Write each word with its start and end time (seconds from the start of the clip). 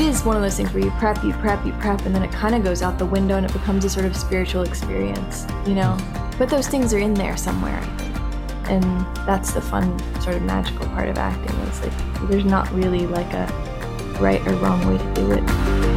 It 0.00 0.06
is 0.06 0.22
one 0.22 0.36
of 0.36 0.42
those 0.42 0.56
things 0.56 0.72
where 0.72 0.84
you 0.84 0.92
prep, 0.92 1.24
you 1.24 1.32
prep, 1.32 1.66
you 1.66 1.72
prep, 1.72 2.06
and 2.06 2.14
then 2.14 2.22
it 2.22 2.30
kind 2.30 2.54
of 2.54 2.62
goes 2.62 2.82
out 2.82 2.98
the 2.98 3.06
window 3.06 3.36
and 3.36 3.44
it 3.44 3.52
becomes 3.52 3.84
a 3.84 3.90
sort 3.90 4.06
of 4.06 4.16
spiritual 4.16 4.62
experience, 4.62 5.44
you 5.66 5.74
know? 5.74 5.96
But 6.38 6.48
those 6.48 6.68
things 6.68 6.94
are 6.94 6.98
in 6.98 7.14
there 7.14 7.36
somewhere, 7.36 7.80
And 8.68 8.84
that's 9.26 9.52
the 9.52 9.60
fun, 9.60 9.98
sort 10.20 10.36
of 10.36 10.42
magical 10.42 10.86
part 10.88 11.08
of 11.08 11.18
acting 11.18 11.56
is 11.60 11.80
like 11.80 12.28
there's 12.28 12.44
not 12.44 12.70
really 12.72 13.06
like 13.06 13.32
a 13.32 13.46
right 14.20 14.46
or 14.46 14.52
wrong 14.56 14.86
way 14.86 14.98
to 14.98 15.14
do 15.14 15.32
it. 15.32 15.87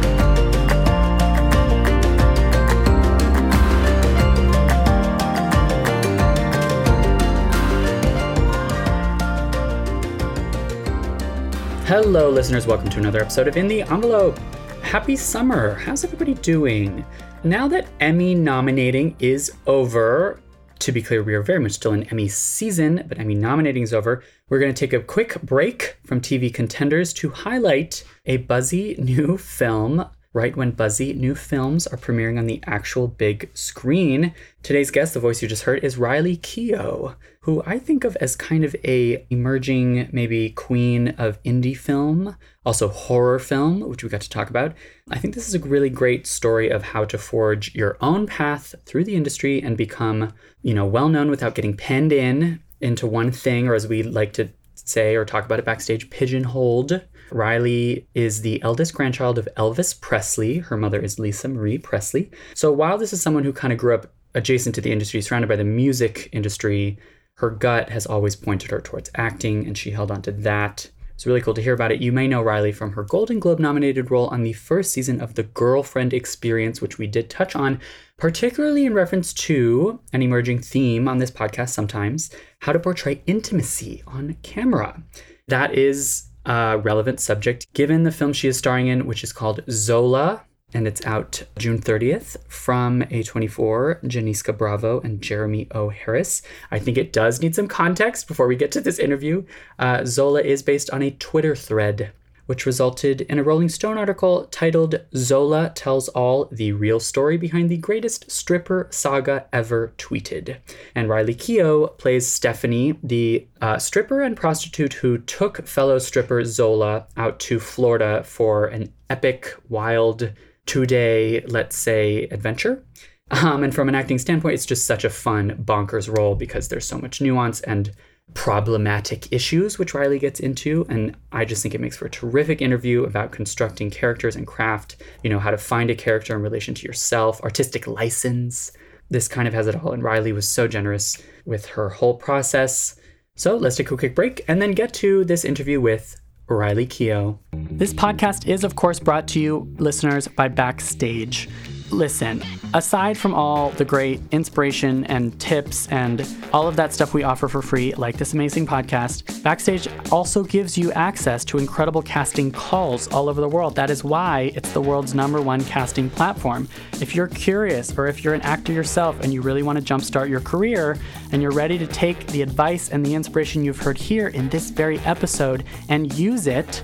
Hello, 11.94 12.30
listeners. 12.30 12.66
Welcome 12.66 12.88
to 12.88 12.98
another 13.00 13.20
episode 13.20 13.48
of 13.48 13.58
In 13.58 13.68
the 13.68 13.82
Envelope. 13.82 14.38
Happy 14.80 15.14
summer. 15.14 15.74
How's 15.74 16.04
everybody 16.04 16.32
doing? 16.32 17.04
Now 17.44 17.68
that 17.68 17.86
Emmy 18.00 18.34
nominating 18.34 19.14
is 19.18 19.52
over, 19.66 20.40
to 20.78 20.90
be 20.90 21.02
clear, 21.02 21.22
we 21.22 21.34
are 21.34 21.42
very 21.42 21.58
much 21.58 21.72
still 21.72 21.92
in 21.92 22.04
Emmy 22.04 22.28
season, 22.28 23.04
but 23.06 23.18
Emmy 23.18 23.34
nominating 23.34 23.82
is 23.82 23.92
over. 23.92 24.22
We're 24.48 24.58
going 24.58 24.72
to 24.72 24.80
take 24.86 24.94
a 24.94 25.04
quick 25.04 25.42
break 25.42 25.98
from 26.06 26.22
TV 26.22 26.52
contenders 26.52 27.12
to 27.12 27.28
highlight 27.28 28.04
a 28.24 28.38
buzzy 28.38 28.94
new 28.98 29.36
film 29.36 30.06
right 30.32 30.56
when 30.56 30.70
buzzy 30.70 31.12
new 31.12 31.34
films 31.34 31.86
are 31.86 31.98
premiering 31.98 32.38
on 32.38 32.46
the 32.46 32.62
actual 32.66 33.06
big 33.06 33.50
screen. 33.54 34.34
Today's 34.62 34.90
guest, 34.90 35.14
the 35.14 35.20
voice 35.20 35.42
you 35.42 35.48
just 35.48 35.64
heard, 35.64 35.84
is 35.84 35.98
Riley 35.98 36.38
Keough, 36.38 37.16
who 37.40 37.62
I 37.66 37.78
think 37.78 38.04
of 38.04 38.16
as 38.16 38.34
kind 38.34 38.64
of 38.64 38.74
a 38.84 39.26
emerging 39.28 40.08
maybe 40.12 40.50
queen 40.50 41.08
of 41.18 41.42
indie 41.42 41.76
film, 41.76 42.36
also 42.64 42.88
horror 42.88 43.38
film, 43.38 43.80
which 43.80 44.02
we 44.02 44.08
got 44.08 44.22
to 44.22 44.30
talk 44.30 44.48
about. 44.48 44.74
I 45.10 45.18
think 45.18 45.34
this 45.34 45.48
is 45.48 45.54
a 45.54 45.58
really 45.58 45.90
great 45.90 46.26
story 46.26 46.70
of 46.70 46.82
how 46.82 47.04
to 47.04 47.18
forge 47.18 47.74
your 47.74 47.98
own 48.00 48.26
path 48.26 48.74
through 48.86 49.04
the 49.04 49.16
industry 49.16 49.60
and 49.60 49.76
become, 49.76 50.32
you 50.62 50.72
know, 50.72 50.86
well 50.86 51.08
known 51.08 51.30
without 51.30 51.54
getting 51.54 51.76
penned 51.76 52.12
in 52.12 52.62
into 52.80 53.06
one 53.06 53.32
thing 53.32 53.68
or 53.68 53.74
as 53.74 53.86
we 53.86 54.02
like 54.02 54.32
to 54.34 54.48
say 54.74 55.14
or 55.14 55.24
talk 55.24 55.44
about 55.44 55.58
it 55.58 55.64
backstage, 55.64 56.10
pigeonholed 56.10 57.02
Riley 57.30 58.06
is 58.14 58.42
the 58.42 58.62
eldest 58.62 58.94
grandchild 58.94 59.38
of 59.38 59.48
Elvis 59.56 59.98
Presley. 59.98 60.58
Her 60.58 60.76
mother 60.76 61.00
is 61.00 61.18
Lisa 61.18 61.48
Marie 61.48 61.78
Presley. 61.78 62.30
So 62.54 62.72
while 62.72 62.98
this 62.98 63.12
is 63.12 63.22
someone 63.22 63.44
who 63.44 63.52
kind 63.52 63.72
of 63.72 63.78
grew 63.78 63.94
up 63.94 64.12
adjacent 64.34 64.74
to 64.74 64.80
the 64.80 64.92
industry, 64.92 65.20
surrounded 65.22 65.48
by 65.48 65.56
the 65.56 65.64
music 65.64 66.28
industry, 66.32 66.98
her 67.34 67.50
gut 67.50 67.90
has 67.90 68.06
always 68.06 68.36
pointed 68.36 68.70
her 68.70 68.80
towards 68.80 69.10
acting, 69.14 69.66
and 69.66 69.76
she 69.76 69.90
held 69.90 70.10
on 70.10 70.22
to 70.22 70.32
that. 70.32 70.90
It's 71.14 71.26
really 71.26 71.40
cool 71.40 71.54
to 71.54 71.62
hear 71.62 71.74
about 71.74 71.92
it. 71.92 72.00
You 72.00 72.10
may 72.10 72.26
know 72.26 72.42
Riley 72.42 72.72
from 72.72 72.92
her 72.92 73.04
Golden 73.04 73.38
Globe 73.38 73.60
nominated 73.60 74.10
role 74.10 74.26
on 74.28 74.42
the 74.42 74.54
first 74.54 74.92
season 74.92 75.20
of 75.20 75.34
The 75.34 75.44
Girlfriend 75.44 76.12
Experience, 76.12 76.80
which 76.80 76.98
we 76.98 77.06
did 77.06 77.30
touch 77.30 77.54
on, 77.54 77.80
particularly 78.16 78.86
in 78.86 78.94
reference 78.94 79.32
to 79.34 80.00
an 80.12 80.22
emerging 80.22 80.62
theme 80.62 81.06
on 81.06 81.18
this 81.18 81.30
podcast 81.30 81.70
sometimes 81.70 82.30
how 82.60 82.72
to 82.72 82.80
portray 82.80 83.22
intimacy 83.26 84.02
on 84.06 84.36
camera. 84.42 85.02
That 85.48 85.74
is 85.74 86.24
uh, 86.46 86.78
relevant 86.82 87.20
subject 87.20 87.72
given 87.72 88.02
the 88.02 88.12
film 88.12 88.32
she 88.32 88.48
is 88.48 88.56
starring 88.56 88.88
in, 88.88 89.06
which 89.06 89.24
is 89.24 89.32
called 89.32 89.62
Zola, 89.70 90.42
and 90.74 90.86
it's 90.86 91.04
out 91.04 91.42
June 91.58 91.80
30th 91.80 92.36
from 92.48 93.02
A24, 93.02 94.02
Janicza 94.04 94.56
Bravo 94.56 95.00
and 95.00 95.20
Jeremy 95.20 95.68
O. 95.72 95.90
Harris. 95.90 96.42
I 96.70 96.78
think 96.78 96.96
it 96.96 97.12
does 97.12 97.42
need 97.42 97.54
some 97.54 97.68
context 97.68 98.26
before 98.26 98.46
we 98.46 98.56
get 98.56 98.72
to 98.72 98.80
this 98.80 98.98
interview. 98.98 99.44
Uh, 99.78 100.04
Zola 100.04 100.40
is 100.40 100.62
based 100.62 100.90
on 100.90 101.02
a 101.02 101.10
Twitter 101.10 101.54
thread 101.54 102.12
which 102.52 102.66
resulted 102.66 103.22
in 103.22 103.38
a 103.38 103.42
Rolling 103.42 103.70
Stone 103.70 103.96
article 103.96 104.44
titled 104.50 105.00
Zola 105.16 105.72
Tells 105.74 106.10
All 106.10 106.50
the 106.52 106.72
Real 106.72 107.00
Story 107.00 107.38
Behind 107.38 107.70
the 107.70 107.78
Greatest 107.78 108.30
Stripper 108.30 108.88
Saga 108.90 109.46
Ever 109.54 109.94
Tweeted. 109.96 110.58
And 110.94 111.08
Riley 111.08 111.34
Keough 111.34 111.96
plays 111.96 112.30
Stephanie, 112.30 112.98
the 113.02 113.48
uh, 113.62 113.78
stripper 113.78 114.20
and 114.20 114.36
prostitute 114.36 114.92
who 114.92 115.16
took 115.16 115.66
fellow 115.66 115.98
stripper 115.98 116.44
Zola 116.44 117.06
out 117.16 117.40
to 117.40 117.58
Florida 117.58 118.22
for 118.22 118.66
an 118.66 118.92
epic, 119.08 119.54
wild, 119.70 120.30
two 120.66 120.84
day, 120.84 121.42
let's 121.46 121.74
say, 121.74 122.24
adventure. 122.24 122.84
Um, 123.30 123.64
and 123.64 123.74
from 123.74 123.88
an 123.88 123.94
acting 123.94 124.18
standpoint, 124.18 124.56
it's 124.56 124.66
just 124.66 124.86
such 124.86 125.04
a 125.04 125.10
fun, 125.10 125.56
bonkers 125.64 126.14
role 126.14 126.34
because 126.34 126.68
there's 126.68 126.84
so 126.86 126.98
much 126.98 127.22
nuance 127.22 127.62
and 127.62 127.92
problematic 128.34 129.32
issues, 129.32 129.78
which 129.78 129.94
Riley 129.94 130.18
gets 130.18 130.40
into. 130.40 130.86
And 130.88 131.16
I 131.32 131.44
just 131.44 131.62
think 131.62 131.74
it 131.74 131.80
makes 131.80 131.96
for 131.96 132.06
a 132.06 132.10
terrific 132.10 132.60
interview 132.60 133.04
about 133.04 133.32
constructing 133.32 133.90
characters 133.90 134.36
and 134.36 134.46
craft, 134.46 134.96
you 135.22 135.30
know, 135.30 135.38
how 135.38 135.50
to 135.50 135.58
find 135.58 135.90
a 135.90 135.94
character 135.94 136.34
in 136.34 136.42
relation 136.42 136.74
to 136.74 136.86
yourself, 136.86 137.40
artistic 137.42 137.86
license. 137.86 138.72
This 139.10 139.28
kind 139.28 139.46
of 139.46 139.54
has 139.54 139.66
it 139.66 139.76
all. 139.76 139.92
And 139.92 140.02
Riley 140.02 140.32
was 140.32 140.48
so 140.48 140.66
generous 140.66 141.22
with 141.44 141.66
her 141.66 141.88
whole 141.88 142.14
process. 142.14 142.96
So 143.36 143.56
let's 143.56 143.76
take 143.76 143.90
a 143.90 143.96
quick 143.96 144.14
break 144.14 144.44
and 144.48 144.60
then 144.60 144.72
get 144.72 144.92
to 144.94 145.24
this 145.24 145.44
interview 145.44 145.80
with 145.80 146.20
Riley 146.48 146.86
Keough. 146.86 147.38
This 147.52 147.94
podcast 147.94 148.46
is, 148.46 148.64
of 148.64 148.76
course, 148.76 149.00
brought 149.00 149.28
to 149.28 149.40
you, 149.40 149.74
listeners, 149.78 150.28
by 150.28 150.48
Backstage 150.48 151.48
listen, 151.92 152.42
aside 152.74 153.16
from 153.16 153.34
all 153.34 153.70
the 153.70 153.84
great 153.84 154.20
inspiration 154.30 155.04
and 155.04 155.38
tips 155.38 155.86
and 155.88 156.26
all 156.52 156.66
of 156.66 156.76
that 156.76 156.92
stuff 156.92 157.14
we 157.14 157.22
offer 157.22 157.48
for 157.48 157.62
free, 157.62 157.94
like 157.94 158.16
this 158.16 158.32
amazing 158.32 158.66
podcast, 158.66 159.42
Backstage 159.42 159.88
also 160.10 160.42
gives 160.42 160.76
you 160.78 160.90
access 160.92 161.44
to 161.44 161.58
incredible 161.58 162.02
casting 162.02 162.50
calls 162.50 163.08
all 163.08 163.28
over 163.28 163.40
the 163.40 163.48
world. 163.48 163.76
That 163.76 163.90
is 163.90 164.02
why 164.02 164.52
it's 164.54 164.72
the 164.72 164.80
world's 164.80 165.14
number 165.14 165.40
one 165.40 165.62
casting 165.64 166.08
platform. 166.10 166.68
If 167.00 167.14
you're 167.14 167.28
curious 167.28 167.96
or 167.96 168.06
if 168.06 168.24
you're 168.24 168.34
an 168.34 168.42
actor 168.42 168.72
yourself 168.72 169.20
and 169.20 169.32
you 169.32 169.42
really 169.42 169.62
want 169.62 169.78
to 169.78 169.94
jumpstart 169.94 170.28
your 170.28 170.40
career 170.40 170.98
and 171.32 171.42
you're 171.42 171.52
ready 171.52 171.78
to 171.78 171.86
take 171.86 172.26
the 172.28 172.42
advice 172.42 172.90
and 172.90 173.04
the 173.04 173.14
inspiration 173.14 173.64
you've 173.64 173.78
heard 173.78 173.98
here 173.98 174.28
in 174.28 174.48
this 174.48 174.70
very 174.70 174.98
episode 175.00 175.64
and 175.88 176.12
use 176.14 176.46
it, 176.46 176.82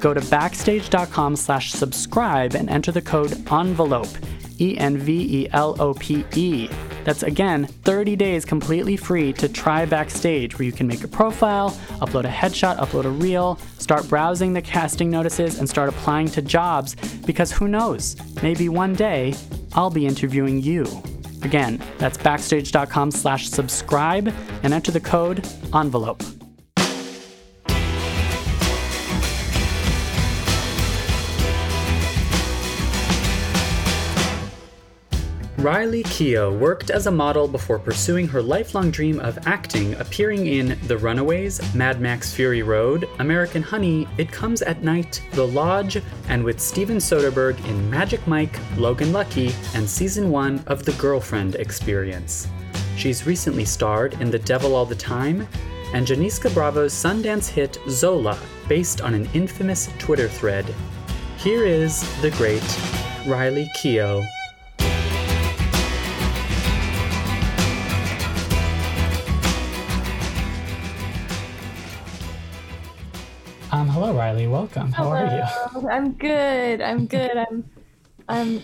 go 0.00 0.14
to 0.14 0.20
backstage.com 0.22 1.36
slash 1.36 1.72
subscribe 1.72 2.54
and 2.54 2.70
enter 2.70 2.90
the 2.90 3.02
code 3.02 3.32
envelope 3.52 4.08
E 4.60 4.76
N 4.78 4.96
V 4.98 5.42
E 5.42 5.48
L 5.52 5.76
O 5.80 5.94
P 5.94 6.24
E. 6.34 6.68
That's 7.04 7.22
again 7.22 7.66
30 7.66 8.16
days 8.16 8.44
completely 8.44 8.96
free 8.96 9.32
to 9.34 9.48
try 9.48 9.86
Backstage, 9.86 10.58
where 10.58 10.66
you 10.66 10.72
can 10.72 10.86
make 10.86 11.02
a 11.02 11.08
profile, 11.08 11.70
upload 12.00 12.24
a 12.24 12.28
headshot, 12.28 12.78
upload 12.78 13.04
a 13.04 13.10
reel, 13.10 13.58
start 13.78 14.08
browsing 14.08 14.52
the 14.52 14.62
casting 14.62 15.10
notices, 15.10 15.58
and 15.58 15.68
start 15.68 15.88
applying 15.88 16.28
to 16.28 16.42
jobs 16.42 16.94
because 17.26 17.50
who 17.50 17.68
knows, 17.68 18.16
maybe 18.42 18.68
one 18.68 18.94
day 18.94 19.34
I'll 19.72 19.90
be 19.90 20.06
interviewing 20.06 20.60
you. 20.60 20.84
Again, 21.42 21.82
that's 21.98 22.18
backstage.com 22.18 23.10
slash 23.12 23.48
subscribe 23.48 24.32
and 24.62 24.74
enter 24.74 24.92
the 24.92 25.00
code 25.00 25.46
envelope. 25.74 26.22
Riley 35.60 36.02
Keough 36.04 36.58
worked 36.58 36.88
as 36.88 37.06
a 37.06 37.10
model 37.10 37.46
before 37.46 37.78
pursuing 37.78 38.26
her 38.28 38.40
lifelong 38.40 38.90
dream 38.90 39.20
of 39.20 39.46
acting, 39.46 39.92
appearing 39.96 40.46
in 40.46 40.78
The 40.86 40.96
Runaways, 40.96 41.74
Mad 41.74 42.00
Max 42.00 42.32
Fury 42.32 42.62
Road, 42.62 43.06
American 43.18 43.62
Honey, 43.62 44.08
It 44.16 44.32
Comes 44.32 44.62
at 44.62 44.82
Night, 44.82 45.20
The 45.32 45.46
Lodge, 45.46 46.02
and 46.28 46.42
with 46.42 46.60
Steven 46.60 46.96
Soderbergh 46.96 47.62
in 47.68 47.90
Magic 47.90 48.26
Mike, 48.26 48.58
Logan 48.78 49.12
Lucky, 49.12 49.52
and 49.74 49.86
season 49.86 50.30
1 50.30 50.64
of 50.66 50.86
The 50.86 50.92
Girlfriend 50.92 51.56
Experience. 51.56 52.48
She's 52.96 53.26
recently 53.26 53.66
starred 53.66 54.14
in 54.14 54.30
The 54.30 54.38
Devil 54.38 54.74
All 54.74 54.86
the 54.86 54.94
Time, 54.94 55.46
and 55.92 56.06
Janicza 56.06 56.54
Bravo's 56.54 56.94
Sundance 56.94 57.48
hit 57.48 57.78
Zola, 57.86 58.38
based 58.66 59.02
on 59.02 59.12
an 59.12 59.28
infamous 59.34 59.90
Twitter 59.98 60.28
thread. 60.28 60.64
Here 61.36 61.66
is 61.66 62.00
the 62.22 62.30
great 62.30 62.64
Riley 63.26 63.70
Keough. 63.76 64.26
Hello, 74.00 74.16
Riley. 74.16 74.46
Welcome. 74.46 74.92
How 74.92 75.10
are 75.10 75.26
you? 75.26 75.88
I'm 75.90 76.12
good. 76.12 76.80
I'm 76.80 77.04
good. 77.04 77.36
I'm, 77.36 77.70
I'm, 78.30 78.62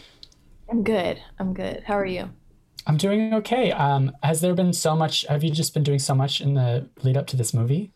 I'm 0.70 0.82
good. 0.82 1.20
I'm 1.38 1.52
good. 1.52 1.82
How 1.84 1.98
are 1.98 2.06
you? 2.06 2.30
I'm 2.86 2.96
doing 2.96 3.34
okay. 3.34 3.70
Um, 3.70 4.12
has 4.22 4.40
there 4.40 4.54
been 4.54 4.72
so 4.72 4.96
much? 4.96 5.26
Have 5.26 5.44
you 5.44 5.50
just 5.50 5.74
been 5.74 5.82
doing 5.82 5.98
so 5.98 6.14
much 6.14 6.40
in 6.40 6.54
the 6.54 6.88
lead 7.02 7.18
up 7.18 7.26
to 7.26 7.36
this 7.36 7.52
movie? 7.52 7.92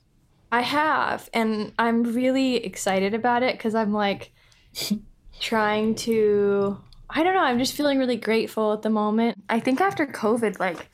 I 0.53 0.61
have, 0.61 1.31
and 1.33 1.73
I'm 1.79 2.03
really 2.03 2.57
excited 2.57 3.15
about 3.15 3.43
it 3.43 3.57
because 3.57 3.75
I'm 3.75 3.95
like 3.95 4.35
trying 5.41 5.95
to. 5.95 6.77
I 7.09 7.23
don't 7.23 7.33
know. 7.33 7.41
I'm 7.41 7.59
just 7.59 7.73
feeling 7.73 7.99
really 7.99 8.17
grateful 8.19 8.75
at 8.75 8.83
the 8.83 8.91
moment. 8.91 9.43
I 9.49 9.61
think 9.61 9.81
after 9.81 10.07
COVID, 10.07 10.61
like, 10.61 10.91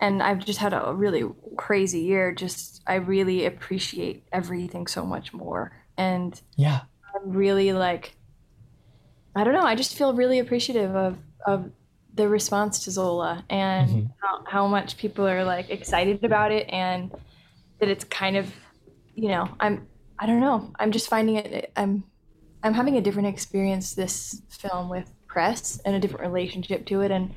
and 0.00 0.22
I've 0.22 0.44
just 0.44 0.58
had 0.58 0.72
a 0.72 0.92
really 0.94 1.24
crazy 1.56 2.00
year. 2.00 2.32
Just 2.32 2.82
I 2.86 2.96
really 2.96 3.46
appreciate 3.46 4.24
everything 4.32 4.86
so 4.86 5.04
much 5.04 5.32
more, 5.32 5.72
and 5.96 6.40
yeah, 6.56 6.82
I'm 7.14 7.32
really 7.32 7.72
like. 7.72 8.14
I 9.34 9.44
don't 9.44 9.54
know. 9.54 9.62
I 9.62 9.76
just 9.76 9.94
feel 9.94 10.14
really 10.14 10.38
appreciative 10.38 10.96
of 10.96 11.18
of 11.46 11.70
the 12.18 12.28
response 12.28 12.80
to 12.84 12.90
Zola 12.90 13.44
and 13.48 13.88
mm-hmm. 13.88 14.06
how, 14.20 14.44
how 14.44 14.66
much 14.66 14.98
people 14.98 15.26
are 15.26 15.44
like 15.44 15.70
excited 15.70 16.24
about 16.24 16.50
it 16.50 16.68
and 16.68 17.12
that 17.78 17.88
it's 17.88 18.02
kind 18.04 18.36
of, 18.36 18.52
you 19.14 19.28
know, 19.28 19.48
I'm 19.60 19.86
I 20.18 20.26
don't 20.26 20.40
know. 20.40 20.72
I'm 20.80 20.90
just 20.90 21.08
finding 21.08 21.36
it. 21.36 21.72
I'm 21.76 22.04
I'm 22.62 22.74
having 22.74 22.96
a 22.96 23.00
different 23.00 23.28
experience 23.28 23.94
this 23.94 24.42
film 24.48 24.88
with 24.88 25.10
press 25.28 25.80
and 25.84 25.94
a 25.94 26.00
different 26.00 26.22
relationship 26.22 26.86
to 26.86 27.02
it 27.02 27.12
and 27.12 27.32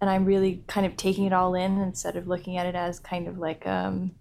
and 0.00 0.08
I'm 0.08 0.24
really 0.24 0.62
kind 0.66 0.86
of 0.86 0.96
taking 0.96 1.24
it 1.24 1.32
all 1.32 1.54
in 1.54 1.78
instead 1.78 2.16
of 2.16 2.26
looking 2.26 2.56
at 2.56 2.66
it 2.66 2.74
as 2.74 2.98
kind 3.00 3.28
of 3.28 3.38
like 3.38 3.66
um 3.66 4.12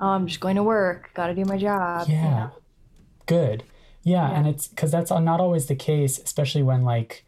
oh, 0.00 0.08
I'm 0.08 0.26
just 0.26 0.40
going 0.40 0.56
to 0.56 0.62
work, 0.62 1.10
got 1.14 1.28
to 1.28 1.34
do 1.34 1.44
my 1.44 1.56
job. 1.56 2.06
Yeah. 2.08 2.14
You 2.16 2.30
know? 2.30 2.50
Good. 3.24 3.64
Yeah, 4.02 4.30
yeah, 4.30 4.38
and 4.38 4.46
it's 4.46 4.68
cuz 4.68 4.90
that's 4.90 5.10
not 5.10 5.40
always 5.40 5.66
the 5.66 5.74
case, 5.74 6.18
especially 6.18 6.62
when 6.62 6.84
like 6.84 7.24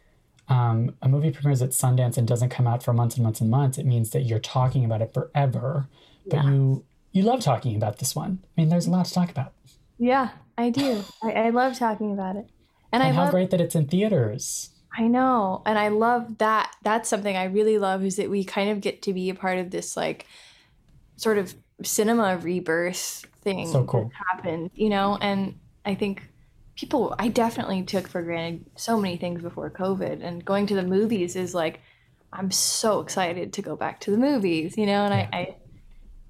um, 0.48 0.94
a 1.02 1.08
movie 1.08 1.30
premieres 1.30 1.60
at 1.60 1.70
Sundance 1.70 2.16
and 2.16 2.26
doesn't 2.26 2.48
come 2.48 2.66
out 2.66 2.82
for 2.82 2.92
months 2.92 3.16
and 3.16 3.24
months 3.24 3.40
and 3.40 3.50
months, 3.50 3.78
it 3.78 3.84
means 3.84 4.10
that 4.10 4.22
you're 4.22 4.38
talking 4.38 4.84
about 4.84 5.02
it 5.02 5.12
forever. 5.12 5.88
But 6.26 6.44
yeah. 6.44 6.50
you 6.50 6.84
you 7.12 7.22
love 7.22 7.40
talking 7.40 7.76
about 7.76 7.98
this 7.98 8.14
one. 8.14 8.40
I 8.44 8.60
mean, 8.60 8.68
there's 8.68 8.86
a 8.86 8.90
lot 8.90 9.06
to 9.06 9.12
talk 9.12 9.30
about. 9.30 9.52
Yeah, 9.98 10.30
I 10.56 10.70
do. 10.70 11.04
I, 11.22 11.32
I 11.32 11.50
love 11.50 11.78
talking 11.78 12.12
about 12.12 12.36
it, 12.36 12.48
and, 12.92 13.02
and 13.02 13.02
I 13.02 13.12
how 13.12 13.24
love, 13.24 13.30
great 13.30 13.50
that 13.50 13.60
it's 13.60 13.74
in 13.74 13.86
theaters. 13.88 14.70
I 14.98 15.06
know, 15.06 15.62
and 15.64 15.78
I 15.78 15.88
love 15.88 16.38
that. 16.38 16.74
That's 16.82 17.08
something 17.08 17.36
I 17.36 17.44
really 17.44 17.78
love 17.78 18.04
is 18.04 18.16
that 18.16 18.28
we 18.28 18.42
kind 18.42 18.70
of 18.70 18.80
get 18.80 19.02
to 19.02 19.12
be 19.12 19.30
a 19.30 19.34
part 19.34 19.58
of 19.58 19.70
this 19.70 19.96
like 19.96 20.26
sort 21.16 21.38
of 21.38 21.54
cinema 21.84 22.36
rebirth 22.36 23.24
thing 23.42 23.68
so 23.68 23.84
cool. 23.84 24.04
that 24.04 24.12
happened, 24.26 24.72
you 24.74 24.88
know. 24.88 25.16
And 25.20 25.56
I 25.84 25.94
think 25.94 26.28
people 26.74 27.14
I 27.16 27.28
definitely 27.28 27.84
took 27.84 28.08
for 28.08 28.22
granted 28.22 28.64
so 28.74 28.98
many 28.98 29.16
things 29.16 29.40
before 29.40 29.70
COVID 29.70 30.20
and 30.20 30.44
going 30.44 30.66
to 30.66 30.74
the 30.74 30.82
movies 30.82 31.36
is 31.36 31.54
like 31.54 31.80
I'm 32.32 32.50
so 32.50 32.98
excited 32.98 33.52
to 33.52 33.62
go 33.62 33.76
back 33.76 34.00
to 34.00 34.10
the 34.10 34.18
movies, 34.18 34.76
you 34.76 34.86
know, 34.86 35.04
and 35.04 35.14
yeah. 35.14 35.28
I, 35.32 35.38
I, 35.38 35.56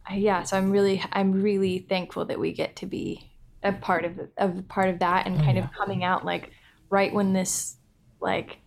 I 0.08 0.14
yeah, 0.16 0.42
so 0.42 0.58
I'm 0.58 0.70
really 0.70 1.02
I'm 1.10 1.40
really 1.40 1.78
thankful 1.78 2.26
that 2.26 2.38
we 2.38 2.52
get 2.52 2.76
to 2.76 2.86
be 2.86 3.30
a 3.62 3.72
part 3.72 4.04
of 4.04 4.20
of 4.36 4.68
part 4.68 4.90
of 4.90 4.98
that 4.98 5.26
and 5.26 5.40
kind 5.40 5.56
yeah. 5.56 5.64
of 5.64 5.72
coming 5.72 6.04
out 6.04 6.26
like 6.26 6.50
right 6.90 7.14
when 7.14 7.32
this 7.32 7.76
like 8.20 8.58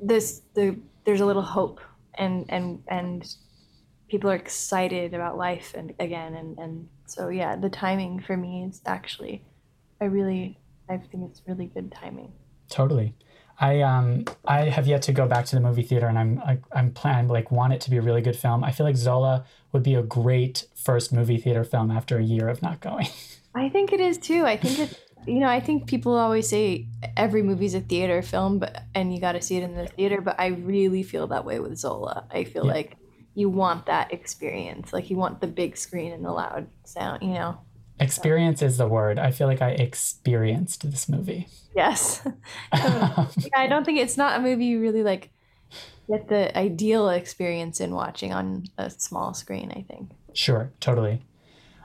this 0.00 0.42
the 0.54 0.78
there's 1.04 1.20
a 1.20 1.26
little 1.26 1.42
hope 1.42 1.80
and 2.14 2.46
and 2.48 2.82
and 2.88 3.34
people 4.08 4.30
are 4.30 4.36
excited 4.36 5.14
about 5.14 5.36
life 5.36 5.74
and 5.76 5.92
again 5.98 6.34
and 6.34 6.58
and 6.58 6.88
so 7.06 7.28
yeah 7.28 7.56
the 7.56 7.68
timing 7.68 8.20
for 8.20 8.36
me 8.36 8.64
is 8.64 8.80
actually 8.86 9.42
I 10.00 10.04
really 10.04 10.58
I 10.88 10.96
think 10.96 11.30
it's 11.30 11.42
really 11.46 11.66
good 11.66 11.92
timing. 11.92 12.32
Totally. 12.70 13.14
I 13.60 13.80
um 13.80 14.24
I 14.46 14.68
have 14.68 14.86
yet 14.86 15.02
to 15.02 15.12
go 15.12 15.26
back 15.26 15.44
to 15.46 15.56
the 15.56 15.60
movie 15.60 15.82
theater, 15.82 16.06
and 16.06 16.18
I'm 16.18 16.38
I, 16.40 16.58
I'm 16.72 16.92
plan 16.92 17.28
like 17.28 17.50
want 17.50 17.72
it 17.72 17.80
to 17.82 17.90
be 17.90 17.96
a 17.96 18.02
really 18.02 18.22
good 18.22 18.36
film. 18.36 18.62
I 18.62 18.70
feel 18.70 18.86
like 18.86 18.96
Zola 18.96 19.44
would 19.72 19.82
be 19.82 19.94
a 19.94 20.02
great 20.02 20.66
first 20.74 21.12
movie 21.12 21.38
theater 21.38 21.64
film 21.64 21.90
after 21.90 22.18
a 22.18 22.22
year 22.22 22.48
of 22.48 22.62
not 22.62 22.80
going. 22.80 23.08
I 23.54 23.68
think 23.68 23.92
it 23.92 24.00
is 24.00 24.18
too. 24.18 24.44
I 24.44 24.56
think 24.56 24.78
it. 24.78 25.00
You 25.28 25.40
know, 25.40 25.48
I 25.48 25.60
think 25.60 25.86
people 25.86 26.16
always 26.16 26.48
say 26.48 26.86
every 27.16 27.42
movie's 27.42 27.74
a 27.74 27.80
theater 27.80 28.22
film, 28.22 28.58
but 28.58 28.82
and 28.94 29.14
you 29.14 29.20
got 29.20 29.32
to 29.32 29.42
see 29.42 29.56
it 29.56 29.62
in 29.62 29.74
the 29.74 29.86
theater. 29.86 30.20
But 30.20 30.40
I 30.40 30.46
really 30.46 31.02
feel 31.02 31.26
that 31.28 31.44
way 31.44 31.60
with 31.60 31.76
Zola. 31.76 32.26
I 32.30 32.44
feel 32.44 32.66
yeah. 32.66 32.72
like 32.72 32.96
you 33.34 33.48
want 33.48 33.86
that 33.86 34.12
experience. 34.12 34.92
Like 34.92 35.10
you 35.10 35.16
want 35.16 35.40
the 35.40 35.46
big 35.46 35.76
screen 35.76 36.12
and 36.12 36.24
the 36.24 36.32
loud 36.32 36.66
sound. 36.84 37.22
You 37.22 37.34
know. 37.34 37.58
Experience 38.00 38.62
is 38.62 38.78
the 38.78 38.86
word. 38.86 39.18
I 39.18 39.32
feel 39.32 39.48
like 39.48 39.60
I 39.60 39.70
experienced 39.70 40.88
this 40.88 41.08
movie. 41.08 41.48
Yes. 41.74 42.22
yeah, 42.72 43.26
I 43.56 43.66
don't 43.68 43.84
think 43.84 43.98
it's 43.98 44.16
not 44.16 44.38
a 44.38 44.42
movie 44.42 44.66
you 44.66 44.80
really 44.80 45.02
like 45.02 45.30
get 46.08 46.28
the 46.28 46.56
ideal 46.56 47.10
experience 47.10 47.80
in 47.80 47.92
watching 47.94 48.32
on 48.32 48.64
a 48.78 48.88
small 48.88 49.34
screen, 49.34 49.72
I 49.76 49.82
think. 49.82 50.10
Sure, 50.32 50.72
totally. 50.80 51.22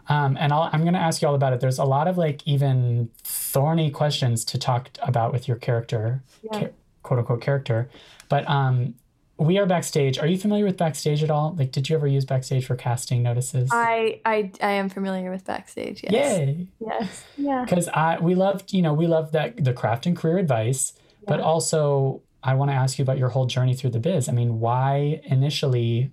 Um, 0.07 0.37
and 0.39 0.51
i 0.51 0.69
am 0.73 0.81
going 0.81 0.93
to 0.93 0.99
ask 0.99 1.21
you 1.21 1.27
all 1.27 1.35
about 1.35 1.53
it. 1.53 1.59
There's 1.59 1.79
a 1.79 1.85
lot 1.85 2.07
of 2.07 2.17
like 2.17 2.45
even 2.45 3.09
thorny 3.23 3.89
questions 3.89 4.43
to 4.45 4.57
talk 4.57 4.89
about 5.01 5.31
with 5.31 5.47
your 5.47 5.57
character, 5.57 6.23
yeah. 6.43 6.59
ca- 6.59 6.69
quote 7.03 7.19
unquote 7.19 7.41
character. 7.41 7.89
But 8.27 8.49
um, 8.49 8.95
we 9.37 9.57
are 9.57 9.65
backstage. 9.65 10.19
Are 10.19 10.27
you 10.27 10.37
familiar 10.37 10.65
with 10.65 10.77
backstage 10.77 11.23
at 11.23 11.31
all? 11.31 11.55
Like, 11.57 11.71
did 11.71 11.89
you 11.89 11.95
ever 11.95 12.07
use 12.07 12.25
backstage 12.25 12.65
for 12.65 12.75
casting 12.75 13.23
notices? 13.23 13.69
I 13.71 14.19
I, 14.25 14.51
I 14.61 14.71
am 14.71 14.89
familiar 14.89 15.31
with 15.31 15.45
backstage. 15.45 16.03
Yes. 16.03 16.37
Yay. 16.39 16.67
Yes. 16.79 17.23
Yeah. 17.37 17.63
Because 17.65 17.89
I 17.89 18.19
we 18.19 18.35
loved 18.35 18.73
you 18.73 18.81
know 18.81 18.93
we 18.93 19.07
loved 19.07 19.33
that 19.33 19.63
the 19.63 19.73
craft 19.73 20.05
and 20.05 20.15
career 20.15 20.37
advice, 20.37 20.93
yeah. 20.95 21.25
but 21.27 21.39
also 21.39 22.21
I 22.43 22.53
want 22.55 22.71
to 22.71 22.75
ask 22.75 22.99
you 22.99 23.03
about 23.03 23.17
your 23.17 23.29
whole 23.29 23.45
journey 23.45 23.73
through 23.73 23.91
the 23.91 23.99
biz. 23.99 24.27
I 24.27 24.33
mean, 24.33 24.59
why 24.59 25.21
initially, 25.23 26.11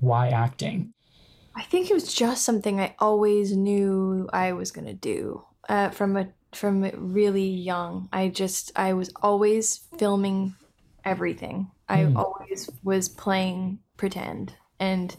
why 0.00 0.28
acting? 0.28 0.92
I 1.54 1.62
think 1.62 1.90
it 1.90 1.94
was 1.94 2.12
just 2.12 2.44
something 2.44 2.80
I 2.80 2.94
always 2.98 3.56
knew 3.56 4.28
I 4.32 4.52
was 4.52 4.70
gonna 4.70 4.94
do 4.94 5.44
uh, 5.68 5.90
from 5.90 6.16
a 6.16 6.28
from 6.52 6.82
really 7.12 7.48
young. 7.48 8.08
I 8.12 8.28
just 8.28 8.72
I 8.76 8.92
was 8.92 9.12
always 9.22 9.86
filming 9.98 10.54
everything 11.04 11.70
I 11.90 12.04
mm. 12.04 12.16
always 12.16 12.70
was 12.84 13.08
playing 13.08 13.80
pretend. 13.96 14.54
And, 14.78 15.14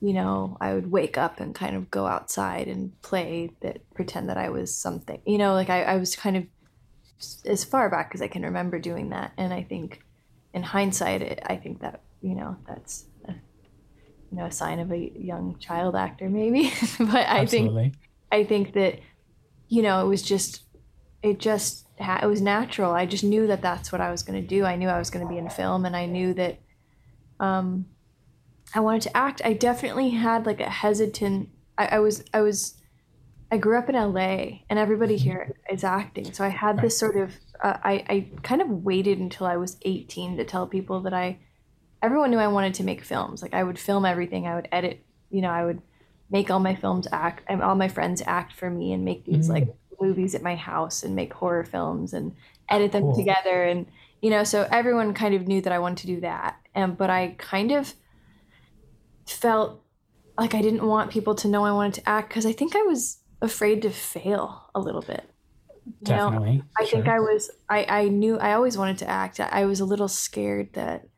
you 0.00 0.12
know, 0.12 0.56
I 0.60 0.74
would 0.74 0.90
wake 0.90 1.16
up 1.16 1.38
and 1.38 1.54
kind 1.54 1.76
of 1.76 1.90
go 1.90 2.06
outside 2.06 2.66
and 2.66 3.00
play 3.00 3.50
that, 3.60 3.88
pretend 3.94 4.28
that 4.28 4.36
I 4.36 4.50
was 4.50 4.74
something. 4.74 5.22
You 5.24 5.38
know, 5.38 5.54
like 5.54 5.70
I, 5.70 5.84
I 5.84 5.96
was 5.96 6.16
kind 6.16 6.36
of 6.36 6.44
as 7.46 7.64
far 7.64 7.88
back 7.88 8.10
as 8.12 8.20
I 8.20 8.28
can 8.28 8.42
remember 8.42 8.80
doing 8.80 9.10
that. 9.10 9.32
And 9.38 9.54
I 9.54 9.62
think 9.62 10.02
in 10.52 10.64
hindsight, 10.64 11.22
it, 11.22 11.40
I 11.46 11.56
think 11.56 11.80
that, 11.80 12.02
you 12.20 12.34
know, 12.34 12.56
that's, 12.66 13.06
you 14.30 14.38
know, 14.38 14.46
a 14.46 14.52
sign 14.52 14.78
of 14.78 14.92
a 14.92 15.12
young 15.16 15.58
child 15.58 15.94
actor 15.94 16.28
maybe. 16.28 16.72
but 16.98 17.14
I 17.14 17.40
Absolutely. 17.40 17.82
think, 17.82 17.94
I 18.32 18.44
think 18.44 18.72
that, 18.74 19.00
you 19.68 19.82
know, 19.82 20.04
it 20.04 20.08
was 20.08 20.22
just, 20.22 20.62
it 21.22 21.38
just 21.38 21.84
it 21.98 22.26
was 22.26 22.40
natural. 22.40 22.92
I 22.92 23.06
just 23.06 23.24
knew 23.24 23.46
that 23.46 23.62
that's 23.62 23.92
what 23.92 24.00
I 24.00 24.10
was 24.10 24.22
going 24.22 24.40
to 24.40 24.46
do. 24.46 24.64
I 24.64 24.76
knew 24.76 24.88
I 24.88 24.98
was 24.98 25.10
going 25.10 25.26
to 25.26 25.32
be 25.32 25.38
in 25.38 25.48
film, 25.48 25.84
and 25.84 25.96
I 25.96 26.06
knew 26.06 26.34
that 26.34 26.58
um, 27.40 27.86
I 28.74 28.80
wanted 28.80 29.02
to 29.02 29.16
act. 29.16 29.40
I 29.44 29.52
definitely 29.52 30.10
had 30.10 30.46
like 30.46 30.60
a 30.60 30.68
hesitant. 30.68 31.50
I, 31.78 31.86
I 31.86 31.98
was 32.00 32.24
I 32.32 32.40
was 32.40 32.74
I 33.50 33.58
grew 33.58 33.78
up 33.78 33.88
in 33.88 33.94
LA, 33.94 34.60
and 34.68 34.78
everybody 34.78 35.16
mm-hmm. 35.16 35.24
here 35.24 35.56
is 35.70 35.84
acting, 35.84 36.32
so 36.32 36.44
I 36.44 36.48
had 36.48 36.80
this 36.80 36.98
sort 36.98 37.16
of. 37.16 37.32
Uh, 37.62 37.78
I 37.82 38.04
I 38.08 38.28
kind 38.42 38.60
of 38.60 38.68
waited 38.68 39.18
until 39.18 39.46
I 39.46 39.56
was 39.56 39.76
18 39.82 40.36
to 40.36 40.44
tell 40.44 40.66
people 40.66 41.00
that 41.02 41.14
I. 41.14 41.38
Everyone 42.04 42.30
knew 42.30 42.38
I 42.38 42.48
wanted 42.48 42.74
to 42.74 42.84
make 42.84 43.02
films. 43.02 43.40
Like 43.40 43.54
I 43.54 43.62
would 43.62 43.78
film 43.78 44.04
everything. 44.04 44.46
I 44.46 44.56
would 44.56 44.68
edit. 44.70 45.02
You 45.30 45.40
know, 45.40 45.50
I 45.50 45.64
would 45.64 45.80
make 46.30 46.50
all 46.50 46.60
my 46.60 46.74
films 46.74 47.06
act 47.12 47.44
and 47.48 47.62
all 47.62 47.74
my 47.74 47.88
friends 47.88 48.22
act 48.26 48.52
for 48.52 48.68
me 48.68 48.92
and 48.92 49.04
make 49.04 49.24
these 49.24 49.48
mm-hmm. 49.48 49.52
like 49.52 49.76
movies 50.00 50.34
at 50.34 50.42
my 50.42 50.56
house 50.56 51.02
and 51.02 51.14
make 51.14 51.32
horror 51.32 51.64
films 51.64 52.12
and 52.12 52.34
edit 52.68 52.92
them 52.92 53.02
cool. 53.02 53.16
together 53.16 53.64
and 53.64 53.86
you 54.20 54.30
know 54.30 54.42
so 54.42 54.66
everyone 54.70 55.14
kind 55.14 55.34
of 55.34 55.46
knew 55.46 55.60
that 55.60 55.72
I 55.72 55.78
wanted 55.78 55.98
to 55.98 56.06
do 56.08 56.20
that 56.20 56.58
and 56.74 56.96
but 56.96 57.08
I 57.08 57.36
kind 57.38 57.70
of 57.70 57.94
felt 59.26 59.80
like 60.36 60.54
I 60.54 60.62
didn't 60.62 60.86
want 60.86 61.10
people 61.10 61.34
to 61.36 61.48
know 61.48 61.64
I 61.64 61.72
wanted 61.72 61.94
to 61.94 62.08
act 62.08 62.28
because 62.30 62.46
I 62.46 62.52
think 62.52 62.74
I 62.74 62.82
was 62.82 63.18
afraid 63.40 63.82
to 63.82 63.90
fail 63.90 64.70
a 64.74 64.80
little 64.80 65.02
bit. 65.02 65.30
You 65.86 65.92
Definitely. 66.02 66.56
Know? 66.56 66.62
I 66.78 66.84
sure. 66.84 66.98
think 66.98 67.08
I 67.08 67.20
was 67.20 67.50
I 67.68 67.86
I 67.88 68.08
knew 68.08 68.38
I 68.38 68.54
always 68.54 68.76
wanted 68.76 68.98
to 68.98 69.08
act. 69.08 69.38
I 69.38 69.66
was 69.66 69.80
a 69.80 69.84
little 69.84 70.08
scared 70.08 70.72
that 70.72 71.08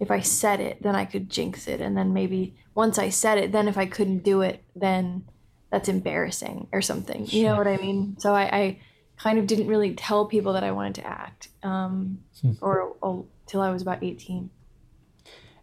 if 0.00 0.10
I 0.10 0.20
said 0.20 0.60
it, 0.60 0.82
then 0.82 0.96
I 0.96 1.04
could 1.04 1.28
jinx 1.28 1.68
it. 1.68 1.80
And 1.80 1.96
then 1.96 2.12
maybe 2.14 2.56
once 2.74 2.98
I 2.98 3.10
said 3.10 3.38
it, 3.38 3.52
then 3.52 3.68
if 3.68 3.76
I 3.76 3.84
couldn't 3.86 4.24
do 4.24 4.40
it, 4.40 4.64
then 4.74 5.26
that's 5.70 5.88
embarrassing 5.88 6.68
or 6.72 6.80
something. 6.80 7.26
You 7.26 7.44
know 7.44 7.56
what 7.56 7.68
I 7.68 7.76
mean? 7.76 8.16
So 8.18 8.34
I, 8.34 8.42
I 8.42 8.78
kind 9.18 9.38
of 9.38 9.46
didn't 9.46 9.68
really 9.68 9.94
tell 9.94 10.24
people 10.26 10.54
that 10.54 10.64
I 10.64 10.72
wanted 10.72 10.96
to 10.96 11.06
act 11.06 11.48
um, 11.62 12.20
hmm. 12.40 12.52
or, 12.62 12.96
or 13.02 13.26
till 13.46 13.60
I 13.60 13.70
was 13.70 13.82
about 13.82 14.02
18. 14.02 14.50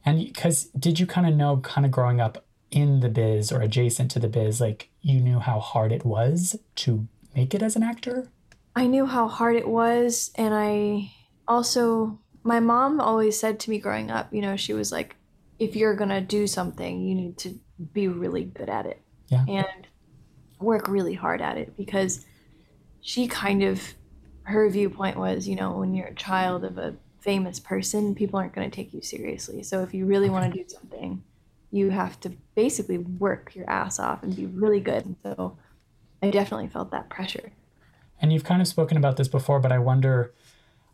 And 0.05 0.19
because 0.19 0.65
did 0.65 0.99
you 0.99 1.07
kind 1.07 1.27
of 1.27 1.33
know, 1.33 1.57
kind 1.57 1.83
of 1.85 1.91
growing 1.91 2.21
up 2.21 2.45
in 2.69 2.99
the 2.99 3.09
biz 3.09 3.51
or 3.51 3.61
adjacent 3.61 4.11
to 4.11 4.19
the 4.19 4.29
biz, 4.29 4.61
like 4.61 4.89
you 5.01 5.19
knew 5.19 5.39
how 5.39 5.59
hard 5.59 5.91
it 5.91 6.05
was 6.05 6.55
to 6.75 7.07
make 7.35 7.55
it 7.55 7.63
as 7.63 7.75
an 7.75 7.83
actor? 7.83 8.29
I 8.75 8.85
knew 8.85 9.07
how 9.07 9.27
hard 9.27 9.55
it 9.55 9.67
was. 9.67 10.31
And 10.35 10.53
I 10.53 11.11
also 11.47 12.19
my 12.47 12.61
mom 12.61 13.01
always 13.01 13.37
said 13.37 13.59
to 13.59 13.69
me 13.69 13.77
growing 13.77 14.09
up, 14.09 14.33
you 14.33 14.41
know, 14.41 14.55
she 14.55 14.73
was 14.73 14.89
like, 14.89 15.17
if 15.59 15.75
you're 15.75 15.95
going 15.95 16.09
to 16.09 16.21
do 16.21 16.47
something, 16.47 17.01
you 17.01 17.13
need 17.13 17.37
to 17.39 17.59
be 17.91 18.07
really 18.07 18.45
good 18.45 18.69
at 18.69 18.85
it 18.85 19.01
yeah. 19.27 19.43
and 19.47 19.87
work 20.59 20.87
really 20.87 21.13
hard 21.13 21.41
at 21.41 21.57
it 21.57 21.75
because 21.75 22.25
she 23.01 23.27
kind 23.27 23.63
of, 23.63 23.93
her 24.43 24.69
viewpoint 24.69 25.17
was, 25.17 25.45
you 25.45 25.57
know, 25.57 25.77
when 25.77 25.93
you're 25.93 26.07
a 26.07 26.15
child 26.15 26.63
of 26.63 26.77
a 26.77 26.95
famous 27.19 27.59
person, 27.59 28.15
people 28.15 28.39
aren't 28.39 28.53
going 28.53 28.69
to 28.69 28.73
take 28.73 28.93
you 28.93 29.01
seriously. 29.01 29.61
So 29.61 29.83
if 29.83 29.93
you 29.93 30.05
really 30.05 30.29
want 30.29 30.51
to 30.51 30.63
do 30.63 30.67
something, 30.69 31.21
you 31.69 31.89
have 31.89 32.17
to 32.21 32.29
basically 32.55 32.97
work 32.97 33.53
your 33.55 33.69
ass 33.69 33.99
off 33.99 34.23
and 34.23 34.33
be 34.33 34.45
really 34.45 34.79
good. 34.79 35.05
And 35.05 35.17
so 35.21 35.57
I 36.23 36.29
definitely 36.29 36.69
felt 36.69 36.91
that 36.91 37.09
pressure. 37.09 37.51
And 38.21 38.31
you've 38.31 38.45
kind 38.45 38.61
of 38.61 38.69
spoken 38.69 38.95
about 38.95 39.17
this 39.17 39.27
before, 39.27 39.59
but 39.59 39.73
I 39.73 39.79
wonder 39.79 40.33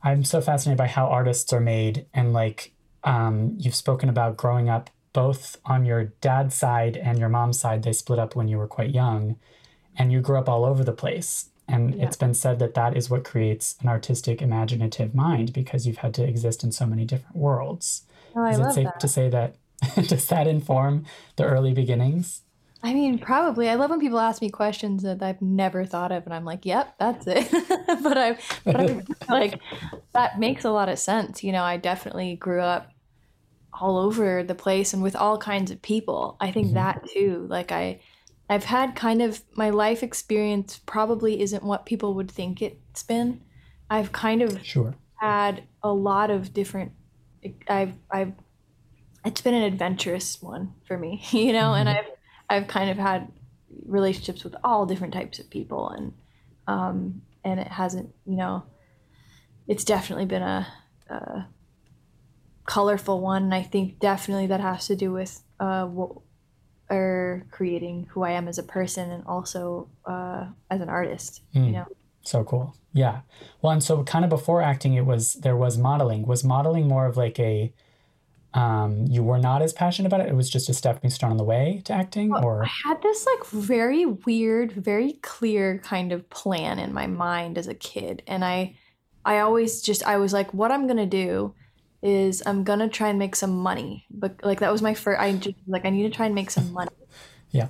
I'm 0.03 0.23
so 0.23 0.41
fascinated 0.41 0.77
by 0.77 0.87
how 0.87 1.07
artists 1.07 1.53
are 1.53 1.59
made 1.59 2.05
and 2.13 2.33
like 2.33 2.73
um, 3.03 3.55
you've 3.57 3.75
spoken 3.75 4.09
about 4.09 4.37
growing 4.37 4.69
up 4.69 4.89
both 5.13 5.57
on 5.65 5.85
your 5.85 6.05
dad's 6.21 6.55
side 6.55 6.97
and 6.97 7.19
your 7.19 7.29
mom's 7.29 7.59
side 7.59 7.83
they 7.83 7.93
split 7.93 8.19
up 8.19 8.35
when 8.35 8.47
you 8.47 8.57
were 8.57 8.67
quite 8.67 8.89
young 8.89 9.37
and 9.97 10.11
you 10.11 10.19
grew 10.19 10.37
up 10.37 10.49
all 10.49 10.65
over 10.65 10.83
the 10.83 10.91
place 10.91 11.49
and 11.67 11.95
yeah. 11.95 12.05
it's 12.05 12.17
been 12.17 12.33
said 12.33 12.59
that 12.59 12.73
that 12.73 12.97
is 12.97 13.09
what 13.09 13.23
creates 13.23 13.75
an 13.81 13.87
artistic 13.87 14.41
imaginative 14.41 15.15
mind 15.15 15.53
because 15.53 15.87
you've 15.87 15.97
had 15.97 16.13
to 16.15 16.23
exist 16.23 16.63
in 16.63 16.71
so 16.71 16.85
many 16.85 17.05
different 17.05 17.35
worlds 17.35 18.03
oh, 18.35 18.45
is 18.45 18.59
it 18.59 18.73
safe 18.73 18.85
that. 18.85 18.99
to 18.99 19.07
say 19.07 19.29
that 19.29 19.55
does 20.07 20.27
that 20.27 20.47
inform 20.47 21.05
the 21.35 21.45
early 21.45 21.73
beginnings 21.73 22.41
I 22.85 22.93
mean, 22.93 23.17
probably. 23.17 23.69
I 23.69 23.75
love 23.75 23.91
when 23.91 24.01
people 24.01 24.19
ask 24.19 24.41
me 24.41 24.49
questions 24.49 25.03
that 25.03 25.23
I've 25.23 25.41
never 25.41 25.85
thought 25.85 26.11
of, 26.11 26.25
and 26.25 26.33
I'm 26.33 26.43
like, 26.43 26.65
"Yep, 26.65 26.95
that's 26.99 27.25
it." 27.27 27.49
but 28.03 28.17
I, 28.17 28.37
but 28.65 28.75
I 28.75 29.01
like 29.29 29.59
that 30.11 30.37
makes 30.37 30.65
a 30.65 30.69
lot 30.69 30.89
of 30.89 30.99
sense. 30.99 31.43
You 31.43 31.53
know, 31.53 31.63
I 31.63 31.77
definitely 31.77 32.35
grew 32.35 32.59
up 32.59 32.91
all 33.71 33.97
over 33.97 34.43
the 34.43 34.53
place 34.53 34.93
and 34.93 35.01
with 35.01 35.15
all 35.15 35.37
kinds 35.37 35.71
of 35.71 35.81
people. 35.81 36.35
I 36.41 36.51
think 36.51 36.67
mm-hmm. 36.67 36.75
that 36.75 37.07
too. 37.09 37.47
Like 37.49 37.71
I, 37.71 38.01
I've 38.49 38.65
had 38.65 38.95
kind 38.95 39.21
of 39.21 39.41
my 39.55 39.69
life 39.69 40.03
experience 40.03 40.79
probably 40.85 41.41
isn't 41.41 41.63
what 41.63 41.85
people 41.85 42.13
would 42.15 42.29
think 42.29 42.61
it's 42.61 43.03
been. 43.03 43.41
I've 43.89 44.11
kind 44.11 44.41
of 44.41 44.63
sure 44.65 44.93
had 45.15 45.63
a 45.81 45.93
lot 45.93 46.29
of 46.29 46.53
different. 46.53 46.91
I've 47.69 47.93
I've 48.11 48.33
it's 49.23 49.39
been 49.39 49.53
an 49.53 49.63
adventurous 49.63 50.41
one 50.41 50.73
for 50.85 50.97
me, 50.97 51.23
you 51.31 51.53
know, 51.53 51.71
mm-hmm. 51.71 51.87
and 51.87 51.89
I've 51.89 52.05
I've 52.49 52.67
kind 52.67 52.89
of 52.89 52.97
had 52.97 53.31
relationships 53.85 54.43
with 54.43 54.55
all 54.63 54.85
different 54.85 55.13
types 55.13 55.39
of 55.39 55.49
people, 55.49 55.89
and 55.89 56.13
um, 56.67 57.21
and 57.43 57.59
it 57.59 57.67
hasn't, 57.67 58.13
you 58.25 58.35
know, 58.35 58.63
it's 59.67 59.83
definitely 59.83 60.25
been 60.25 60.41
a, 60.41 60.67
a 61.09 61.47
colorful 62.65 63.19
one. 63.19 63.43
And 63.43 63.53
I 63.53 63.63
think 63.63 63.99
definitely 63.99 64.47
that 64.47 64.61
has 64.61 64.87
to 64.87 64.95
do 64.95 65.11
with 65.11 65.41
uh, 65.59 65.85
what, 65.85 66.11
or 66.89 67.45
creating 67.51 68.07
who 68.11 68.23
I 68.23 68.31
am 68.31 68.47
as 68.47 68.57
a 68.57 68.63
person 68.63 69.11
and 69.11 69.25
also 69.25 69.89
uh, 70.05 70.45
as 70.69 70.81
an 70.81 70.89
artist. 70.89 71.41
Mm. 71.53 71.59
You 71.59 71.65
hmm. 71.65 71.71
know. 71.71 71.85
So 72.25 72.43
cool. 72.45 72.75
Yeah. 72.93 73.21
Well, 73.61 73.73
and 73.73 73.83
so 73.83 74.03
kind 74.03 74.23
of 74.23 74.29
before 74.29 74.61
acting, 74.61 74.93
it 74.93 75.05
was 75.05 75.33
there 75.33 75.57
was 75.57 75.77
modeling. 75.77 76.25
Was 76.25 76.43
modeling 76.43 76.87
more 76.87 77.05
of 77.05 77.17
like 77.17 77.37
a 77.39 77.73
um, 78.53 79.05
you 79.09 79.23
were 79.23 79.39
not 79.39 79.61
as 79.61 79.73
passionate 79.73 80.07
about 80.07 80.21
it. 80.21 80.29
It 80.29 80.35
was 80.35 80.49
just 80.49 80.69
a 80.69 80.73
stepping 80.73 81.09
stone 81.09 81.31
on 81.31 81.37
the 81.37 81.43
way 81.43 81.81
to 81.85 81.93
acting, 81.93 82.29
well, 82.29 82.45
or 82.45 82.63
I 82.63 82.71
had 82.85 83.01
this 83.01 83.25
like 83.25 83.45
very 83.47 84.05
weird, 84.05 84.71
very 84.71 85.13
clear 85.23 85.79
kind 85.79 86.11
of 86.11 86.29
plan 86.29 86.77
in 86.77 86.93
my 86.93 87.07
mind 87.07 87.57
as 87.57 87.67
a 87.67 87.73
kid, 87.73 88.21
and 88.27 88.45
I, 88.45 88.75
I 89.25 89.39
always 89.39 89.81
just 89.81 90.03
I 90.05 90.17
was 90.17 90.33
like, 90.33 90.53
what 90.53 90.71
I'm 90.71 90.85
gonna 90.85 91.07
do 91.07 91.55
is 92.03 92.43
I'm 92.45 92.63
gonna 92.63 92.89
try 92.89 93.09
and 93.09 93.17
make 93.17 93.35
some 93.35 93.57
money, 93.57 94.05
but 94.11 94.35
like 94.43 94.59
that 94.59 94.71
was 94.71 94.83
my 94.83 94.93
first. 94.93 95.19
I 95.19 95.33
just 95.33 95.55
like 95.65 95.85
I 95.85 95.89
need 95.89 96.03
to 96.03 96.15
try 96.15 96.27
and 96.27 96.35
make 96.35 96.51
some 96.51 96.71
money. 96.73 96.91
yeah. 97.51 97.69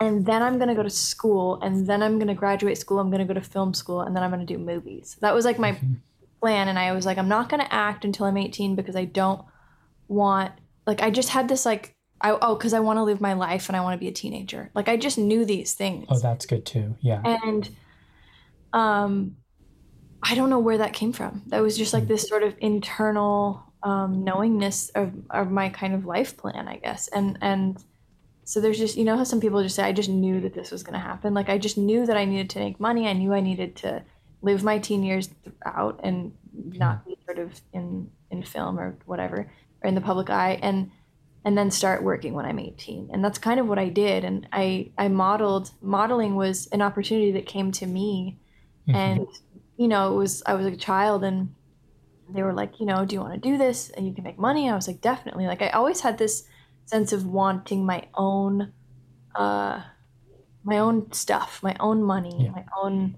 And 0.00 0.24
then 0.24 0.42
I'm 0.42 0.58
gonna 0.58 0.74
go 0.74 0.82
to 0.82 0.90
school, 0.90 1.60
and 1.60 1.86
then 1.86 2.02
I'm 2.02 2.18
gonna 2.18 2.34
graduate 2.34 2.78
school. 2.78 3.00
I'm 3.00 3.10
gonna 3.10 3.26
go 3.26 3.34
to 3.34 3.42
film 3.42 3.74
school, 3.74 4.00
and 4.00 4.16
then 4.16 4.22
I'm 4.22 4.30
gonna 4.30 4.46
do 4.46 4.56
movies. 4.56 5.18
That 5.20 5.34
was 5.34 5.44
like 5.44 5.58
my 5.58 5.72
mm-hmm. 5.72 5.94
plan, 6.40 6.68
and 6.68 6.78
I 6.78 6.92
was 6.92 7.04
like, 7.04 7.18
I'm 7.18 7.28
not 7.28 7.50
gonna 7.50 7.68
act 7.70 8.06
until 8.06 8.24
I'm 8.24 8.38
18 8.38 8.76
because 8.76 8.96
I 8.96 9.04
don't 9.04 9.44
want 10.08 10.52
like 10.86 11.02
I 11.02 11.10
just 11.10 11.30
had 11.30 11.48
this 11.48 11.66
like 11.66 11.94
I, 12.20 12.36
oh 12.40 12.54
because 12.54 12.72
I 12.72 12.80
want 12.80 12.98
to 12.98 13.02
live 13.02 13.20
my 13.20 13.34
life 13.34 13.68
and 13.68 13.76
I 13.76 13.80
want 13.80 13.94
to 13.94 13.98
be 13.98 14.08
a 14.08 14.12
teenager. 14.12 14.70
Like 14.74 14.88
I 14.88 14.96
just 14.96 15.18
knew 15.18 15.44
these 15.44 15.74
things. 15.74 16.06
Oh, 16.08 16.18
that's 16.18 16.46
good 16.46 16.64
too. 16.64 16.96
Yeah. 17.00 17.20
And 17.24 17.68
um 18.72 19.36
I 20.22 20.34
don't 20.34 20.50
know 20.50 20.58
where 20.58 20.78
that 20.78 20.92
came 20.92 21.12
from. 21.12 21.42
That 21.46 21.62
was 21.62 21.76
just 21.76 21.92
like 21.92 22.04
mm. 22.04 22.08
this 22.08 22.28
sort 22.28 22.42
of 22.42 22.54
internal 22.58 23.62
um, 23.82 24.24
knowingness 24.24 24.88
of, 24.90 25.12
of 25.30 25.50
my 25.50 25.68
kind 25.68 25.94
of 25.94 26.04
life 26.04 26.36
plan, 26.36 26.66
I 26.66 26.76
guess. 26.76 27.08
And 27.08 27.38
and 27.40 27.82
so 28.44 28.60
there's 28.60 28.78
just 28.78 28.96
you 28.96 29.04
know 29.04 29.16
how 29.16 29.24
some 29.24 29.40
people 29.40 29.62
just 29.62 29.76
say 29.76 29.84
I 29.84 29.92
just 29.92 30.08
knew 30.08 30.40
that 30.40 30.54
this 30.54 30.70
was 30.70 30.82
going 30.82 30.94
to 30.94 30.98
happen. 30.98 31.34
Like 31.34 31.48
I 31.48 31.58
just 31.58 31.78
knew 31.78 32.06
that 32.06 32.16
I 32.16 32.24
needed 32.24 32.50
to 32.50 32.58
make 32.58 32.80
money. 32.80 33.06
I 33.06 33.12
knew 33.12 33.32
I 33.32 33.40
needed 33.40 33.76
to 33.76 34.02
live 34.42 34.64
my 34.64 34.78
teen 34.78 35.02
years 35.02 35.28
out 35.64 36.00
and 36.02 36.32
not 36.52 37.06
be 37.06 37.16
sort 37.24 37.38
of 37.38 37.60
in 37.72 38.10
in 38.30 38.42
film 38.42 38.78
or 38.78 38.96
whatever 39.04 39.50
or 39.82 39.88
in 39.88 39.94
the 39.94 40.00
public 40.00 40.30
eye 40.30 40.58
and 40.62 40.90
and 41.46 41.56
then 41.56 41.70
start 41.70 42.02
working 42.02 42.34
when 42.34 42.44
I'm 42.44 42.58
18. 42.58 43.10
And 43.12 43.24
that's 43.24 43.38
kind 43.38 43.60
of 43.60 43.68
what 43.68 43.78
I 43.78 43.88
did. 43.88 44.24
And 44.24 44.48
I 44.52 44.90
I 44.98 45.06
modeled 45.06 45.70
modeling 45.80 46.34
was 46.34 46.66
an 46.72 46.82
opportunity 46.82 47.30
that 47.32 47.46
came 47.46 47.70
to 47.72 47.86
me. 47.86 48.40
Mm-hmm. 48.88 48.96
And 48.96 49.26
you 49.76 49.86
know, 49.86 50.12
it 50.12 50.16
was 50.16 50.42
I 50.44 50.54
was 50.54 50.66
a 50.66 50.76
child 50.76 51.22
and 51.22 51.54
they 52.28 52.42
were 52.42 52.52
like, 52.52 52.80
you 52.80 52.86
know, 52.86 53.04
do 53.04 53.14
you 53.14 53.20
want 53.20 53.34
to 53.34 53.48
do 53.48 53.56
this 53.56 53.90
and 53.90 54.06
you 54.08 54.12
can 54.12 54.24
make 54.24 54.40
money? 54.40 54.68
I 54.68 54.74
was 54.74 54.88
like, 54.88 55.00
definitely. 55.00 55.46
Like 55.46 55.62
I 55.62 55.68
always 55.68 56.00
had 56.00 56.18
this 56.18 56.48
sense 56.86 57.12
of 57.12 57.24
wanting 57.26 57.86
my 57.86 58.08
own 58.14 58.72
uh 59.36 59.82
my 60.64 60.78
own 60.78 61.12
stuff, 61.12 61.62
my 61.62 61.76
own 61.78 62.02
money, 62.02 62.36
yeah. 62.40 62.50
my 62.50 62.64
own 62.76 63.16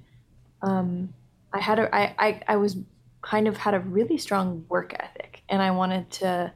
um 0.60 1.14
I 1.50 1.60
had 1.60 1.78
a 1.78 1.94
I, 1.94 2.14
I 2.18 2.42
I 2.46 2.56
was 2.56 2.76
kind 3.22 3.48
of 3.48 3.56
had 3.56 3.72
a 3.72 3.80
really 3.80 4.18
strong 4.18 4.66
work 4.68 4.94
ethic 4.98 5.37
and 5.48 5.62
I 5.62 5.70
wanted 5.70 6.10
to 6.12 6.52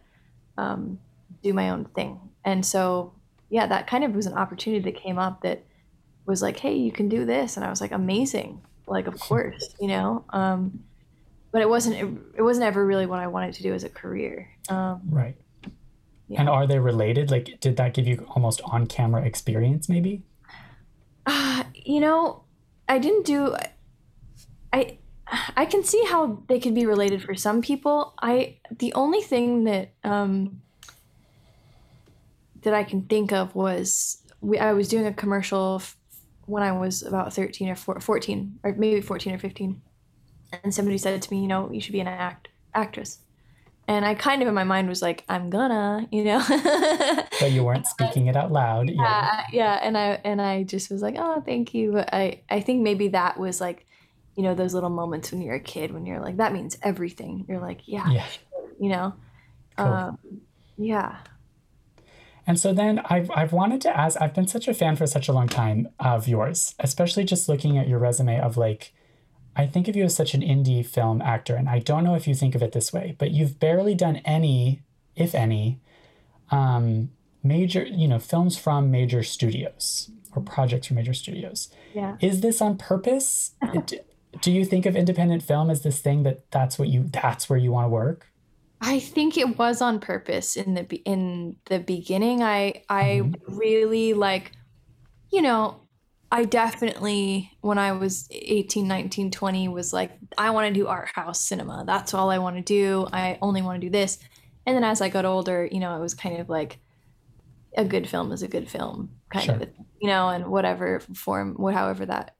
um, 0.58 0.98
do 1.42 1.52
my 1.52 1.70
own 1.70 1.84
thing. 1.86 2.20
And 2.44 2.64
so, 2.64 3.12
yeah, 3.50 3.66
that 3.66 3.86
kind 3.86 4.04
of 4.04 4.14
was 4.14 4.26
an 4.26 4.34
opportunity 4.34 4.82
that 4.90 5.00
came 5.00 5.18
up 5.18 5.42
that 5.42 5.62
was 6.26 6.42
like, 6.42 6.58
hey, 6.58 6.74
you 6.74 6.92
can 6.92 7.08
do 7.08 7.24
this. 7.24 7.56
And 7.56 7.64
I 7.64 7.70
was 7.70 7.80
like, 7.80 7.92
amazing. 7.92 8.62
Like, 8.86 9.06
of 9.06 9.18
course, 9.18 9.74
you 9.80 9.88
know? 9.88 10.24
Um, 10.30 10.84
but 11.50 11.62
it 11.62 11.68
wasn't, 11.68 11.96
it, 11.96 12.38
it, 12.38 12.42
wasn't 12.42 12.66
ever 12.66 12.84
really 12.84 13.06
what 13.06 13.18
I 13.18 13.26
wanted 13.26 13.54
to 13.54 13.62
do 13.62 13.74
as 13.74 13.84
a 13.84 13.88
career. 13.88 14.48
Um, 14.68 15.02
right. 15.08 15.36
Yeah. 16.28 16.40
And 16.40 16.48
are 16.48 16.66
they 16.66 16.78
related? 16.78 17.30
Like, 17.30 17.60
did 17.60 17.76
that 17.76 17.94
give 17.94 18.06
you 18.06 18.26
almost 18.34 18.60
on 18.64 18.86
camera 18.86 19.22
experience 19.24 19.88
maybe? 19.88 20.22
Uh, 21.26 21.64
you 21.74 22.00
know, 22.00 22.44
I 22.88 22.98
didn't 22.98 23.26
do, 23.26 23.54
I, 24.72 24.98
I 25.56 25.64
can 25.64 25.82
see 25.82 26.04
how 26.04 26.42
they 26.48 26.60
could 26.60 26.74
be 26.74 26.86
related 26.86 27.22
for 27.22 27.34
some 27.34 27.62
people. 27.62 28.14
I 28.20 28.58
the 28.70 28.92
only 28.94 29.22
thing 29.22 29.64
that 29.64 29.92
um, 30.04 30.62
that 32.62 32.74
I 32.74 32.84
can 32.84 33.02
think 33.02 33.32
of 33.32 33.54
was 33.54 34.18
we, 34.40 34.58
I 34.58 34.72
was 34.72 34.88
doing 34.88 35.06
a 35.06 35.12
commercial 35.12 35.76
f- 35.80 35.96
when 36.46 36.62
I 36.62 36.72
was 36.72 37.02
about 37.02 37.32
13 37.32 37.68
or 37.70 37.76
14 37.76 38.58
or 38.62 38.74
maybe 38.74 39.00
14 39.00 39.34
or 39.34 39.38
15 39.38 39.80
and 40.62 40.74
somebody 40.74 40.98
said 40.98 41.22
to 41.22 41.32
me, 41.32 41.40
you 41.40 41.48
know, 41.48 41.70
you 41.72 41.80
should 41.80 41.92
be 41.92 42.00
an 42.00 42.08
act 42.08 42.48
actress. 42.74 43.18
And 43.88 44.04
I 44.04 44.14
kind 44.14 44.42
of 44.42 44.48
in 44.48 44.54
my 44.54 44.64
mind 44.64 44.88
was 44.88 45.02
like, 45.02 45.24
I'm 45.28 45.50
gonna, 45.50 46.06
you 46.12 46.24
know. 46.24 46.44
but 47.40 47.50
you 47.50 47.64
weren't 47.64 47.86
speaking 47.86 48.26
it 48.26 48.36
out 48.36 48.52
loud. 48.52 48.90
Yeah. 48.90 48.96
yeah, 48.96 49.44
yeah, 49.52 49.80
and 49.82 49.98
I 49.98 50.20
and 50.24 50.40
I 50.40 50.62
just 50.62 50.90
was 50.90 51.02
like, 51.02 51.16
oh, 51.18 51.40
thank 51.40 51.74
you. 51.74 51.92
But 51.92 52.10
I 52.12 52.42
I 52.48 52.60
think 52.60 52.82
maybe 52.82 53.08
that 53.08 53.38
was 53.38 53.60
like 53.60 53.86
you 54.36 54.42
know 54.42 54.54
those 54.54 54.74
little 54.74 54.90
moments 54.90 55.30
when 55.32 55.42
you're 55.42 55.54
a 55.54 55.60
kid 55.60 55.92
when 55.92 56.06
you're 56.06 56.20
like 56.20 56.36
that 56.36 56.52
means 56.52 56.76
everything 56.82 57.44
you're 57.48 57.60
like 57.60 57.80
yeah, 57.86 58.10
yeah. 58.10 58.26
you 58.80 58.88
know 58.88 59.14
cool. 59.76 59.86
um, 59.86 60.18
yeah 60.76 61.18
and 62.44 62.58
so 62.58 62.72
then 62.72 63.00
I've, 63.04 63.30
I've 63.30 63.52
wanted 63.52 63.80
to 63.82 63.96
ask 63.96 64.20
i've 64.20 64.34
been 64.34 64.48
such 64.48 64.68
a 64.68 64.74
fan 64.74 64.96
for 64.96 65.06
such 65.06 65.28
a 65.28 65.32
long 65.32 65.48
time 65.48 65.88
of 66.00 66.26
yours 66.26 66.74
especially 66.78 67.24
just 67.24 67.48
looking 67.48 67.78
at 67.78 67.88
your 67.88 67.98
resume 67.98 68.40
of 68.40 68.56
like 68.56 68.92
i 69.54 69.66
think 69.66 69.86
of 69.86 69.96
you 69.96 70.04
as 70.04 70.14
such 70.14 70.34
an 70.34 70.40
indie 70.40 70.84
film 70.84 71.20
actor 71.20 71.54
and 71.54 71.68
i 71.68 71.78
don't 71.78 72.04
know 72.04 72.14
if 72.14 72.26
you 72.26 72.34
think 72.34 72.54
of 72.54 72.62
it 72.62 72.72
this 72.72 72.92
way 72.92 73.14
but 73.18 73.30
you've 73.30 73.60
barely 73.60 73.94
done 73.94 74.16
any 74.24 74.82
if 75.16 75.34
any, 75.34 75.80
um, 76.50 77.10
major, 77.42 77.84
you 77.84 78.08
know, 78.08 78.18
films 78.18 78.56
from 78.56 78.90
major 78.90 79.22
studios 79.22 80.10
or 80.34 80.42
projects 80.42 80.86
from 80.86 80.96
major 80.96 81.14
studios. 81.14 81.68
Yeah. 81.94 82.16
Is 82.20 82.40
this 82.40 82.60
on 82.60 82.78
purpose? 82.78 83.52
do, 84.40 84.50
you 84.50 84.64
think 84.64 84.86
of 84.86 84.96
independent 84.96 85.42
film 85.42 85.70
as 85.70 85.82
this 85.82 86.00
thing 86.00 86.22
that 86.22 86.50
that's 86.50 86.78
what 86.78 86.88
you 86.88 87.08
that's 87.12 87.48
where 87.48 87.58
you 87.58 87.72
want 87.72 87.86
to 87.86 87.88
work? 87.88 88.28
I 88.80 88.98
think 88.98 89.38
it 89.38 89.58
was 89.58 89.80
on 89.80 90.00
purpose 90.00 90.56
in 90.56 90.74
the 90.74 90.84
in 91.04 91.56
the 91.66 91.78
beginning. 91.78 92.42
I 92.42 92.82
I 92.88 93.20
mm-hmm. 93.22 93.56
really 93.56 94.14
like 94.14 94.52
you 95.30 95.40
know, 95.40 95.80
I 96.30 96.44
definitely 96.44 97.52
when 97.60 97.78
I 97.78 97.92
was 97.92 98.28
18, 98.30 98.86
19, 98.88 99.30
20 99.30 99.68
was 99.68 99.92
like 99.92 100.12
I 100.36 100.50
want 100.50 100.68
to 100.68 100.74
do 100.74 100.88
art 100.88 101.10
house 101.14 101.40
cinema. 101.40 101.84
That's 101.86 102.14
all 102.14 102.30
I 102.30 102.38
want 102.38 102.56
to 102.56 102.62
do. 102.62 103.06
I 103.12 103.38
only 103.40 103.62
want 103.62 103.80
to 103.80 103.86
do 103.86 103.90
this. 103.90 104.18
And 104.66 104.76
then 104.76 104.84
as 104.84 105.00
I 105.00 105.08
got 105.08 105.24
older, 105.24 105.68
you 105.70 105.80
know, 105.80 105.96
it 105.96 106.00
was 106.00 106.14
kind 106.14 106.38
of 106.38 106.48
like 106.48 106.78
a 107.76 107.84
good 107.84 108.08
film 108.08 108.32
is 108.32 108.42
a 108.42 108.48
good 108.48 108.68
film 108.68 109.10
kind 109.30 109.44
Sure. 109.46 109.54
of, 109.56 109.68
you 110.00 110.08
know, 110.08 110.28
and 110.28 110.46
whatever 110.46 111.00
form, 111.00 111.54
what 111.54 111.74
however 111.74 112.06
that 112.06 112.36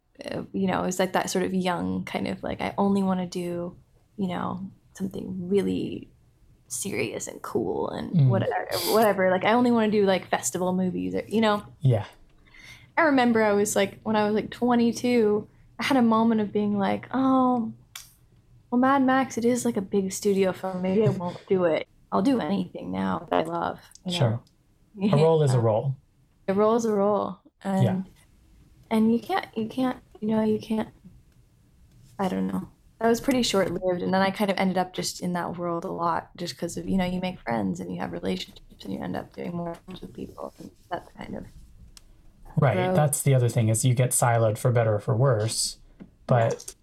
you 0.52 0.66
know, 0.66 0.84
it's 0.84 0.98
like 0.98 1.12
that 1.14 1.30
sort 1.30 1.44
of 1.44 1.52
young 1.54 2.04
kind 2.04 2.26
of 2.28 2.42
like 2.42 2.60
I 2.60 2.74
only 2.78 3.02
want 3.02 3.20
to 3.20 3.26
do, 3.26 3.76
you 4.16 4.28
know, 4.28 4.70
something 4.94 5.48
really 5.48 6.08
serious 6.68 7.26
and 7.28 7.40
cool 7.42 7.90
and 7.90 8.12
Mm. 8.12 8.28
whatever 8.28 8.66
whatever 8.94 9.30
like 9.30 9.44
i 9.44 9.52
only 9.52 9.70
want 9.70 9.92
to 9.92 9.98
do 9.98 10.06
like 10.06 10.26
festival 10.28 10.72
movies 10.72 11.14
or 11.14 11.22
you 11.28 11.42
know 11.42 11.62
Yeah. 11.82 12.06
i 12.96 13.02
remember 13.02 13.42
i 13.42 13.52
was 13.52 13.76
like 13.76 14.00
when 14.04 14.16
i 14.16 14.24
was 14.24 14.34
like 14.34 14.48
22 14.50 15.46
i 15.78 15.84
had 15.84 15.98
a 15.98 16.02
moment 16.02 16.40
of 16.40 16.50
being 16.50 16.78
like 16.78 17.08
oh 17.12 17.70
well 18.70 18.78
mad 18.80 19.02
max 19.04 19.36
it 19.36 19.44
is 19.44 19.66
like 19.66 19.76
a 19.76 19.82
big 19.82 20.12
studio 20.12 20.50
film 20.52 20.80
maybe 20.80 21.04
i 21.06 21.10
won't 21.10 21.36
do 21.46 21.64
it 21.64 21.86
i'll 22.10 22.22
do 22.22 22.40
anything 22.40 22.90
now 22.90 23.26
that 23.30 23.40
i 23.40 23.42
love 23.42 23.78
you 24.06 24.12
know? 24.12 24.18
Sure. 24.18 24.40
A 25.12 25.16
role 25.16 25.42
is 25.42 25.52
a 25.52 25.60
role. 25.60 25.94
a 26.48 26.54
role 26.54 26.76
is 26.76 26.86
a 26.86 26.92
role 26.94 27.38
and 27.62 27.84
Yeah. 27.84 28.00
and 28.90 29.12
you 29.12 29.20
can't 29.20 29.46
you 29.54 29.66
can't 29.68 29.98
you 30.22 30.28
know 30.28 30.42
you 30.42 30.58
can't 30.58 30.88
i 32.18 32.28
don't 32.28 32.46
know 32.46 32.68
that 33.00 33.08
was 33.08 33.20
pretty 33.20 33.42
short 33.42 33.70
lived 33.70 34.00
and 34.02 34.14
then 34.14 34.22
i 34.22 34.30
kind 34.30 34.50
of 34.50 34.56
ended 34.56 34.78
up 34.78 34.94
just 34.94 35.20
in 35.20 35.32
that 35.32 35.58
world 35.58 35.84
a 35.84 35.90
lot 35.90 36.30
just 36.36 36.54
because 36.54 36.76
of 36.76 36.88
you 36.88 36.96
know 36.96 37.04
you 37.04 37.20
make 37.20 37.38
friends 37.40 37.80
and 37.80 37.92
you 37.92 38.00
have 38.00 38.12
relationships 38.12 38.84
and 38.84 38.92
you 38.94 39.00
end 39.00 39.16
up 39.16 39.34
doing 39.34 39.54
more 39.54 39.74
things 39.86 40.00
with 40.00 40.14
people 40.14 40.54
and 40.58 40.70
that's 40.90 41.10
kind 41.18 41.36
of 41.36 41.44
Right. 42.60 42.88
Road. 42.88 42.96
That's 42.96 43.22
the 43.22 43.34
other 43.34 43.48
thing 43.48 43.70
is 43.70 43.82
you 43.82 43.94
get 43.94 44.10
siloed 44.10 44.58
for 44.58 44.70
better 44.70 44.96
or 44.96 44.98
for 45.00 45.16
worse. 45.16 45.78
But 46.26 46.74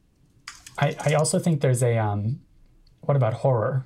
I, 0.79 0.95
I 1.05 1.13
also 1.13 1.37
think 1.37 1.61
there's 1.61 1.83
a 1.83 1.95
um 1.99 2.41
what 3.01 3.15
about 3.15 3.33
horror? 3.35 3.85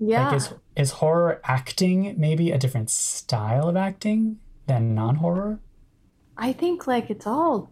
yeah 0.00 0.26
Like 0.26 0.36
is 0.36 0.52
is 0.74 0.90
horror 0.90 1.40
acting 1.44 2.16
maybe 2.18 2.50
a 2.50 2.58
different 2.58 2.90
style 2.90 3.68
of 3.68 3.76
acting 3.76 4.38
than 4.66 4.92
non-horror? 4.96 5.60
i 6.36 6.52
think 6.52 6.88
like 6.88 7.10
it's 7.10 7.28
all 7.28 7.70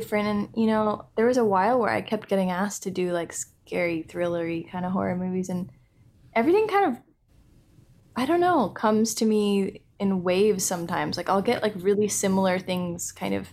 different. 0.00 0.26
And 0.26 0.48
you 0.56 0.66
know 0.66 1.06
there 1.16 1.26
was 1.26 1.36
a 1.36 1.44
while 1.44 1.78
where 1.78 1.90
i 1.90 2.00
kept 2.00 2.28
getting 2.28 2.50
asked 2.50 2.82
to 2.82 2.90
do 2.90 3.12
like 3.12 3.32
scary 3.32 4.04
thrillery 4.08 4.68
kind 4.70 4.84
of 4.84 4.92
horror 4.92 5.16
movies 5.16 5.48
and 5.48 5.70
everything 6.34 6.66
kind 6.66 6.86
of 6.90 7.02
i 8.16 8.26
don't 8.26 8.40
know 8.40 8.68
comes 8.70 9.14
to 9.14 9.24
me 9.24 9.82
in 10.00 10.24
waves 10.24 10.64
sometimes. 10.64 11.16
Like 11.16 11.28
i'll 11.28 11.42
get 11.42 11.62
like 11.62 11.74
really 11.76 12.08
similar 12.08 12.58
things 12.58 13.12
kind 13.12 13.34
of 13.34 13.48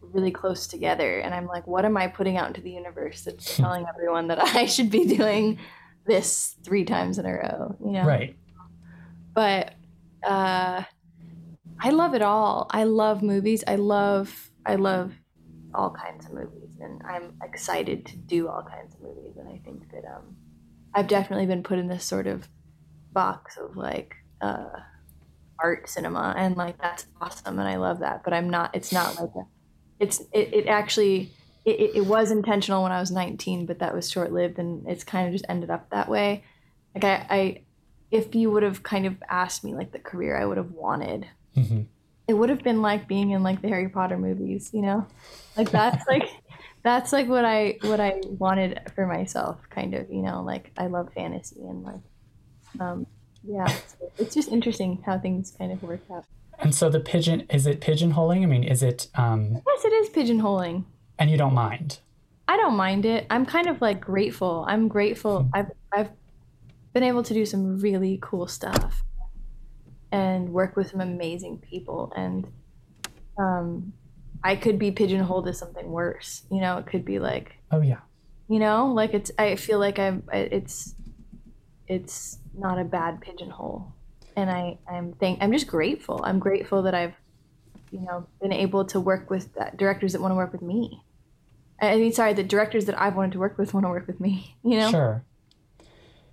really 0.00 0.30
close 0.30 0.66
together 0.66 1.18
and 1.20 1.34
i'm 1.34 1.46
like 1.46 1.66
what 1.66 1.86
am 1.86 1.96
i 1.96 2.06
putting 2.06 2.36
out 2.36 2.48
into 2.48 2.60
the 2.60 2.70
universe 2.70 3.22
that's 3.22 3.56
telling 3.56 3.86
everyone 3.88 4.28
that 4.28 4.38
i 4.56 4.66
should 4.66 4.90
be 4.90 5.06
doing 5.06 5.58
this 6.06 6.56
three 6.62 6.84
times 6.84 7.18
in 7.18 7.26
a 7.26 7.32
row? 7.32 7.76
You 7.84 7.92
know? 7.92 8.04
Right. 8.04 8.36
but 9.34 9.72
uh 10.22 10.82
i 11.80 11.90
love 11.90 12.14
it 12.14 12.22
all. 12.22 12.68
I 12.70 12.84
love 12.84 13.22
movies. 13.22 13.64
I 13.66 13.76
love 13.76 14.50
i 14.64 14.76
love 14.76 15.12
all 15.74 15.90
kinds 15.90 16.26
of 16.26 16.32
movies 16.32 16.76
and 16.80 17.00
i'm 17.08 17.34
excited 17.42 18.04
to 18.06 18.16
do 18.16 18.48
all 18.48 18.62
kinds 18.62 18.94
of 18.94 19.00
movies 19.02 19.36
and 19.38 19.48
i 19.48 19.58
think 19.64 19.90
that 19.90 20.04
um 20.04 20.36
i've 20.94 21.06
definitely 21.08 21.46
been 21.46 21.62
put 21.62 21.78
in 21.78 21.88
this 21.88 22.04
sort 22.04 22.26
of 22.26 22.48
box 23.12 23.56
of 23.56 23.76
like 23.76 24.14
uh 24.40 24.66
art 25.58 25.88
cinema 25.88 26.34
and 26.36 26.56
like 26.56 26.80
that's 26.80 27.06
awesome 27.20 27.58
and 27.58 27.68
i 27.68 27.76
love 27.76 28.00
that 28.00 28.22
but 28.24 28.32
i'm 28.32 28.50
not 28.50 28.74
it's 28.74 28.92
not 28.92 29.16
like 29.20 29.30
it's 30.00 30.20
it, 30.32 30.52
it 30.52 30.66
actually 30.66 31.30
it, 31.64 31.92
it- 31.94 32.06
was 32.06 32.30
intentional 32.32 32.82
when 32.82 32.90
i 32.92 32.98
was 32.98 33.10
19 33.10 33.66
but 33.66 33.78
that 33.78 33.94
was 33.94 34.10
short-lived 34.10 34.58
and 34.58 34.86
it's 34.88 35.04
kind 35.04 35.26
of 35.26 35.32
just 35.32 35.44
ended 35.48 35.70
up 35.70 35.88
that 35.90 36.08
way. 36.08 36.42
Like 36.94 37.04
i 37.04 37.26
i 37.30 37.62
if 38.10 38.34
you 38.34 38.50
would 38.50 38.62
have 38.62 38.82
kind 38.82 39.06
of 39.06 39.16
asked 39.30 39.62
me 39.64 39.74
like 39.74 39.92
the 39.92 39.98
career 39.98 40.36
I 40.36 40.44
would 40.44 40.58
have 40.58 40.72
wanted, 40.72 41.28
hmm 41.54 41.82
it 42.28 42.34
would 42.34 42.48
have 42.50 42.62
been 42.62 42.82
like 42.82 43.08
being 43.08 43.30
in 43.30 43.42
like 43.42 43.62
the 43.62 43.68
Harry 43.68 43.88
Potter 43.88 44.16
movies, 44.18 44.70
you 44.72 44.82
know? 44.82 45.06
Like 45.56 45.70
that's 45.70 46.06
like 46.06 46.28
that's 46.82 47.12
like 47.12 47.28
what 47.28 47.44
I 47.44 47.78
what 47.82 48.00
I 48.00 48.20
wanted 48.38 48.80
for 48.94 49.06
myself, 49.06 49.58
kind 49.70 49.94
of, 49.94 50.10
you 50.10 50.22
know, 50.22 50.42
like 50.42 50.70
I 50.76 50.86
love 50.86 51.10
fantasy 51.14 51.60
and 51.60 51.82
like 51.84 52.00
um 52.80 53.06
yeah, 53.44 53.66
it's, 53.68 53.96
it's 54.18 54.34
just 54.34 54.48
interesting 54.50 55.02
how 55.04 55.18
things 55.18 55.52
kind 55.58 55.72
of 55.72 55.82
work 55.82 56.00
out. 56.12 56.24
And 56.60 56.74
so 56.74 56.88
the 56.88 57.00
pigeon 57.00 57.40
is 57.50 57.66
it 57.66 57.80
pigeonholing? 57.80 58.42
I 58.42 58.46
mean, 58.46 58.64
is 58.64 58.82
it 58.82 59.08
um 59.14 59.60
Yes, 59.66 59.84
it 59.84 59.92
is 59.92 60.08
pigeonholing. 60.10 60.84
and 61.18 61.30
you 61.30 61.36
don't 61.36 61.54
mind? 61.54 61.98
I 62.48 62.56
don't 62.56 62.76
mind 62.76 63.04
it. 63.06 63.26
I'm 63.30 63.46
kind 63.46 63.66
of 63.68 63.80
like 63.80 64.00
grateful. 64.00 64.64
I'm 64.68 64.86
grateful. 64.88 65.48
I've 65.52 65.70
I've 65.92 66.10
been 66.92 67.02
able 67.02 67.22
to 67.22 67.34
do 67.34 67.46
some 67.46 67.78
really 67.78 68.18
cool 68.20 68.46
stuff 68.46 69.02
and 70.12 70.52
work 70.52 70.76
with 70.76 70.90
some 70.90 71.00
amazing 71.00 71.58
people 71.58 72.12
and 72.14 72.46
um 73.38 73.92
I 74.44 74.56
could 74.56 74.78
be 74.78 74.90
pigeonholed 74.90 75.46
as 75.48 75.56
something 75.58 75.90
worse. 75.90 76.42
You 76.50 76.60
know, 76.60 76.76
it 76.78 76.86
could 76.86 77.04
be 77.04 77.18
like, 77.20 77.54
Oh 77.70 77.80
yeah. 77.80 78.00
you 78.48 78.58
know, 78.58 78.86
like 78.88 79.14
it's 79.14 79.30
I 79.38 79.54
feel 79.56 79.78
like 79.78 79.98
I'm 79.98 80.22
it's 80.32 80.94
it's 81.86 82.38
not 82.56 82.78
a 82.78 82.84
bad 82.84 83.20
pigeonhole. 83.20 83.92
And 84.36 84.50
I 84.50 84.78
I'm 84.90 85.12
thank 85.14 85.40
I'm 85.42 85.52
just 85.52 85.66
grateful. 85.68 86.20
I'm 86.24 86.38
grateful 86.38 86.82
that 86.82 86.94
I've 86.94 87.14
you 87.90 88.00
know 88.00 88.26
been 88.40 88.52
able 88.52 88.84
to 88.86 88.98
work 89.00 89.30
with 89.30 89.54
that, 89.54 89.76
directors 89.76 90.12
that 90.12 90.20
want 90.20 90.32
to 90.32 90.36
work 90.36 90.52
with 90.52 90.62
me. 90.62 91.02
I 91.80 91.96
mean, 91.96 92.12
sorry, 92.12 92.32
the 92.32 92.44
directors 92.44 92.84
that 92.86 93.00
I've 93.00 93.16
wanted 93.16 93.32
to 93.32 93.38
work 93.38 93.58
with 93.58 93.74
want 93.74 93.84
to 93.86 93.90
work 93.90 94.06
with 94.06 94.20
me. 94.20 94.56
You 94.64 94.78
know, 94.78 94.90
Sure. 94.90 95.24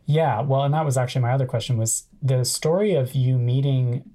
Yeah, 0.10 0.42
well, 0.42 0.64
and 0.64 0.74
that 0.74 0.86
was 0.86 0.98
actually 0.98 1.22
my 1.22 1.34
other 1.34 1.46
question 1.46 1.78
was 1.78 2.08
the 2.20 2.44
story 2.44 2.96
of 2.96 3.14
you 3.14 3.38
meeting 3.38 4.10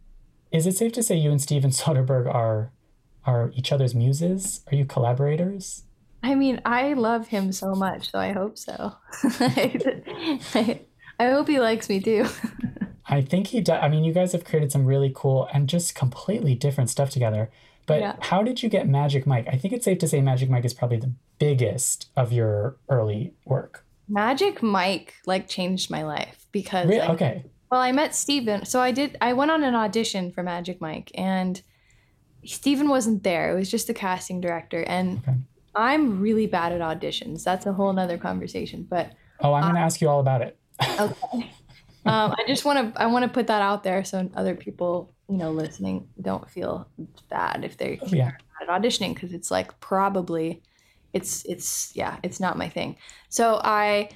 is 0.51 0.67
it 0.67 0.77
safe 0.77 0.93
to 0.95 1.05
say 1.05 1.15
you 1.15 1.31
and 1.31 1.41
Steven 1.41 1.71
Soderbergh 1.81 2.27
are 2.35 2.73
are 3.25 3.53
each 3.55 3.71
other's 3.71 3.95
muses? 3.95 4.63
Are 4.71 4.75
you 4.75 4.85
collaborators? 4.87 5.85
I 6.21 6.35
mean, 6.35 6.61
I 6.65 6.95
love 6.95 7.29
him 7.29 7.53
so 7.53 7.77
much, 7.77 8.11
so 8.11 8.19
I 8.19 8.33
hope 8.33 8.59
so. 8.59 8.97
I, 9.23 10.81
I 11.21 11.27
hope 11.31 11.47
he 11.47 11.61
likes 11.61 11.89
me 11.89 12.01
too. 12.01 12.27
I 13.07 13.21
think 13.23 13.47
he 13.49 13.61
does. 13.61 13.79
I 13.81 13.89
mean, 13.89 14.03
you 14.03 14.13
guys 14.13 14.33
have 14.33 14.45
created 14.45 14.73
some 14.73 14.87
really 14.87 15.13
cool 15.15 15.49
and 15.55 15.69
just 15.69 15.95
completely 15.95 16.57
different 16.57 16.91
stuff 16.91 17.11
together. 17.11 17.51
But 17.87 18.01
Yeah. 18.01 18.17
how 18.19 18.43
did 18.43 18.65
you 18.65 18.69
get 18.69 18.89
Magic 18.89 19.27
Mike? 19.29 19.47
I 19.49 19.57
think 19.59 19.73
it's 19.73 19.85
safe 19.85 19.99
to 19.99 20.09
say 20.09 20.21
Magic 20.21 20.51
Mike 20.51 20.65
is 20.65 20.75
probably 20.75 20.97
the 20.99 21.13
biggest 21.39 22.09
of 22.17 22.33
your 22.33 22.77
early 22.89 23.35
work. 23.45 23.84
Magic 24.09 24.63
Mike 24.63 25.15
like 25.27 25.49
changed 25.49 25.91
my 25.91 26.03
life 26.05 26.47
because 26.53 26.89
Re- 26.89 27.01
like, 27.01 27.11
okay. 27.11 27.45
Well, 27.71 27.81
I 27.81 27.93
met 27.93 28.15
Steven. 28.15 28.65
So 28.67 28.81
I 28.81 28.93
did 28.93 29.17
I 29.21 29.33
went 29.33 29.51
on 29.51 29.65
an 29.65 29.75
audition 29.75 30.31
for 30.33 30.43
Magic 30.43 30.81
Mike 30.81 31.11
and 31.15 31.61
Steven 32.45 32.89
wasn't 32.89 33.23
there. 33.23 33.51
It 33.53 33.59
was 33.59 33.71
just 33.71 33.87
the 33.87 33.95
casting 33.95 34.41
director 34.41 34.83
and 34.85 35.19
Okay. 35.19 35.37
I'm 35.75 36.21
really 36.21 36.47
bad 36.47 36.73
at 36.73 36.81
auditions. 36.81 37.43
That's 37.43 37.67
a 37.67 37.73
whole 37.73 37.93
nother 37.93 38.19
conversation. 38.19 38.87
But 38.89 39.13
Oh, 39.41 39.53
I'm 39.55 39.63
going 39.63 39.75
to 39.75 39.81
ask 39.81 40.01
you 40.01 40.09
all 40.09 40.21
about 40.21 40.43
it. 40.43 40.57
okay. 41.01 41.51
um, 42.07 42.33
I 42.39 42.45
just 42.47 42.65
want 42.65 42.95
to 42.95 43.01
I 43.01 43.07
want 43.07 43.25
to 43.25 43.29
put 43.29 43.47
that 43.49 43.63
out 43.63 43.83
there 43.83 44.05
so 44.05 44.31
other 44.37 44.55
people, 44.55 45.13
you 45.29 45.37
know, 45.37 45.51
listening 45.51 46.07
don't 46.21 46.49
feel 46.49 46.87
bad 47.31 47.65
if 47.65 47.77
they're 47.77 47.97
Oh, 48.03 48.07
yeah. 48.13 48.33
at 48.63 48.69
auditioning 48.69 49.15
because 49.15 49.33
it's 49.33 49.51
like 49.51 49.79
probably 49.81 50.63
it's 51.15 51.45
it's 51.47 51.95
yeah 51.97 52.19
it's 52.23 52.41
not 52.41 52.59
my 52.59 52.69
thing 52.69 52.97
so 53.29 53.61
i 53.65 54.09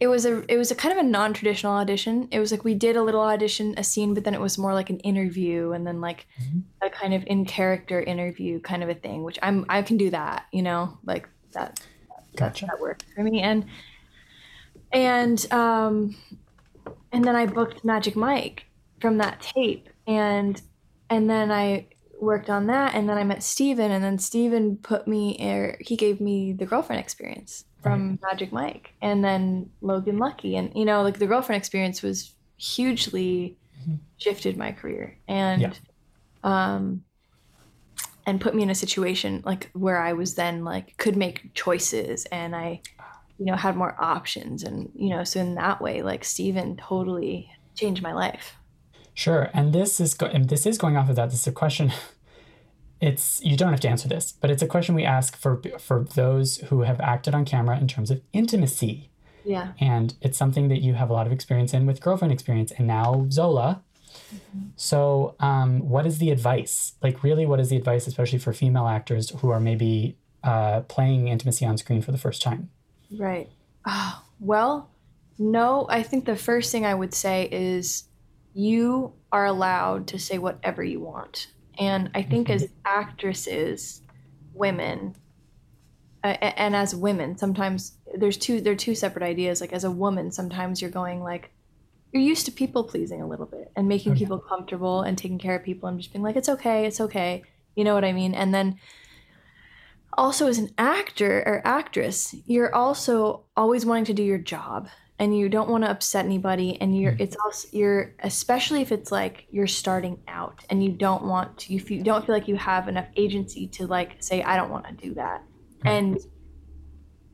it 0.00 0.06
was 0.08 0.24
a 0.24 0.42
it 0.52 0.56
was 0.56 0.70
a 0.70 0.74
kind 0.74 0.92
of 0.98 1.04
a 1.04 1.08
non-traditional 1.08 1.72
audition 1.74 2.26
it 2.32 2.38
was 2.40 2.50
like 2.50 2.64
we 2.64 2.74
did 2.74 2.96
a 2.96 3.02
little 3.02 3.20
audition 3.20 3.74
a 3.76 3.84
scene 3.84 4.14
but 4.14 4.24
then 4.24 4.34
it 4.34 4.40
was 4.40 4.56
more 4.58 4.72
like 4.74 4.88
an 4.90 4.98
interview 5.00 5.72
and 5.72 5.86
then 5.86 6.00
like 6.00 6.26
Mhm. 6.42 6.62
a 6.82 6.88
kind 6.90 7.12
of 7.14 7.22
in 7.26 7.44
character 7.44 8.00
interview 8.00 8.60
kind 8.60 8.82
of 8.82 8.88
a 8.88 8.94
thing 8.94 9.22
which 9.22 9.38
i'm 9.42 9.66
i 9.68 9.82
can 9.82 9.96
do 9.98 10.08
that 10.10 10.46
you 10.52 10.62
know 10.62 10.98
like 11.04 11.28
that 11.52 11.80
Gotcha. 12.36 12.66
that 12.66 12.80
worked 12.80 13.04
for 13.14 13.22
me 13.22 13.40
and 13.42 13.66
and 14.92 15.50
um 15.52 16.16
and 17.12 17.24
then 17.24 17.36
i 17.36 17.44
booked 17.46 17.84
magic 17.84 18.16
mike 18.16 18.64
from 19.00 19.18
that 19.18 19.40
tape 19.40 19.88
and 20.06 20.62
and 21.10 21.28
then 21.28 21.50
i 21.52 21.86
worked 22.22 22.50
on 22.50 22.66
that 22.66 22.94
and 22.94 23.08
then 23.08 23.16
i 23.18 23.24
met 23.24 23.42
steven 23.42 23.90
and 23.90 24.02
then 24.04 24.18
steven 24.18 24.76
put 24.76 25.08
me 25.08 25.36
er, 25.40 25.76
he 25.80 25.96
gave 25.96 26.20
me 26.20 26.52
the 26.52 26.66
girlfriend 26.66 27.00
experience 27.00 27.64
from 27.82 28.18
magic 28.22 28.52
mike 28.52 28.92
and 29.00 29.24
then 29.24 29.70
logan 29.80 30.18
lucky 30.18 30.56
and 30.56 30.70
you 30.74 30.84
know 30.84 31.02
like 31.02 31.18
the 31.18 31.26
girlfriend 31.26 31.58
experience 31.58 32.02
was 32.02 32.34
hugely 32.56 33.56
shifted 34.18 34.56
my 34.56 34.70
career 34.70 35.16
and 35.26 35.62
Yeah. 35.62 35.72
um 36.44 37.02
and 38.26 38.40
put 38.40 38.54
me 38.54 38.62
in 38.62 38.70
a 38.70 38.74
situation 38.74 39.42
like 39.46 39.70
where 39.72 39.98
I 40.00 40.12
was 40.12 40.34
then 40.34 40.62
like 40.62 40.96
could 40.98 41.16
make 41.16 41.52
choices 41.54 42.26
and 42.26 42.54
I 42.54 42.82
you 43.38 43.46
know 43.46 43.56
had 43.56 43.76
more 43.76 43.96
options 43.98 44.62
and 44.62 44.90
you 44.94 45.08
know 45.08 45.24
so 45.24 45.40
in 45.40 45.54
that 45.54 45.80
way 45.80 46.02
like 46.02 46.24
Steven 46.24 46.76
totally 46.76 47.50
changed 47.74 48.02
my 48.02 48.12
life. 48.12 48.56
Sure, 49.20 49.50
and 49.52 49.74
this 49.74 50.00
is 50.00 50.14
go- 50.14 50.32
and 50.36 50.48
this 50.48 50.64
is 50.64 50.78
going 50.78 50.96
off 50.96 51.10
of 51.10 51.16
that. 51.16 51.30
This 51.30 51.40
is 51.40 51.46
a 51.46 51.52
question. 51.52 51.92
It's 53.02 53.40
you 53.42 53.56
don't 53.56 53.70
have 53.70 53.80
to 53.80 53.88
answer 53.88 54.08
this, 54.08 54.32
but 54.32 54.50
it's 54.50 54.62
a 54.62 54.66
question 54.66 54.94
we 54.94 55.04
ask 55.06 55.34
for 55.34 55.52
for 55.78 56.04
those 56.14 56.58
who 56.68 56.82
have 56.82 57.00
acted 57.00 57.34
on 57.34 57.46
camera 57.46 57.78
in 57.80 57.88
terms 57.88 58.10
of 58.10 58.20
intimacy, 58.34 59.08
Yeah. 59.42 59.72
and 59.80 60.12
it's 60.20 60.36
something 60.36 60.68
that 60.68 60.82
you 60.82 60.92
have 61.00 61.08
a 61.08 61.14
lot 61.14 61.26
of 61.26 61.32
experience 61.32 61.72
in 61.72 61.86
with 61.86 62.02
girlfriend 62.02 62.30
experience, 62.30 62.72
and 62.76 62.86
now 62.86 63.26
Zola. 63.30 63.82
So, 64.76 65.34
um, 65.40 65.88
what 65.88 66.04
is 66.06 66.18
the 66.18 66.30
advice? 66.30 66.92
Like, 67.02 67.22
really, 67.22 67.46
what 67.46 67.58
is 67.58 67.68
the 67.70 67.76
advice, 67.78 68.06
especially 68.06 68.38
for 68.38 68.52
female 68.52 68.86
actors 68.86 69.30
who 69.40 69.48
are 69.48 69.60
maybe 69.60 70.16
uh, 70.44 70.80
playing 70.94 71.28
intimacy 71.28 71.64
on 71.64 71.78
screen 71.78 72.02
for 72.02 72.12
the 72.12 72.18
first 72.26 72.42
time? 72.42 72.68
Right. 73.26 73.48
Oh, 73.86 74.22
well, 74.40 74.90
no, 75.38 75.86
I 75.88 76.02
think 76.02 76.26
the 76.26 76.36
first 76.36 76.70
thing 76.70 76.84
I 76.84 76.94
would 76.94 77.14
say 77.14 77.48
is 77.50 78.04
you 78.54 79.12
are 79.32 79.46
allowed 79.46 80.06
to 80.08 80.18
say 80.18 80.38
whatever 80.38 80.82
you 80.82 81.00
want. 81.00 81.48
And 81.78 82.10
I 82.14 82.22
think 82.22 82.50
as 82.50 82.68
actresses, 82.84 84.02
women, 84.52 85.14
uh, 86.22 86.36
and 86.42 86.76
as 86.76 86.94
women, 86.94 87.38
sometimes 87.38 87.92
there's 88.14 88.36
two 88.36 88.60
they're 88.60 88.74
two 88.74 88.94
separate 88.94 89.24
ideas. 89.24 89.60
Like 89.60 89.72
as 89.72 89.84
a 89.84 89.90
woman, 89.90 90.30
sometimes 90.32 90.82
you're 90.82 90.90
going 90.90 91.22
like 91.22 91.50
you're 92.12 92.22
used 92.22 92.44
to 92.46 92.52
people 92.52 92.84
pleasing 92.84 93.22
a 93.22 93.26
little 93.26 93.46
bit 93.46 93.70
and 93.76 93.88
making 93.88 94.12
Oh, 94.12 94.14
yeah. 94.14 94.18
people 94.18 94.38
comfortable 94.40 95.02
and 95.02 95.16
taking 95.16 95.38
care 95.38 95.56
of 95.56 95.64
people 95.64 95.88
and 95.88 95.98
just 96.00 96.12
being 96.12 96.22
like, 96.24 96.36
it's 96.36 96.48
okay, 96.48 96.84
it's 96.86 97.00
okay. 97.00 97.44
You 97.76 97.84
know 97.84 97.94
what 97.94 98.04
I 98.04 98.12
mean? 98.12 98.34
And 98.34 98.52
then 98.52 98.78
also 100.18 100.48
as 100.48 100.58
an 100.58 100.70
actor 100.76 101.42
or 101.46 101.62
actress, 101.64 102.34
you're 102.46 102.74
also 102.74 103.44
always 103.56 103.86
wanting 103.86 104.06
to 104.06 104.12
do 104.14 104.24
your 104.24 104.38
job 104.38 104.88
and 105.20 105.36
you 105.36 105.50
don't 105.50 105.68
want 105.68 105.84
to 105.84 105.90
upset 105.90 106.24
anybody 106.24 106.80
and 106.80 106.98
you're 106.98 107.12
mm. 107.12 107.20
it's 107.20 107.36
also 107.44 107.68
you're 107.72 108.14
especially 108.20 108.80
if 108.80 108.90
it's 108.90 109.12
like 109.12 109.46
you're 109.50 109.66
starting 109.66 110.18
out 110.26 110.64
and 110.70 110.82
you 110.82 110.90
don't 110.90 111.24
want 111.24 111.56
to 111.58 111.74
if 111.74 111.90
you 111.90 112.02
don't 112.02 112.24
feel 112.24 112.34
like 112.34 112.48
you 112.48 112.56
have 112.56 112.88
enough 112.88 113.06
agency 113.16 113.68
to 113.68 113.86
like 113.86 114.16
say 114.20 114.42
I 114.42 114.56
don't 114.56 114.70
want 114.70 114.86
to 114.88 114.94
do 114.94 115.14
that. 115.14 115.44
Mm. 115.84 115.90
And 115.90 116.18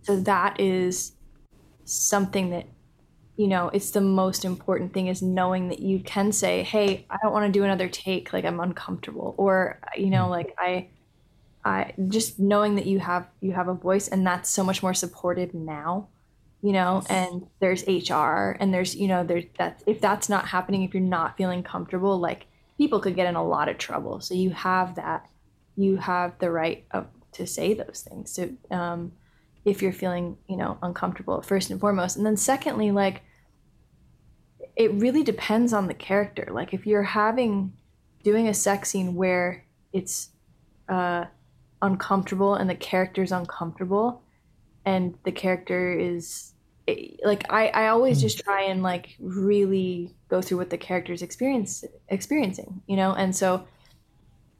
so 0.02 0.20
that 0.20 0.60
is 0.60 1.12
something 1.84 2.50
that 2.50 2.66
you 3.36 3.46
know 3.46 3.68
it's 3.68 3.92
the 3.92 4.00
most 4.00 4.44
important 4.44 4.92
thing 4.92 5.06
is 5.06 5.22
knowing 5.22 5.68
that 5.68 5.78
you 5.78 6.00
can 6.00 6.32
say 6.32 6.62
hey 6.64 7.06
i 7.10 7.16
don't 7.22 7.32
want 7.32 7.46
to 7.46 7.52
do 7.52 7.62
another 7.62 7.86
take 7.86 8.32
like 8.32 8.44
i'm 8.44 8.58
uncomfortable 8.60 9.34
or 9.36 9.78
you 9.94 10.10
know 10.10 10.24
mm. 10.24 10.30
like 10.30 10.54
i 10.58 10.88
i 11.64 11.92
just 12.08 12.40
knowing 12.40 12.74
that 12.76 12.86
you 12.86 12.98
have 12.98 13.28
you 13.40 13.52
have 13.52 13.68
a 13.68 13.74
voice 13.74 14.08
and 14.08 14.26
that's 14.26 14.50
so 14.50 14.64
much 14.64 14.82
more 14.82 14.94
supported 14.94 15.54
now 15.54 16.08
you 16.66 16.72
know 16.72 17.02
and 17.08 17.46
there's 17.60 17.82
hr 17.86 18.56
and 18.60 18.72
there's 18.74 18.96
you 18.96 19.08
know 19.08 19.22
there's 19.22 19.44
that 19.58 19.82
if 19.86 20.00
that's 20.00 20.28
not 20.28 20.48
happening 20.48 20.82
if 20.82 20.94
you're 20.94 21.02
not 21.18 21.36
feeling 21.36 21.62
comfortable 21.62 22.18
like 22.18 22.46
people 22.78 23.00
could 23.00 23.16
get 23.16 23.26
in 23.26 23.36
a 23.36 23.46
lot 23.46 23.68
of 23.68 23.78
trouble. 23.78 24.20
So 24.20 24.34
you 24.34 24.50
have 24.50 24.96
that 24.96 25.28
you 25.76 25.96
have 25.96 26.38
the 26.38 26.50
right 26.50 26.84
of, 26.90 27.06
to 27.32 27.46
say 27.46 27.74
those 27.74 28.06
things. 28.08 28.34
To 28.34 28.56
um 28.70 29.12
if 29.64 29.82
you're 29.82 29.92
feeling 29.92 30.36
you 30.48 30.56
know 30.56 30.78
uncomfortable 30.82 31.42
first 31.42 31.70
and 31.70 31.80
foremost. 31.80 32.16
And 32.16 32.26
then 32.26 32.36
secondly 32.36 32.90
like 32.90 33.22
it 34.76 34.92
really 34.92 35.22
depends 35.22 35.72
on 35.72 35.86
the 35.86 35.94
character. 35.94 36.48
Like 36.50 36.74
if 36.74 36.86
you're 36.86 37.02
having 37.02 37.72
doing 38.22 38.48
a 38.48 38.54
sex 38.54 38.90
scene 38.90 39.14
where 39.14 39.64
it's 39.92 40.30
uh 40.88 41.26
uncomfortable 41.82 42.54
and 42.54 42.70
the 42.70 42.74
character's 42.74 43.32
uncomfortable 43.32 44.22
and 44.84 45.18
the 45.24 45.32
character 45.32 45.92
is 45.92 46.52
like 47.24 47.44
i 47.50 47.68
i 47.68 47.88
always 47.88 48.20
just 48.20 48.38
mm. 48.38 48.44
try 48.44 48.62
and 48.62 48.82
like 48.82 49.16
really 49.18 50.14
go 50.28 50.40
through 50.40 50.58
what 50.58 50.70
the 50.70 50.78
character's 50.78 51.20
experience 51.20 51.84
experiencing 52.08 52.80
you 52.86 52.96
know 52.96 53.12
and 53.12 53.34
so 53.34 53.66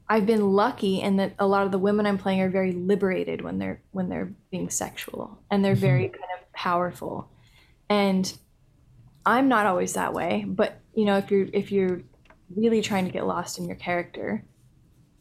I've 0.08 0.26
been 0.26 0.52
lucky 0.52 1.00
in 1.00 1.16
that 1.16 1.34
a 1.38 1.46
lot 1.46 1.66
of 1.66 1.72
the 1.72 1.78
women 1.78 2.06
I'm 2.06 2.18
playing 2.18 2.40
are 2.40 2.48
very 2.48 2.72
liberated 2.72 3.40
when 3.40 3.58
they're 3.58 3.80
when 3.90 4.08
they're 4.08 4.32
being 4.50 4.70
sexual 4.70 5.38
and 5.50 5.64
they're 5.64 5.74
very 5.74 6.04
mm-hmm. 6.04 6.12
kind 6.12 6.30
of 6.38 6.52
powerful. 6.52 7.28
And 7.88 8.32
I'm 9.24 9.48
not 9.48 9.66
always 9.66 9.94
that 9.94 10.14
way, 10.14 10.44
but 10.46 10.80
you 10.94 11.04
know, 11.04 11.18
if 11.18 11.30
you're 11.30 11.48
if 11.52 11.72
you're 11.72 12.02
really 12.54 12.82
trying 12.82 13.06
to 13.06 13.10
get 13.10 13.26
lost 13.26 13.58
in 13.58 13.66
your 13.66 13.76
character, 13.76 14.44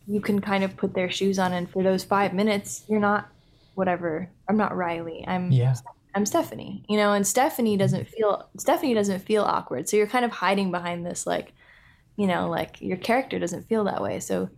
you 0.06 0.22
can 0.22 0.39
kind 0.39 0.63
of 0.63 0.78
put 0.78 0.94
their 0.94 1.10
shoes 1.10 1.39
on 1.39 1.52
and 1.52 1.68
for 1.68 1.82
those 1.82 2.04
5 2.04 2.34
minutes, 2.36 2.84
you're 2.88 3.00
not 3.00 3.28
whatever. 3.74 4.30
I'm 4.48 4.58
not 4.58 4.76
Riley. 4.76 5.26
I'm 5.28 5.52
Yeah. 5.52 5.74
I'm 6.15 6.25
Stephanie, 6.25 6.84
you 6.88 6.95
know, 6.97 7.12
and 7.13 7.28
Stephanie 7.28 7.75
doesn't 7.78 8.08
feel 8.08 8.49
Stephanie 8.58 8.93
doesn't 8.93 9.19
feel 9.19 9.43
awkward. 9.43 9.89
So 9.89 9.97
you're 9.97 10.08
kind 10.08 10.23
of 10.25 10.32
hiding 10.32 10.71
behind 10.71 11.06
this 11.06 11.28
like, 11.28 11.54
you 12.15 12.25
know, 12.25 12.49
like 12.49 12.82
your 12.82 12.97
character 12.97 13.38
doesn't 13.38 13.67
feel 13.67 13.84
that 13.86 14.01
way. 14.01 14.19
So 14.19 14.49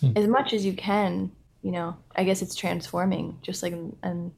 Hmm. 0.00 0.12
as 0.14 0.28
much 0.28 0.52
as 0.52 0.64
you 0.64 0.72
can, 0.72 1.32
you 1.62 1.72
know, 1.72 1.96
I 2.14 2.22
guess 2.22 2.42
it's 2.42 2.54
transforming 2.54 3.38
just 3.42 3.60
like 3.60 3.72
in, 3.72 3.96
in, 4.04 4.32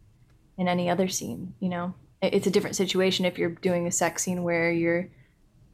in 0.56 0.66
any 0.66 0.88
other 0.88 1.08
scene, 1.08 1.52
you 1.60 1.68
know. 1.68 1.92
It- 2.22 2.32
It's 2.34 2.46
a 2.46 2.50
different 2.50 2.76
situation 2.76 3.26
if 3.26 3.36
you're 3.38 3.50
doing 3.50 3.86
a 3.86 3.90
sex 3.92 4.22
scene 4.22 4.42
where 4.44 4.72
you're, 4.72 5.08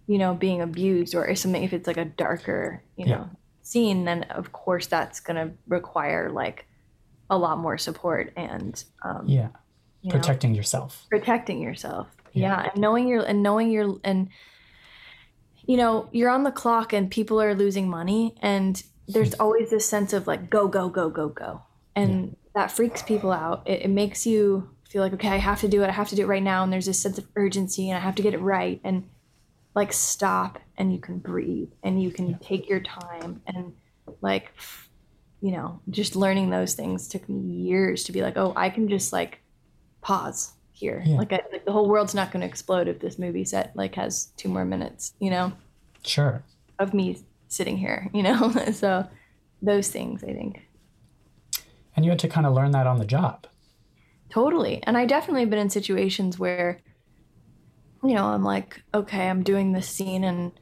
you 0.08 0.18
know, 0.18 0.34
being 0.34 0.60
abused 0.62 1.14
or 1.14 1.32
something 1.36 1.62
if 1.62 1.72
it's 1.72 1.86
like 1.86 1.96
a 1.96 2.06
darker, 2.06 2.82
you 2.96 3.06
Yeah. 3.06 3.16
know, 3.18 3.30
scene, 3.62 4.04
then 4.04 4.24
of 4.24 4.50
course 4.50 4.88
that's 4.88 5.20
gonna 5.20 5.52
require 5.68 6.28
like 6.30 6.66
a 7.30 7.38
lot 7.38 7.58
more 7.58 7.78
support 7.78 8.32
and 8.36 8.82
um, 9.04 9.28
Yeah, 9.28 9.50
you 10.02 10.10
know? 10.10 10.18
Protecting 10.18 10.54
yourself. 10.54 11.06
protecting 11.10 11.60
yourself. 11.60 12.08
Yeah. 12.32 12.62
yeah. 12.62 12.70
and 12.72 12.80
knowing 12.80 13.08
your 13.08 13.24
and 13.24 13.42
knowing 13.42 13.70
your 13.70 13.98
and 14.04 14.28
you 15.66 15.76
know 15.76 16.08
you're 16.12 16.30
on 16.30 16.44
the 16.44 16.52
clock 16.52 16.92
and 16.92 17.10
people 17.10 17.40
are 17.40 17.54
losing 17.54 17.88
money 17.88 18.34
and 18.40 18.82
there's 19.06 19.34
hmm. 19.34 19.42
always 19.42 19.70
this 19.70 19.88
sense 19.88 20.12
of 20.12 20.26
like 20.26 20.50
go 20.50 20.68
go 20.68 20.88
go 20.88 21.10
go 21.10 21.28
go. 21.28 21.62
And 21.96 22.36
that 22.54 22.70
freaks 22.70 23.02
people 23.02 23.32
out. 23.32 23.66
It, 23.66 23.82
it 23.82 23.88
makes 23.90 24.24
you 24.24 24.70
feel 24.88 25.02
like 25.02 25.12
okay 25.12 25.28
i 25.28 25.36
have 25.36 25.60
to 25.60 25.68
do 25.68 25.82
it 25.82 25.88
i 25.88 25.92
have 25.92 26.08
to 26.08 26.16
do 26.16 26.22
it 26.22 26.26
right 26.26 26.42
now. 26.42 26.62
And 26.62 26.72
there's 26.72 26.86
this 26.86 27.00
sense 27.00 27.18
of 27.18 27.26
urgency 27.36 27.90
and 27.90 27.98
i 27.98 28.00
have 28.00 28.14
to 28.16 28.22
get 28.22 28.34
it 28.34 28.40
right. 28.40 28.80
And 28.84 29.08
like 29.74 29.92
stop 29.92 30.58
and 30.76 30.92
you 30.92 30.98
can 30.98 31.18
breathe 31.18 31.70
and 31.82 32.02
you 32.02 32.10
can 32.10 32.38
take 32.38 32.68
your 32.68 32.80
time. 32.80 33.42
And 33.46 33.72
like 34.20 34.52
you 35.40 35.52
know 35.52 35.80
just 35.90 36.16
learning 36.16 36.50
those 36.50 36.74
things 36.74 37.08
took 37.08 37.28
me 37.28 37.38
years 37.38 38.04
to 38.04 38.12
be 38.12 38.22
like 38.22 38.36
oh 38.36 38.52
i 38.56 38.68
can 38.68 38.88
just 38.88 39.12
like 39.12 39.40
pause 40.00 40.52
here 40.72 41.02
Yeah. 41.04 41.16
like, 41.16 41.32
I, 41.32 41.40
like 41.52 41.64
the 41.64 41.72
whole 41.72 41.88
world's 41.88 42.14
not 42.14 42.30
going 42.30 42.40
to 42.40 42.46
explode 42.46 42.88
if 42.88 43.00
this 43.00 43.18
movie 43.18 43.44
set 43.44 43.74
like 43.74 43.94
has 43.96 44.26
two 44.36 44.48
more 44.48 44.64
minutes 44.64 45.14
you 45.18 45.30
know 45.30 45.52
Sure. 46.04 46.42
of 46.78 46.94
me 46.94 47.18
sitting 47.48 47.76
here 47.76 48.08
you 48.14 48.22
know 48.22 48.50
so 48.72 49.06
those 49.60 49.88
things 49.90 50.22
i 50.22 50.32
think 50.32 50.62
And 51.96 52.04
you 52.04 52.12
had 52.12 52.20
to 52.20 52.28
kind 52.28 52.46
of 52.46 52.54
learn 52.54 52.70
that 52.72 52.86
on 52.86 52.98
the 52.98 53.04
job. 53.04 53.48
Totally. 54.30 54.80
And 54.84 54.96
I 54.96 55.04
definitely 55.04 55.40
have 55.40 55.50
been 55.50 55.58
in 55.58 55.70
situations 55.70 56.38
where, 56.38 56.80
you 58.04 58.14
know, 58.14 58.26
I'm 58.26 58.44
like, 58.44 58.80
okay, 58.94 59.28
I'm 59.28 59.42
doing 59.42 59.72
this 59.72 59.88
scene 59.88 60.22
and 60.22 60.52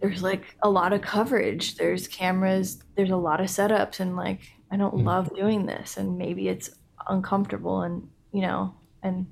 there's 0.00 0.22
like 0.24 0.56
a 0.62 0.68
lot 0.68 0.92
of 0.92 1.02
coverage. 1.02 1.76
There's 1.76 2.08
cameras, 2.08 2.82
there's 2.96 3.10
a 3.10 3.16
lot 3.16 3.40
of 3.40 3.46
setups, 3.46 4.00
and 4.00 4.16
like, 4.16 4.40
I 4.72 4.76
don't 4.76 4.90
hmm. 5.00 5.06
love 5.06 5.32
doing 5.36 5.66
this. 5.66 5.96
And 5.96 6.18
maybe 6.18 6.48
it's 6.48 6.70
uncomfortable 7.08 7.82
and, 7.82 8.08
you 8.32 8.42
know, 8.42 8.74
and 9.02 9.26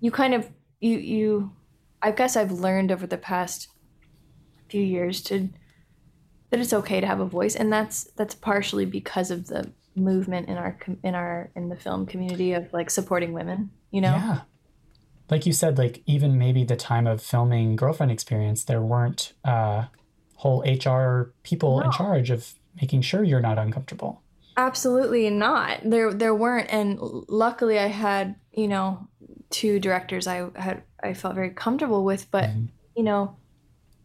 you 0.00 0.10
kind 0.10 0.34
of, 0.34 0.48
you, 0.80 0.98
you, 0.98 1.52
I 2.02 2.10
guess 2.10 2.36
I've 2.36 2.52
learned 2.52 2.92
over 2.92 3.06
the 3.06 3.18
past 3.18 3.68
few 4.68 4.82
years 4.82 5.20
to, 5.22 5.48
that 6.50 6.60
it's 6.60 6.72
okay 6.72 7.00
to 7.00 7.06
have 7.06 7.20
a 7.20 7.26
voice. 7.26 7.54
And 7.54 7.72
that's, 7.72 8.04
that's 8.16 8.34
partially 8.34 8.84
because 8.84 9.30
of 9.30 9.46
the 9.46 9.70
movement 9.96 10.48
in 10.48 10.56
our 10.56 10.78
in 11.02 11.16
our 11.16 11.50
in 11.56 11.68
the 11.68 11.74
film 11.74 12.06
community 12.06 12.52
of 12.52 12.72
like 12.72 12.88
supporting 12.88 13.32
women 13.32 13.70
you 13.90 14.00
know 14.00 14.12
Yeah. 14.12 14.40
Like 15.30 15.46
you 15.46 15.52
said, 15.52 15.78
like 15.78 16.02
even 16.06 16.38
maybe 16.38 16.64
the 16.64 16.74
time 16.74 17.06
of 17.06 17.22
filming 17.22 17.76
Girlfriend 17.76 18.10
Experience, 18.10 18.64
there 18.64 18.82
weren't 18.82 19.32
uh, 19.44 19.84
whole 20.34 20.62
HR 20.62 21.32
people 21.44 21.80
in 21.80 21.92
charge 21.92 22.30
of 22.30 22.54
making 22.80 23.02
sure 23.02 23.22
you're 23.22 23.40
not 23.40 23.56
uncomfortable. 23.56 24.22
Absolutely 24.60 25.28
not 25.30 25.78
there 25.84 26.12
there 26.12 26.34
weren't 26.34 26.68
and 26.72 26.98
luckily 27.28 27.78
i 27.78 27.86
had 27.86 28.34
you 28.52 28.68
know 28.68 29.08
two 29.48 29.80
directors 29.80 30.26
i 30.26 30.48
had 30.56 30.82
i 31.02 31.14
felt 31.14 31.34
very 31.34 31.50
comfortable 31.50 32.04
with 32.04 32.30
but 32.30 32.44
Mhm. 32.44 32.68
you 32.96 33.02
know 33.02 33.36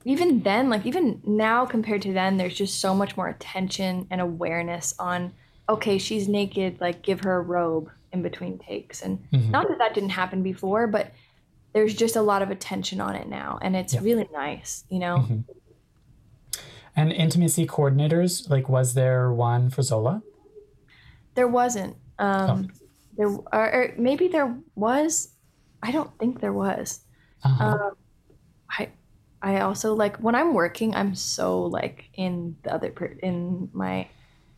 even 0.05 0.41
then 0.43 0.69
like 0.69 0.85
even 0.85 1.21
now 1.25 1.65
compared 1.65 2.01
to 2.03 2.13
then 2.13 2.37
there's 2.37 2.55
just 2.55 2.79
so 2.79 2.93
much 2.95 3.17
more 3.17 3.27
attention 3.27 4.07
and 4.11 4.21
awareness 4.21 4.93
on 4.99 5.33
okay 5.67 5.97
she's 5.97 6.27
naked 6.27 6.79
like 6.79 7.01
give 7.01 7.21
her 7.25 7.35
a 7.37 7.41
robe 7.41 7.89
in 8.13 8.21
between 8.21 8.57
takes 8.57 9.01
and 9.01 9.19
Mhm. 9.33 9.49
not 9.49 9.67
that 9.67 9.77
that 9.79 9.93
didn't 9.93 10.11
happen 10.21 10.41
before 10.41 10.87
but 10.87 11.11
there's 11.73 11.93
just 11.93 12.15
a 12.15 12.21
lot 12.21 12.41
of 12.41 12.49
attention 12.49 13.01
on 13.01 13.13
it 13.15 13.27
now 13.27 13.59
and 13.61 13.75
it's 13.75 13.93
Yeah. 13.93 14.01
really 14.01 14.29
nice 14.33 14.85
you 14.89 14.99
know 14.99 15.17
Mhm. 15.17 15.43
And 16.97 17.11
intimacy 17.11 17.67
coordinators, 17.67 18.49
like, 18.49 18.69
was 18.69 18.93
there 18.93 19.29
one 19.29 19.69
for 19.69 19.81
Zola? 19.81 20.23
There 21.35 21.47
wasn't 21.47 21.95
um 22.19 22.49
Oh. 22.49 22.63
there 23.17 23.27
or, 23.29 23.73
or 23.73 23.93
maybe 23.97 24.27
there 24.27 24.55
was 24.75 25.29
i 25.83 25.91
don't 25.91 26.11
think 26.19 26.39
there 26.41 26.53
was 26.53 27.01
Uh-huh. 27.43 27.63
um 27.65 27.91
i 28.79 28.89
i 29.41 29.59
also 29.61 29.93
like 29.93 30.17
when 30.17 30.35
i'm 30.35 30.53
working 30.53 30.95
i'm 30.95 31.13
so 31.15 31.63
like 31.63 32.09
in 32.15 32.55
the 32.63 32.73
other 32.73 32.89
per- 32.91 33.17
in 33.21 33.69
my 33.73 34.07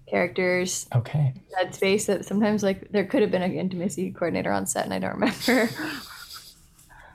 characters 0.09 0.87
okay. 0.95 1.33
that 1.51 1.75
space 1.75 2.05
that 2.05 2.25
sometimes 2.25 2.63
like 2.63 2.89
there 2.91 3.05
could 3.05 3.21
have 3.21 3.31
been 3.31 3.41
an 3.41 3.53
intimacy 3.53 4.11
coordinator 4.11 4.51
on 4.51 4.65
set 4.65 4.85
and 4.85 4.93
i 4.93 4.99
don't 4.99 5.13
remember 5.19 5.69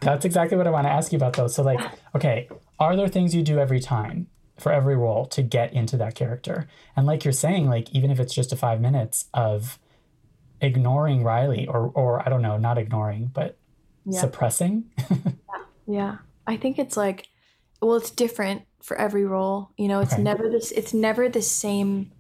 That's 0.01 0.25
exactly 0.25 0.57
what 0.59 0.66
I 0.66 0.70
want 0.70 0.85
to 0.88 0.90
ask 0.90 1.12
you 1.12 1.16
about, 1.16 1.35
though. 1.35 1.46
So, 1.46 1.62
like, 1.62 1.79
okay, 2.16 2.48
are 2.81 2.96
there 2.96 3.07
things 3.07 3.37
you 3.37 3.42
do 3.44 3.61
every 3.61 3.79
time 3.79 4.27
for 4.62 4.72
every 4.72 4.96
role 4.96 5.27
to 5.27 5.42
get 5.42 5.72
into 5.72 5.96
that 5.98 6.14
character? 6.14 6.68
And 6.96 7.07
like 7.07 7.25
you're 7.25 7.33
saying, 7.33 7.68
like, 7.68 7.90
even 7.94 8.11
if 8.11 8.20
it's 8.20 8.35
just 8.35 8.53
a 8.53 8.57
five 8.57 8.81
minutes 8.81 9.27
of 9.35 9.79
ignoring 10.61 11.25
Riley, 11.25 11.66
or, 11.66 11.90
or 11.94 12.20
I 12.27 12.31
don't 12.31 12.42
know, 12.42 12.57
not 12.59 12.79
ignoring, 12.79 13.31
but 13.33 13.59
yeah 14.05 14.20
suppressing. 14.20 14.90
Yeah. 15.87 16.18
I 16.46 16.57
think 16.57 16.79
it's 16.79 16.96
like 16.96 17.29
well 17.81 17.96
it's 17.96 18.11
different 18.11 18.62
for 18.83 18.96
every 18.96 19.25
role. 19.25 19.70
You 19.77 19.88
know, 19.88 20.01
it's 20.01 20.14
Okay. 20.14 20.22
never 20.22 20.48
this 20.48 20.72
it's 20.72 20.94
never 20.94 21.29
the 21.29 21.42
same 21.42 22.12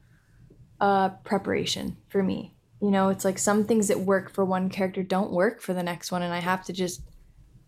uh 0.80 1.10
preparation 1.24 1.96
for 2.08 2.22
me. 2.22 2.56
You 2.80 2.90
know, 2.90 3.10
it's 3.10 3.24
like 3.24 3.38
some 3.38 3.64
things 3.64 3.88
that 3.88 4.00
work 4.00 4.32
for 4.32 4.44
one 4.44 4.68
character 4.68 5.02
don't 5.02 5.30
work 5.32 5.60
for 5.60 5.72
the 5.74 5.82
next 5.82 6.10
one 6.12 6.22
and 6.22 6.34
I 6.34 6.40
have 6.40 6.64
to 6.66 6.72
just 6.72 7.02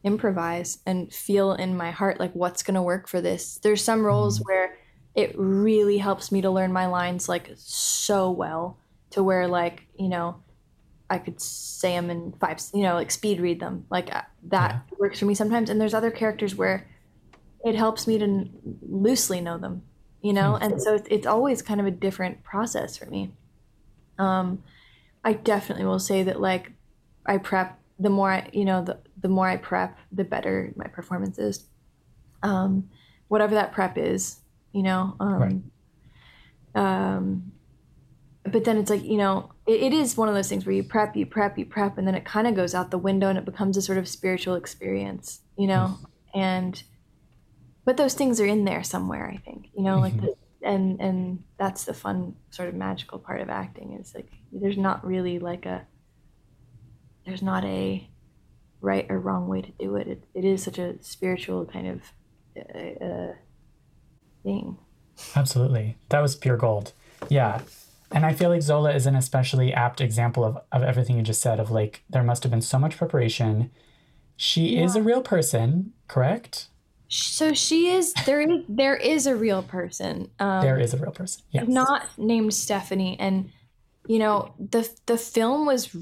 improvise 0.04 0.78
and 0.86 1.12
feel 1.12 1.54
in 1.54 1.76
my 1.76 1.90
heart 1.90 2.20
like 2.20 2.32
what's 2.34 2.62
going 2.62 2.74
to 2.74 2.82
work 2.82 3.08
for 3.08 3.20
this. 3.20 3.58
There's 3.62 3.82
some 3.82 4.04
roles 4.04 4.38
where 4.44 4.76
it 5.14 5.34
really 5.36 5.98
helps 5.98 6.30
me 6.30 6.42
to 6.42 6.50
learn 6.50 6.72
my 6.72 6.86
lines 6.86 7.28
like 7.28 7.50
so 7.56 8.30
well 8.30 8.78
to 9.10 9.22
where 9.22 9.48
like, 9.48 9.86
you 9.98 10.08
know, 10.08 10.36
I 11.08 11.18
could 11.18 11.40
say 11.40 11.92
them 11.92 12.10
in 12.10 12.32
five, 12.32 12.60
you 12.74 12.82
know, 12.82 12.94
like 12.94 13.10
speed 13.10 13.40
read 13.40 13.60
them. 13.60 13.86
Like 13.90 14.14
uh, 14.14 14.22
that 14.44 14.84
works 14.98 15.18
for 15.18 15.24
me 15.24 15.34
sometimes. 15.34 15.70
And 15.70 15.80
there's 15.80 15.94
other 15.94 16.10
characters 16.10 16.54
where 16.54 16.86
it 17.64 17.74
helps 17.74 18.06
me 18.06 18.18
to 18.18 18.48
loosely 18.82 19.40
know 19.40 19.56
them, 19.56 19.82
you 20.20 20.32
know? 20.32 20.56
And 20.56 20.82
so 20.82 20.96
it's, 20.96 21.08
it's 21.10 21.26
always 21.26 21.62
kind 21.62 21.80
of 21.80 21.86
a 21.86 21.90
different 21.90 22.42
process 22.42 22.96
for 22.96 23.06
me. 23.06 23.32
Um, 24.18 24.62
I 25.24 25.32
definitely 25.32 25.86
will 25.86 25.98
say 25.98 26.22
that 26.24 26.40
like 26.40 26.72
I 27.24 27.38
prep 27.38 27.78
the 28.04 28.10
more 28.10 28.30
I, 28.32 28.48
you 28.52 28.64
know, 28.64 28.84
the, 28.84 28.98
the 29.20 29.28
more 29.28 29.48
I 29.48 29.56
prep, 29.56 29.98
the 30.12 30.24
better 30.24 30.72
my 30.76 30.86
performance 30.86 31.38
is. 31.38 31.66
Um, 32.42 32.90
whatever 33.28 33.54
that 33.54 33.72
prep 33.72 33.96
is, 33.96 34.38
you 34.72 34.82
know, 34.82 35.16
um, 35.18 35.72
Right. 36.74 36.84
um, 36.84 37.52
but 38.44 38.64
then 38.64 38.76
it's 38.76 38.90
like 38.90 39.02
you 39.02 39.16
know 39.16 39.50
it, 39.66 39.82
it 39.84 39.92
is 39.94 40.16
one 40.16 40.28
of 40.28 40.34
those 40.34 40.48
things 40.48 40.66
where 40.66 40.74
you 40.74 40.82
prep 40.82 41.16
you 41.16 41.24
prep 41.26 41.56
you 41.58 41.64
prep 41.64 41.96
and 41.96 42.06
then 42.06 42.14
it 42.14 42.24
kind 42.24 42.46
of 42.46 42.54
goes 42.54 42.74
out 42.74 42.90
the 42.90 42.98
window 42.98 43.28
and 43.28 43.38
it 43.38 43.44
becomes 43.44 43.76
a 43.76 43.82
sort 43.82 43.98
of 43.98 44.06
spiritual 44.06 44.54
experience 44.54 45.40
you 45.56 45.66
know 45.66 45.98
and 46.34 46.82
but 47.86 47.96
those 47.96 48.14
things 48.14 48.40
are 48.40 48.46
in 48.46 48.64
there 48.66 48.82
somewhere 48.84 49.30
i 49.32 49.36
think 49.38 49.68
you 49.74 49.82
know 49.82 49.98
like 49.98 50.20
the, 50.20 50.34
and 50.62 51.00
and 51.00 51.42
that's 51.58 51.84
the 51.84 51.94
fun 51.94 52.34
sort 52.50 52.68
of 52.68 52.74
magical 52.74 53.18
part 53.18 53.40
of 53.40 53.48
acting 53.48 53.98
is 53.98 54.14
like 54.14 54.30
there's 54.52 54.76
not 54.76 55.04
really 55.06 55.38
like 55.38 55.64
a 55.64 55.86
there's 57.26 57.42
not 57.42 57.64
a 57.64 58.08
right 58.80 59.06
or 59.08 59.18
wrong 59.18 59.48
way 59.48 59.62
to 59.62 59.72
do 59.78 59.96
it 59.96 60.06
it, 60.06 60.24
it 60.34 60.44
is 60.44 60.62
such 60.62 60.78
a 60.78 61.02
spiritual 61.02 61.64
kind 61.64 61.88
of 61.88 62.00
uh, 62.56 63.04
uh, 63.04 63.32
thing 64.42 64.76
Absolutely. 65.36 65.96
That 66.08 66.20
was 66.20 66.36
pure 66.36 66.56
gold. 66.56 66.92
Yeah. 67.28 67.60
And 68.10 68.24
I 68.24 68.32
feel 68.32 68.50
like 68.50 68.62
Zola 68.62 68.94
is 68.94 69.06
an 69.06 69.16
especially 69.16 69.72
apt 69.72 70.00
example 70.00 70.44
of, 70.44 70.58
of 70.70 70.82
everything 70.82 71.16
you 71.16 71.22
just 71.22 71.40
said 71.40 71.58
of 71.58 71.70
like 71.70 72.04
there 72.08 72.22
must 72.22 72.42
have 72.42 72.50
been 72.50 72.62
so 72.62 72.78
much 72.78 72.96
preparation. 72.96 73.70
She 74.36 74.78
is 74.78 74.96
a 74.96 75.02
real 75.02 75.22
person, 75.22 75.92
correct? 76.08 76.68
So 77.08 77.54
she 77.54 77.88
is 77.88 78.12
there. 78.26 78.40
Is, 78.40 78.64
there 78.68 78.96
is 78.96 79.26
a 79.26 79.36
real 79.36 79.62
person, 79.62 80.30
um, 80.40 80.62
There 80.62 80.78
is 80.78 80.94
a 80.94 80.96
real 80.96 81.12
person. 81.12 81.42
Yes. 81.50 81.68
not 81.68 82.06
named 82.18 82.52
Stephanie, 82.52 83.16
and 83.20 83.50
you 84.08 84.18
know 84.18 84.52
the 84.58 84.88
the 85.06 85.16
film 85.16 85.66
was 85.66 85.96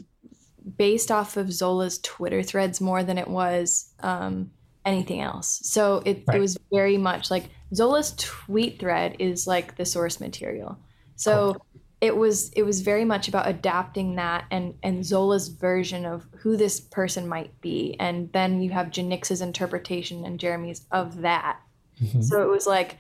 based 0.76 1.10
off 1.10 1.36
of 1.36 1.52
Zola's 1.52 1.98
Twitter 1.98 2.42
threads 2.42 2.80
more 2.80 3.02
than 3.02 3.18
it 3.18 3.28
was 3.28 3.92
um, 4.00 4.50
anything 4.84 5.20
else. 5.20 5.60
So 5.64 6.02
it, 6.04 6.24
Right. 6.26 6.36
it 6.36 6.40
was 6.40 6.58
very 6.72 6.98
much 6.98 7.30
like 7.30 7.44
Zola's 7.74 8.14
tweet 8.16 8.78
thread 8.78 9.16
is 9.18 9.46
like 9.46 9.76
the 9.76 9.84
source 9.84 10.20
material. 10.20 10.78
So 11.16 11.56
it 12.00 12.16
was 12.16 12.50
it 12.56 12.64
was 12.64 12.80
very 12.80 13.04
much 13.04 13.28
about 13.28 13.46
adapting 13.48 14.16
that 14.16 14.44
and 14.50 14.74
and 14.82 15.06
Zola's 15.06 15.48
version 15.48 16.04
of 16.04 16.26
who 16.38 16.56
this 16.56 16.80
person 16.80 17.28
might 17.28 17.60
be, 17.60 17.96
and 18.00 18.32
then 18.32 18.60
you 18.60 18.70
have 18.70 18.88
Janicza's 18.88 19.40
interpretation 19.40 20.24
and 20.24 20.40
Jeremy's 20.40 20.84
of 20.90 21.20
that. 21.20 21.60
Mhm. 22.02 22.24
So 22.24 22.42
it 22.42 22.50
was 22.50 22.66
like 22.66 22.98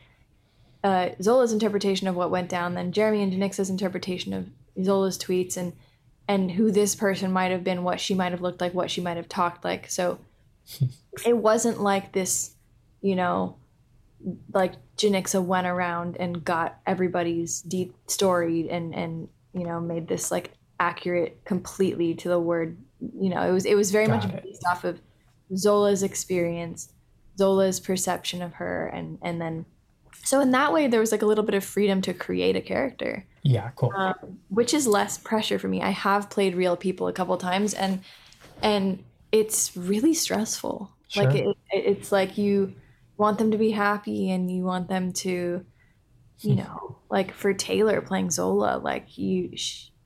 uh, 0.84 1.10
Zola's 1.20 1.52
interpretation 1.52 2.08
of 2.08 2.16
what 2.16 2.30
went 2.30 2.48
down, 2.48 2.74
then 2.74 2.92
Jeremy 2.92 3.22
and 3.22 3.32
Janicza's 3.32 3.70
interpretation 3.70 4.32
of 4.32 4.48
Zola's 4.84 5.18
tweets, 5.18 5.56
and 5.56 5.72
and 6.28 6.50
who 6.50 6.70
this 6.70 6.94
person 6.94 7.32
might 7.32 7.50
have 7.50 7.64
been, 7.64 7.82
what 7.84 8.00
she 8.00 8.14
might 8.14 8.32
have 8.32 8.40
looked 8.40 8.60
like, 8.60 8.74
what 8.74 8.90
she 8.90 9.00
might 9.00 9.16
have 9.16 9.28
talked 9.28 9.64
like. 9.64 9.90
So 9.90 10.18
it 11.26 11.36
wasn't 11.36 11.80
like 11.80 12.12
this, 12.12 12.54
you 13.00 13.16
know, 13.16 13.56
like 14.52 14.74
Janicza 14.96 15.42
went 15.42 15.66
around 15.66 16.16
and 16.18 16.44
got 16.44 16.78
everybody's 16.86 17.60
deep 17.62 17.94
story 18.06 18.70
and 18.70 18.94
and 18.94 19.28
you 19.52 19.64
know 19.64 19.80
made 19.80 20.06
this 20.06 20.30
like 20.30 20.52
accurate 20.78 21.44
completely 21.44 22.14
to 22.14 22.28
the 22.28 22.38
word. 22.38 22.76
You 23.18 23.30
know, 23.30 23.42
it 23.42 23.52
was 23.52 23.64
it 23.64 23.74
was 23.74 23.90
very 23.90 24.06
Got 24.06 24.24
much 24.24 24.32
it. 24.32 24.44
based 24.44 24.64
off 24.70 24.84
of 24.84 25.00
Zola's 25.56 26.02
experience, 26.02 26.92
Zola's 27.36 27.80
perception 27.80 28.42
of 28.42 28.54
her, 28.54 28.86
and 28.86 29.18
and 29.22 29.40
then 29.40 29.66
so 30.24 30.40
in 30.40 30.52
that 30.52 30.72
way 30.72 30.86
there 30.86 31.00
was 31.00 31.10
like 31.10 31.22
a 31.22 31.26
little 31.26 31.44
bit 31.44 31.54
of 31.54 31.64
freedom 31.64 32.00
to 32.02 32.14
create 32.14 32.54
a 32.54 32.60
character 32.60 33.26
Yeah, 33.42 33.70
cool. 33.76 33.92
um, 33.96 34.38
which 34.48 34.72
is 34.72 34.86
less 34.86 35.18
pressure 35.18 35.58
for 35.58 35.68
me. 35.68 35.82
I 35.82 35.90
have 35.90 36.30
played 36.30 36.54
real 36.54 36.76
people 36.76 37.08
a 37.08 37.12
couple 37.12 37.36
times, 37.38 37.74
and 37.74 38.00
and 38.62 39.04
it's 39.32 39.76
really 39.76 40.14
stressful. 40.14 40.90
Like 41.16 41.32
Sure. 41.32 41.50
it, 41.50 41.56
it- 41.72 41.84
it's 41.86 42.12
like 42.12 42.38
you 42.38 42.74
want 43.16 43.38
them 43.38 43.50
to 43.50 43.58
be 43.58 43.70
happy, 43.70 44.30
and 44.30 44.50
you 44.50 44.62
want 44.64 44.88
them 44.88 45.12
to, 45.12 45.64
you 46.40 46.54
know, 46.54 46.98
like 47.10 47.32
for 47.32 47.52
Taylour 47.54 48.04
playing 48.06 48.30
Zola, 48.30 48.78
like 48.78 49.18
you. 49.18 49.52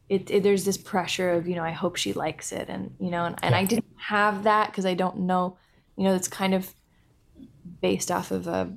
It, 0.08 0.30
it, 0.30 0.42
there's 0.44 0.64
this 0.64 0.76
pressure 0.78 1.32
of 1.32 1.48
you 1.48 1.56
know 1.56 1.64
I 1.64 1.72
hope 1.72 1.96
she 1.96 2.12
likes 2.12 2.52
it 2.52 2.68
and 2.68 2.94
you 3.00 3.10
know 3.10 3.24
and, 3.24 3.36
and 3.42 3.56
I 3.56 3.64
didn't 3.64 3.86
have 3.98 4.44
that 4.44 4.68
because 4.70 4.86
I 4.86 4.94
don't 4.94 5.22
know 5.22 5.58
you 5.96 6.04
know 6.04 6.14
it's 6.14 6.28
kind 6.28 6.54
of 6.54 6.72
based 7.82 8.10
off 8.10 8.30
of 8.30 8.46
a 8.46 8.72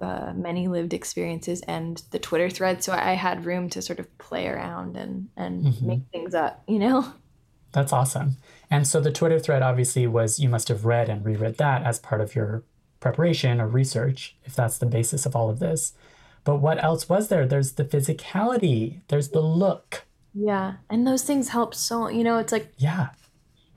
uh, 0.00 0.32
many 0.34 0.68
lived 0.68 0.94
experiences 0.94 1.60
and 1.62 2.02
the 2.10 2.18
Twitter 2.18 2.48
thread. 2.50 2.82
So 2.84 2.92
I 2.92 3.12
had 3.14 3.44
room 3.44 3.68
to 3.70 3.82
sort 3.82 3.98
of 3.98 4.18
play 4.18 4.46
around 4.46 4.96
and 4.96 5.28
and 5.36 5.64
Mhm. 5.64 5.82
make 5.82 6.02
things 6.12 6.34
up, 6.34 6.62
you 6.66 6.78
know. 6.78 7.12
That's 7.72 7.92
awesome. 7.92 8.36
And 8.70 8.86
so 8.86 9.00
the 9.00 9.12
Twitter 9.12 9.38
thread 9.38 9.62
obviously 9.62 10.06
was 10.06 10.38
you 10.40 10.48
must 10.48 10.68
have 10.68 10.84
read 10.86 11.08
and 11.08 11.24
reread 11.24 11.58
that 11.58 11.82
as 11.82 11.98
part 11.98 12.20
of 12.20 12.34
your 12.34 12.62
preparation 13.00 13.60
or 13.60 13.68
research, 13.68 14.36
if 14.44 14.56
that's 14.56 14.78
the 14.78 14.86
basis 14.86 15.26
of 15.26 15.36
all 15.36 15.50
of 15.50 15.58
this. 15.58 15.92
But 16.44 16.56
what 16.56 16.82
else 16.82 17.08
was 17.08 17.28
there? 17.28 17.46
There's 17.46 17.72
the 17.72 17.84
physicality, 17.84 19.00
there's 19.08 19.28
the 19.30 19.40
look. 19.42 20.04
Yeah, 20.34 20.74
and 20.90 21.06
those 21.06 21.24
things 21.24 21.50
help 21.50 21.74
so. 21.74 22.08
You 22.08 22.24
know, 22.24 22.38
it's 22.38 22.52
like 22.52 22.72
Yeah. 22.78 23.08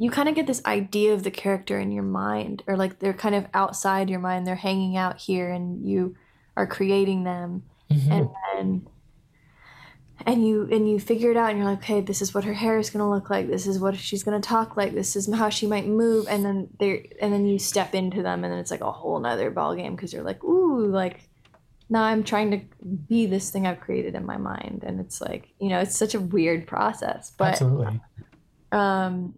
You 0.01 0.09
kind 0.09 0.27
of 0.27 0.33
get 0.33 0.47
this 0.47 0.63
idea 0.65 1.13
of 1.13 1.21
the 1.21 1.29
character 1.29 1.79
in 1.79 1.91
your 1.91 2.03
mind, 2.03 2.63
or 2.65 2.75
like 2.75 2.97
they're 2.99 3.13
kind 3.13 3.35
of 3.35 3.45
outside 3.53 4.09
your 4.09 4.19
mind. 4.19 4.47
They're 4.47 4.55
hanging 4.55 4.97
out 4.97 5.19
here, 5.19 5.51
and 5.51 5.85
you 5.85 6.15
are 6.57 6.65
creating 6.65 7.23
them, 7.23 7.63
Mhm. 7.91 8.11
and 8.11 8.29
then 8.55 8.87
and 10.25 10.45
you 10.47 10.67
and 10.71 10.87
you 10.89 10.99
figure 10.99 11.31
it 11.31 11.37
out 11.37 11.49
and 11.49 11.57
you're 11.57 11.67
like 11.67 11.79
okay 11.79 11.99
this 11.99 12.21
is 12.21 12.31
what 12.33 12.43
her 12.43 12.53
hair 12.53 12.77
is 12.77 12.91
going 12.91 13.03
to 13.03 13.09
look 13.09 13.31
like 13.31 13.47
this 13.47 13.65
is 13.65 13.79
what 13.79 13.95
she's 13.95 14.21
going 14.23 14.39
to 14.39 14.47
talk 14.47 14.77
like 14.77 14.93
this 14.93 15.15
is 15.15 15.31
how 15.33 15.49
she 15.49 15.65
might 15.65 15.87
move 15.87 16.27
and 16.29 16.45
then 16.45 16.67
they 16.79 17.09
and 17.19 17.33
then 17.33 17.43
you 17.45 17.57
step 17.57 17.95
into 17.95 18.21
them 18.21 18.43
and 18.43 18.53
then 18.53 18.59
it's 18.59 18.69
like 18.69 18.81
a 18.81 18.91
whole 18.91 19.19
nother 19.19 19.49
ball 19.49 19.75
game 19.75 19.95
because 19.95 20.13
you're 20.13 20.21
like 20.23 20.43
ooh 20.43 20.85
like 20.85 21.27
now 21.89 22.03
i'm 22.03 22.23
trying 22.23 22.51
to 22.51 22.61
be 23.09 23.25
this 23.25 23.49
thing 23.49 23.65
i've 23.65 23.79
created 23.79 24.13
in 24.13 24.23
my 24.23 24.37
mind 24.37 24.83
and 24.85 24.99
it's 24.99 25.21
like 25.21 25.49
you 25.59 25.69
know 25.69 25.79
it's 25.79 25.97
such 25.97 26.13
a 26.13 26.19
weird 26.19 26.67
process 26.67 27.31
but 27.35 27.53
Absolutely. 27.53 27.99
um 28.71 29.33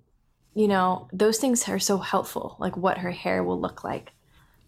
you 0.54 0.68
know 0.68 1.08
those 1.12 1.38
things 1.38 1.68
are 1.68 1.80
so 1.80 1.98
helpful 1.98 2.56
like 2.60 2.78
what 2.78 3.00
her 3.00 3.12
hair 3.12 3.44
will 3.44 3.60
look 3.60 3.84
like 3.84 4.12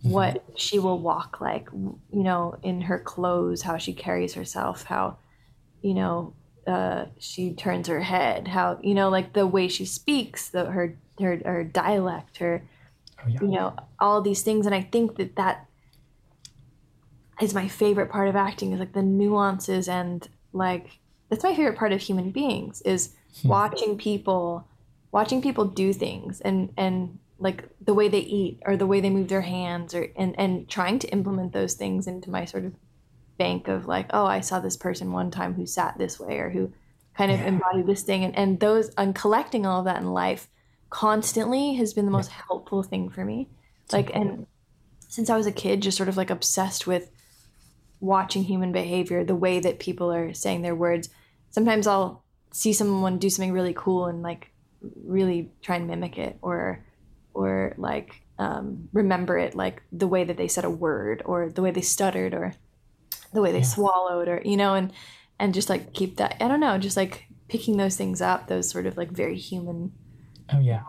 what 0.01 0.43
she 0.55 0.77
will 0.77 0.99
walk 0.99 1.41
like 1.41 1.67
you 1.73 1.97
know 2.11 2.55
in 2.61 2.81
her 2.81 2.99
clothes 2.99 3.63
how 3.63 3.75
she 3.77 3.91
carries 3.91 4.35
herself 4.35 4.83
how 4.83 5.17
you 5.81 5.95
know 5.95 6.33
uh 6.67 7.05
she 7.17 7.53
turns 7.53 7.87
her 7.87 8.01
head 8.01 8.47
how 8.47 8.77
you 8.83 8.93
know 8.93 9.09
like 9.09 9.33
the 9.33 9.47
way 9.47 9.67
she 9.67 9.83
speaks 9.83 10.49
the 10.49 10.65
her 10.65 10.95
her, 11.19 11.39
her 11.43 11.63
dialect 11.63 12.37
her 12.37 12.61
yeah. 13.27 13.41
you 13.41 13.47
know, 13.47 13.75
all 13.99 14.21
these 14.21 14.41
things. 14.43 14.65
And 14.65 14.75
I 14.75 14.81
think 14.81 15.17
that 15.17 15.35
that 15.35 15.67
is 17.41 17.53
my 17.53 17.67
favorite 17.67 18.09
part 18.09 18.27
of 18.27 18.35
acting 18.35 18.71
is 18.71 18.79
like 18.79 18.93
the 18.93 19.01
nuances 19.01 19.89
and 19.89 20.27
like 20.53 20.99
that's 21.29 21.43
my 21.43 21.53
favorite 21.53 21.77
part 21.77 21.91
of 21.91 21.99
human 21.99 22.31
beings 22.31 22.81
is 22.83 23.13
watching 23.43 23.97
people 23.97 24.65
watching 25.17 25.41
people 25.41 25.65
do 25.83 25.87
things 25.93 26.41
and 26.47 26.59
and 26.77 27.19
like 27.47 27.59
the 27.89 27.93
way 27.99 28.07
they 28.09 28.25
eat 28.41 28.55
or 28.67 28.73
the 28.77 28.89
way 28.91 28.99
they 29.01 29.09
move 29.17 29.29
their 29.29 29.47
hands 29.57 29.93
or 29.97 30.03
and 30.21 30.31
and 30.43 30.67
trying 30.77 30.97
to 30.99 31.07
implement 31.17 31.51
those 31.53 31.73
things 31.81 32.07
into 32.13 32.29
my 32.37 32.43
sort 32.53 32.65
of 32.65 32.73
bank 33.37 33.67
of 33.75 33.85
like 33.93 34.07
oh 34.17 34.27
i 34.37 34.41
saw 34.41 34.59
this 34.59 34.77
person 34.85 35.11
one 35.11 35.29
time 35.31 35.53
who 35.55 35.65
sat 35.65 35.97
this 35.97 36.19
way 36.19 36.35
or 36.43 36.49
who 36.55 36.63
kind 37.17 37.31
of 37.31 37.39
Yeah. 37.39 37.47
embodied 37.47 37.87
this 37.87 38.03
thing. 38.03 38.23
And, 38.25 38.35
and 38.37 38.59
those 38.59 38.89
and 38.97 39.15
collecting 39.15 39.65
all 39.65 39.79
of 39.79 39.85
that 39.85 40.01
in 40.01 40.11
life 40.13 40.49
constantly 40.89 41.75
has 41.75 41.93
been 41.93 42.05
the 42.05 42.17
most 42.19 42.31
helpful 42.31 42.83
thing 42.83 43.09
for 43.09 43.23
me. 43.23 43.49
Like 43.91 44.11
and 44.13 44.47
since 45.07 45.29
i 45.29 45.37
was 45.37 45.47
a 45.47 45.51
kid 45.63 45.81
just 45.81 45.97
sort 45.97 46.09
of 46.09 46.17
like 46.17 46.29
obsessed 46.29 46.87
with 46.87 47.05
watching 47.99 48.43
human 48.43 48.71
behavior 48.71 49.23
the 49.23 49.35
way 49.45 49.59
that 49.59 49.79
people 49.79 50.11
are 50.11 50.33
saying 50.33 50.61
their 50.61 50.75
words 50.75 51.09
sometimes 51.51 51.87
i'll 51.87 52.23
see 52.51 52.73
someone 52.73 53.17
do 53.17 53.29
something 53.29 53.53
really 53.53 53.73
cool 53.73 54.07
and 54.07 54.21
like 54.21 54.51
really 55.05 55.51
try 55.61 55.75
and 55.77 55.87
mimic 55.87 56.17
it 56.17 56.37
or 56.41 56.83
or 57.33 57.73
like 57.77 58.21
um, 58.37 58.89
remember 58.93 59.37
it 59.37 59.55
like 59.55 59.81
the 59.91 60.07
way 60.07 60.23
that 60.25 60.37
they 60.37 60.47
said 60.47 60.65
a 60.65 60.69
word 60.69 61.21
or 61.25 61.49
the 61.49 61.61
way 61.61 61.71
they 61.71 61.81
stuttered 61.81 62.33
or 62.33 62.53
the 63.33 63.41
way 63.41 63.51
they 63.51 63.59
Yeah. 63.59 63.63
swallowed 63.63 64.27
or 64.27 64.41
you 64.43 64.57
know 64.57 64.73
and 64.75 64.91
and 65.39 65.53
just 65.53 65.69
like 65.69 65.93
keep 65.93 66.17
that 66.17 66.35
i 66.41 66.47
don't 66.47 66.59
know 66.59 66.77
just 66.77 66.97
like 66.97 67.25
picking 67.47 67.77
those 67.77 67.95
things 67.95 68.21
up 68.21 68.47
those 68.47 68.69
sort 68.69 68.85
of 68.85 68.97
like 68.97 69.11
very 69.11 69.37
human 69.37 69.91
Oh 70.53 70.59
yeah. 70.59 70.83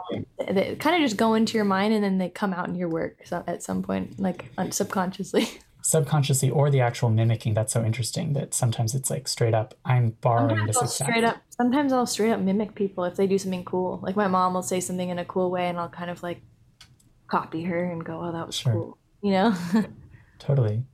they 0.53 0.75
kind 0.77 0.97
of 0.97 1.03
just 1.03 1.17
go 1.17 1.33
into 1.35 1.57
your 1.57 1.65
mind 1.65 1.95
and 1.95 2.05
then 2.05 2.19
they 2.19 2.29
come 2.29 2.53
out 2.53 2.69
in 2.69 2.75
your 2.75 2.89
work 2.91 3.21
so, 3.25 3.43
at 3.47 3.63
some 3.63 3.83
point 3.83 4.19
like 4.21 4.51
subconsciously 4.71 5.49
Subconsciously 5.87 6.51
or 6.51 6.68
the 6.70 6.81
actual 6.81 7.11
mimicking. 7.11 7.55
That's 7.55 7.72
so 7.72 7.85
interesting 7.85 8.33
that 8.33 8.55
sometimes 8.55 8.94
it's 8.94 9.09
like 9.09 9.29
straight 9.29 9.55
up, 9.55 9.75
I'm 9.85 10.11
borrowing 10.20 10.49
sometimes 10.57 10.66
this 10.68 10.77
I'll 10.79 10.83
exact. 10.85 11.11
straight 11.11 11.25
up 11.25 11.37
sometimes 11.51 11.92
i'll 11.92 12.07
straight 12.07 12.33
up 12.33 12.40
mimic 12.40 12.75
people 12.75 13.05
if 13.05 13.14
they 13.16 13.27
do 13.27 13.38
something 13.38 13.64
cool 13.64 13.99
like 14.03 14.14
my 14.14 14.29
mom 14.29 14.53
will 14.53 14.62
say 14.62 14.79
something 14.79 15.09
in 15.09 15.18
a 15.18 15.25
cool 15.25 15.51
way 15.51 15.68
and 15.68 15.79
i'll 15.79 15.88
kind 15.88 16.11
of 16.11 16.22
like 16.22 16.42
copy 17.29 17.62
her 17.62 17.83
and 17.90 18.05
go 18.05 18.20
oh 18.22 18.31
that 18.33 18.46
was 18.46 18.55
Sure. 18.57 18.72
cool 18.72 18.99
you 19.22 19.31
know 19.31 19.55
Totally. 20.38 20.85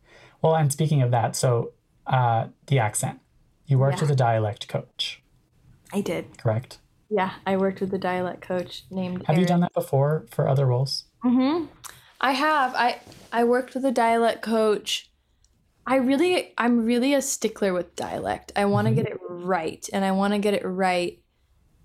Well, 0.41 0.55
and 0.55 0.71
speaking 0.73 1.03
of 1.03 1.11
that, 1.11 1.35
so 1.35 1.73
uh, 2.07 2.47
the 2.69 2.79
accent. 2.79 3.19
You 3.67 3.79
worked 3.79 3.97
Yeah. 3.97 4.03
with 4.03 4.11
a 4.13 4.17
dialect 4.17 4.69
coach, 4.69 5.23
i 5.93 6.01
did 6.01 6.39
correct? 6.39 6.79
yeah 7.11 7.33
i 7.47 7.57
worked 7.57 7.81
with 7.81 7.93
a 7.95 7.99
dialect 7.99 8.41
coach 8.43 8.85
named 8.91 9.25
Have 9.27 9.37
you 9.39 9.47
done 9.47 9.61
that 9.61 9.73
before 9.75 10.27
for 10.31 10.49
other 10.49 10.67
roles? 10.67 11.05
Mm-hmm. 11.25 11.67
I 12.23 12.33
have. 12.33 12.75
I 12.75 13.01
I 13.33 13.45
worked 13.45 13.75
with 13.75 13.85
a 13.85 13.93
dialect 13.93 14.43
coach. 14.43 15.11
I 15.87 15.97
really 15.97 16.55
I'm 16.59 16.85
really 16.85 17.15
a 17.15 17.23
stickler 17.23 17.73
with 17.75 17.97
dialect. 17.97 18.53
I 18.57 18.67
want 18.67 18.89
to 18.89 18.95
Mhm. 18.95 18.95
get 18.95 19.07
it 19.07 19.19
right 19.29 19.87
and 19.93 20.05
I 20.05 20.13
want 20.13 20.35
to 20.35 20.41
get 20.41 20.55
it 20.55 20.65
right 20.67 21.23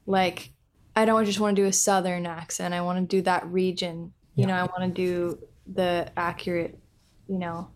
like 0.07 0.53
I 0.95 1.05
don't 1.05 1.25
just 1.25 1.39
want 1.39 1.55
to 1.57 1.63
do 1.63 1.67
a 1.67 1.73
southern 1.73 2.25
accent. 2.27 2.73
I 2.73 2.81
want 2.81 2.99
to 3.09 3.17
do 3.17 3.21
that 3.23 3.47
region. 3.47 4.13
You 4.35 4.45
Yeah. 4.45 4.47
know, 4.47 4.55
I 4.55 4.63
want 4.63 4.83
to 4.83 4.89
do 5.01 5.39
the 5.67 6.11
accurate, 6.17 6.79
you 7.27 7.39
know, 7.39 7.75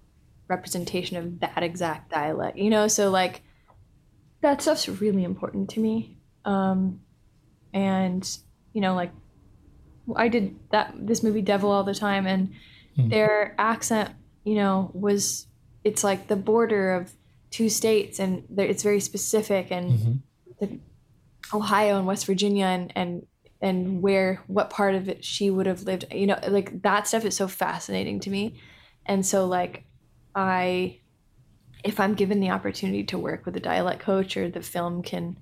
representation 0.49 1.17
of 1.17 1.39
that 1.41 1.63
exact 1.63 2.11
dialect. 2.11 2.57
You 2.57 2.69
know, 2.69 2.87
so 2.87 3.11
like 3.11 3.43
that 4.41 4.61
stuff's 4.61 4.89
really 4.89 5.23
important 5.23 5.69
to 5.71 5.79
me. 5.79 6.17
Um 6.45 7.01
and 7.73 8.27
you 8.73 8.81
know, 8.81 8.95
like 8.95 9.13
I 10.15 10.27
did 10.27 10.55
that 10.71 10.93
this 10.97 11.23
movie 11.23 11.41
Devil 11.41 11.71
all 11.71 11.83
the 11.83 11.95
time 11.95 12.25
and 12.27 12.53
Hmm. 12.95 13.07
their 13.07 13.55
accent, 13.57 14.09
you 14.43 14.55
know, 14.55 14.91
was 14.93 15.47
it's 15.83 16.03
like 16.03 16.27
the 16.27 16.35
border 16.35 16.93
of 16.93 17.13
two 17.51 17.69
states 17.69 18.19
and 18.19 18.43
it's 18.57 18.83
very 18.83 18.99
specific 18.99 19.71
and 19.71 19.99
hmm 19.99 20.13
the 20.59 20.79
Ohio 21.53 21.97
and 21.97 22.05
West 22.05 22.25
Virginia 22.25 22.65
and 22.65 22.91
and 22.95 23.25
and 23.61 24.01
where 24.01 24.41
what 24.47 24.69
part 24.69 24.95
of 24.95 25.07
it 25.09 25.23
she 25.23 25.49
would 25.49 25.65
have 25.65 25.83
lived, 25.83 26.05
you 26.11 26.27
know, 26.27 26.39
like 26.47 26.81
that 26.81 27.07
stuff 27.07 27.25
is 27.25 27.35
so 27.35 27.47
fascinating 27.47 28.19
to 28.21 28.29
me. 28.29 28.59
And 29.05 29.25
so 29.25 29.45
like 29.47 29.85
I 30.35 30.99
if 31.83 31.99
I'm 31.99 32.13
given 32.13 32.39
the 32.39 32.51
opportunity 32.51 33.03
to 33.05 33.17
work 33.17 33.45
with 33.45 33.55
a 33.55 33.59
dialect 33.59 34.01
coach 34.01 34.37
or 34.37 34.49
the 34.49 34.61
film 34.61 35.01
can 35.01 35.37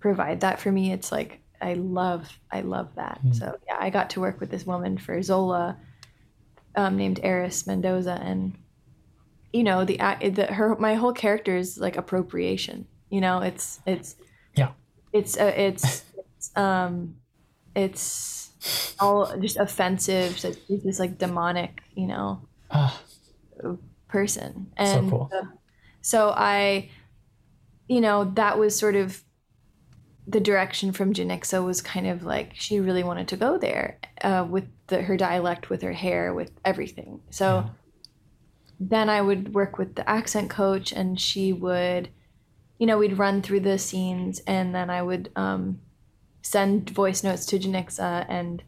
provide 0.00 0.40
that 0.40 0.60
for 0.60 0.72
me, 0.72 0.92
it's 0.92 1.12
like 1.12 1.40
I 1.60 1.74
love 1.74 2.38
I 2.50 2.60
love 2.60 2.88
that. 2.96 3.20
Mm. 3.24 3.34
So 3.34 3.58
yeah, 3.66 3.76
I 3.78 3.90
got 3.90 4.10
to 4.10 4.20
work 4.20 4.40
with 4.40 4.50
this 4.50 4.66
woman 4.66 4.98
for 4.98 5.20
Zola 5.22 5.76
um, 6.74 6.96
named 6.96 7.20
Eris 7.22 7.66
Mendoza 7.66 8.18
and 8.22 8.54
you 9.52 9.62
know 9.64 9.84
the, 9.84 9.96
the 10.30 10.46
her 10.52 10.76
my 10.76 10.94
whole 10.94 11.12
character 11.12 11.56
is 11.56 11.78
like 11.78 11.96
appropriation. 11.96 12.86
You 13.08 13.20
know, 13.20 13.40
it's 13.40 13.80
it's 13.86 14.16
Yeah. 14.54 14.70
it's 15.12 15.38
uh, 15.38 15.52
it's 15.56 16.04
it's 16.36 16.56
um 16.56 17.16
it's 17.74 18.50
all 18.98 19.36
just 19.38 19.56
offensive. 19.56 20.38
So 20.38 20.52
she's 20.66 20.82
this 20.82 20.98
like 20.98 21.18
demonic, 21.18 21.82
you 21.94 22.06
know, 22.06 22.40
Ah, 22.70 23.00
person. 24.08 24.72
So 24.78 25.08
cool. 25.08 25.30
uh, 25.32 25.46
so 26.00 26.32
I, 26.36 26.90
you 27.88 28.00
know, 28.00 28.24
that 28.34 28.58
was 28.58 28.78
sort 28.78 28.96
of 28.96 29.22
the 30.26 30.40
direction 30.40 30.92
from 30.92 31.12
Janicza 31.14 31.64
was 31.64 31.80
kind 31.80 32.06
of 32.06 32.24
like 32.24 32.52
she 32.54 32.80
really 32.80 33.04
wanted 33.04 33.28
to 33.28 33.36
go 33.36 33.58
there 33.58 34.00
uh, 34.22 34.46
with 34.48 34.64
the, 34.88 35.02
her 35.02 35.16
dialect, 35.16 35.70
with 35.70 35.82
her 35.82 35.92
hair, 35.92 36.34
with 36.34 36.50
everything. 36.64 37.20
So 37.30 37.64
Yeah. 37.66 37.68
then 38.78 39.08
I 39.08 39.22
would 39.22 39.54
work 39.54 39.78
with 39.78 39.94
the 39.94 40.08
accent 40.08 40.50
coach, 40.50 40.92
and 40.92 41.18
she 41.20 41.52
would, 41.52 42.10
you 42.78 42.86
know, 42.86 42.98
we'd 42.98 43.18
run 43.18 43.42
through 43.42 43.60
the 43.60 43.78
scenes, 43.78 44.40
and 44.46 44.74
then 44.74 44.90
I 44.90 45.02
would 45.02 45.30
um, 45.36 45.80
send 46.42 46.90
voice 46.90 47.22
notes 47.24 47.46
to 47.46 47.58
Janicza, 47.58 48.26
and 48.28 48.62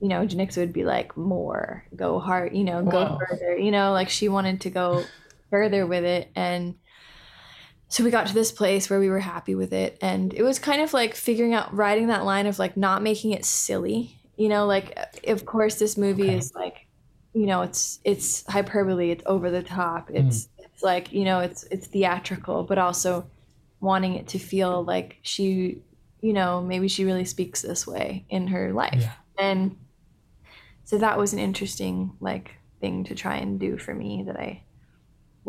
you 0.00 0.08
know, 0.08 0.26
Janicza 0.26 0.58
would 0.58 0.72
be 0.72 0.84
like, 0.84 1.16
"More, 1.16 1.84
go 1.94 2.18
hard, 2.20 2.54
you 2.56 2.64
know, 2.64 2.82
go 2.84 3.06
Wow. 3.06 3.18
further," 3.18 3.56
you 3.56 3.70
know, 3.70 3.92
like 3.92 4.08
she 4.10 4.28
wanted 4.28 4.60
to 4.62 4.70
go 4.70 5.04
further 5.50 5.86
with 5.86 6.04
it, 6.04 6.30
and 6.36 6.76
so 7.88 8.02
we 8.04 8.10
got 8.10 8.26
to 8.26 8.34
this 8.34 8.50
place 8.52 8.90
where 8.90 8.98
we 9.00 9.08
were 9.08 9.20
happy 9.20 9.54
with 9.54 9.72
it, 9.72 9.96
and 10.02 10.34
it 10.34 10.42
was 10.42 10.58
kind 10.58 10.82
of 10.82 10.92
like 10.92 11.14
figuring 11.14 11.54
out 11.54 11.72
riding 11.74 12.08
that 12.08 12.24
line 12.24 12.46
of 12.46 12.58
like 12.58 12.76
not 12.76 13.02
making 13.02 13.32
it 13.32 13.44
silly, 13.44 14.18
you 14.36 14.48
know, 14.48 14.66
like 14.66 14.92
uh, 14.96 15.32
of 15.32 15.46
course 15.46 15.76
this 15.78 15.96
movie 15.96 16.24
Okay. 16.24 16.36
is 16.36 16.52
like, 16.54 16.86
you 17.32 17.46
know, 17.46 17.62
it's 17.62 18.00
it's 18.04 18.44
hyperbole, 18.48 19.10
it's 19.10 19.22
over 19.26 19.50
the 19.50 19.62
top, 19.62 20.08
hmm. 20.08 20.16
it's 20.16 20.48
it's 20.58 20.82
like 20.82 21.12
you 21.12 21.24
know, 21.24 21.40
it's 21.40 21.64
it's 21.70 21.86
theatrical, 21.86 22.64
but 22.64 22.78
also 22.78 23.30
wanting 23.80 24.14
it 24.14 24.26
to 24.28 24.38
feel 24.38 24.82
like 24.84 25.18
she, 25.22 25.82
you 26.22 26.32
know, 26.32 26.62
maybe 26.62 26.88
she 26.88 27.04
really 27.04 27.24
speaks 27.24 27.62
this 27.62 27.86
way 27.86 28.24
in 28.28 28.48
her 28.48 28.72
life, 28.72 28.94
Yeah. 29.02 29.12
and 29.38 29.76
so 30.84 30.98
that 30.98 31.18
was 31.18 31.32
an 31.32 31.38
interesting 31.38 32.12
like 32.20 32.52
thing 32.80 33.04
to 33.04 33.14
try 33.14 33.36
and 33.36 33.58
do 33.58 33.78
for 33.78 33.94
me 33.94 34.24
that 34.26 34.36
I 34.36 34.62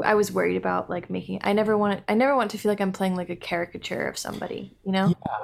I 0.03 0.15
was 0.15 0.31
worried 0.31 0.57
about 0.57 0.89
like 0.89 1.09
making 1.09 1.39
I 1.43 1.53
never 1.53 1.77
want 1.77 2.01
I 2.07 2.13
never 2.13 2.35
want 2.35 2.51
to 2.51 2.57
feel 2.57 2.71
like 2.71 2.81
I'm 2.81 2.91
playing 2.91 3.15
like 3.15 3.29
a 3.29 3.35
caricature 3.35 4.07
of 4.07 4.17
somebody, 4.17 4.75
you 4.83 4.91
know? 4.91 5.07
Yeah. 5.09 5.37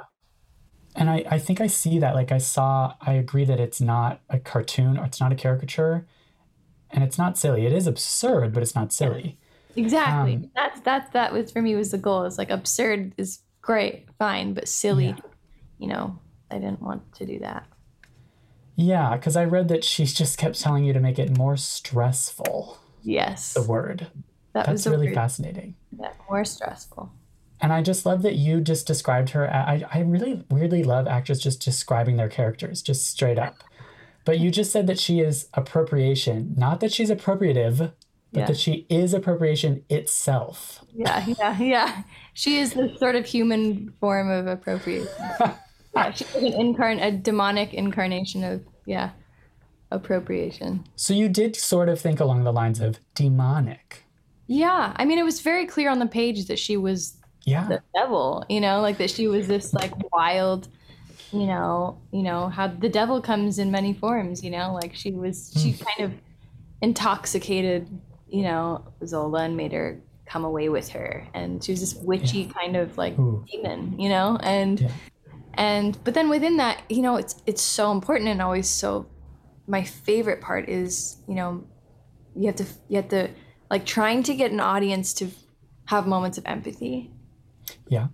And 0.96 1.10
I, 1.10 1.26
I 1.30 1.40
think 1.40 1.60
I 1.60 1.68
see 1.68 1.98
that. 2.00 2.14
Like 2.14 2.32
I 2.32 2.38
saw, 2.38 2.94
I 3.02 3.14
agree 3.14 3.46
that 3.46 3.60
it's 3.60 3.82
not 3.82 4.22
a 4.30 4.40
cartoon 4.40 4.98
or 4.98 5.06
it's 5.06 5.20
not 5.20 5.32
a 5.32 5.36
caricature, 5.36 6.06
and 6.92 7.04
it's 7.04 7.18
not 7.18 7.36
silly. 7.36 7.66
It 7.66 7.74
is 7.74 7.88
absurd, 7.88 8.54
but 8.54 8.62
it's 8.62 8.76
not 8.76 8.94
silly. 8.94 9.40
Exactly. 9.76 10.36
Um, 10.36 10.52
that's 10.56 10.82
that 10.82 11.12
that 11.14 11.34
was 11.34 11.52
for 11.52 11.62
me 11.64 11.76
was 11.76 11.90
the 11.90 11.98
goal. 11.98 12.26
It's 12.26 12.38
like 12.38 12.52
absurd 12.52 13.14
is 13.18 13.40
great, 13.62 14.08
fine, 14.20 14.54
but 14.54 14.68
silly, 14.68 15.08
Yeah. 15.08 15.16
you 15.80 15.88
know, 15.88 16.20
I 16.52 16.60
didn't 16.60 16.82
want 16.82 17.12
to 17.16 17.26
do 17.26 17.40
that. 17.40 17.66
Yeah, 18.76 19.16
because 19.16 19.36
I 19.36 19.46
read 19.46 19.68
that 19.70 19.84
she 19.84 20.06
just 20.22 20.38
kept 20.38 20.60
telling 20.60 20.84
you 20.84 20.94
to 20.94 21.00
make 21.00 21.18
it 21.18 21.38
more 21.38 21.58
stressful. 21.58 22.78
Yes. 23.02 23.54
The 23.54 23.64
word. 23.64 24.08
That 24.54 24.68
was 24.68 24.68
That's 24.68 24.84
the 24.86 24.92
really 24.92 25.08
word. 25.08 25.16
fascinating. 25.16 25.76
Yeah, 26.00 26.14
more 26.30 26.46
stressful. 26.46 27.12
And 27.62 27.72
I 27.72 27.82
just 27.82 28.06
love 28.06 28.22
that 28.24 28.36
you 28.36 28.60
just 28.62 28.86
described 28.88 29.30
her. 29.32 29.50
I, 29.52 29.84
I 29.94 30.00
really 30.02 30.44
weirdly 30.52 30.84
love 30.84 31.08
actors 31.08 31.40
just 31.40 31.62
describing 31.62 32.18
their 32.18 32.28
characters, 32.30 32.82
just 32.82 33.08
straight 33.08 33.40
up. 33.40 33.64
But 34.26 34.40
you 34.40 34.52
just 34.52 34.72
said 34.72 34.88
that 34.88 35.00
she 35.00 35.20
is 35.22 35.48
appropriation, 35.54 36.56
not 36.58 36.80
that 36.82 36.92
she's 36.92 37.10
appropriative, 37.10 37.78
but 38.32 38.40
Yeah. 38.40 38.46
that 38.48 38.58
she 38.58 38.86
is 38.90 39.14
appropriation 39.14 39.84
itself. 39.90 40.84
Yeah, 40.94 41.26
yeah, 41.40 41.60
yeah. 41.60 42.04
She 42.34 42.58
is 42.58 42.74
the 42.74 42.96
sort 42.98 43.16
of 43.16 43.26
human 43.26 43.94
form 44.00 44.30
of 44.30 44.48
appropriation. 44.48 45.08
yeah, 45.96 46.12
she's 46.12 46.34
an 46.36 46.52
incarn 46.52 47.02
a 47.02 47.12
demonic 47.12 47.74
incarnation 47.74 48.44
of 48.44 48.62
yeah, 48.86 49.12
appropriation. 49.92 50.86
So 50.96 51.14
you 51.14 51.30
did 51.30 51.56
sort 51.56 51.90
of 51.90 52.00
think 52.02 52.20
along 52.20 52.44
the 52.44 52.52
lines 52.54 52.80
of 52.80 53.00
demonic. 53.16 54.03
Yeah, 54.48 54.94
I 54.96 55.06
mean, 55.06 55.18
it 55.20 55.24
was 55.24 55.42
very 55.42 55.66
clear 55.66 55.90
on 55.90 56.00
the 56.00 56.06
page 56.06 56.46
that 56.48 56.60
she 56.60 56.78
was 56.78 57.18
Yeah. 57.46 57.68
the 57.68 57.82
devil, 57.96 58.46
you 58.50 58.62
know, 58.62 58.82
like 58.82 58.98
that 58.98 59.10
she 59.10 59.28
was 59.28 59.48
this 59.48 59.74
like 59.74 59.92
wild, 60.12 60.68
you 61.32 61.46
know, 61.46 62.02
you 62.12 62.24
know 62.24 62.50
how 62.50 62.68
the 62.68 62.90
devil 62.90 63.22
comes 63.22 63.60
in 63.60 63.72
many 63.72 63.94
forms. 63.94 64.44
You 64.44 64.52
know, 64.52 64.74
like 64.74 64.94
she 64.96 65.12
was, 65.12 65.52
hmm. 65.54 65.60
she 65.60 65.74
kind 65.74 66.12
of 66.12 66.20
intoxicated, 66.82 67.88
you 68.30 68.44
know, 68.44 68.86
Zola 69.06 69.44
and 69.44 69.58
made 69.58 69.72
her 69.72 70.02
come 70.26 70.46
away 70.46 70.70
with 70.70 70.90
her, 70.90 71.28
and 71.34 71.64
she 71.64 71.72
was 71.72 71.80
this 71.82 71.96
witchy 71.96 72.46
kind 72.46 72.76
of 72.76 72.98
like 72.98 73.18
Ooh. 73.20 73.44
demon, 73.52 74.00
you 74.00 74.10
know, 74.10 74.38
and 74.42 74.82
Yeah. 74.82 74.92
and 75.56 75.98
but 76.04 76.14
then 76.14 76.30
within 76.30 76.58
that, 76.58 76.82
you 76.90 77.02
know, 77.02 77.16
it's 77.18 77.36
it's 77.46 77.62
so 77.62 77.92
important 77.92 78.30
and 78.30 78.42
always 78.42 78.70
so. 78.70 79.08
My 79.66 79.84
favorite 79.84 80.42
part 80.42 80.68
is, 80.68 81.18
you 81.26 81.36
know, 81.36 81.64
you 82.36 82.48
have 82.48 82.56
to 82.58 82.66
you 82.90 82.98
have 82.98 83.08
to 83.10 83.30
like 83.74 83.88
trying 83.88 84.22
to 84.22 84.36
get 84.36 84.52
an 84.52 84.60
audience 84.60 85.16
to 85.16 85.32
have 85.86 86.06
moments 86.06 86.38
of 86.38 86.46
empathy. 86.46 87.10
Yeah. 87.88 88.10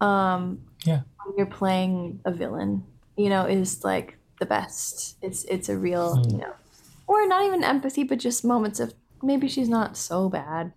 um 0.00 0.62
Yeah. 0.84 1.02
when 1.24 1.36
you're 1.36 1.46
playing 1.46 2.20
a 2.24 2.32
villain 2.32 2.82
you 3.16 3.28
know 3.28 3.44
is 3.46 3.84
like 3.84 4.18
the 4.40 4.46
best. 4.46 5.16
It's 5.22 5.44
it's 5.44 5.68
a 5.68 5.76
real 5.78 6.16
hmm. 6.16 6.30
you 6.30 6.38
know 6.38 6.54
or 7.06 7.28
not 7.28 7.44
even 7.46 7.62
empathy 7.62 8.02
but 8.02 8.18
just 8.18 8.44
moments 8.44 8.80
of 8.80 8.92
maybe 9.22 9.46
she's 9.46 9.68
not 9.68 9.96
so 9.96 10.28
bad. 10.28 10.72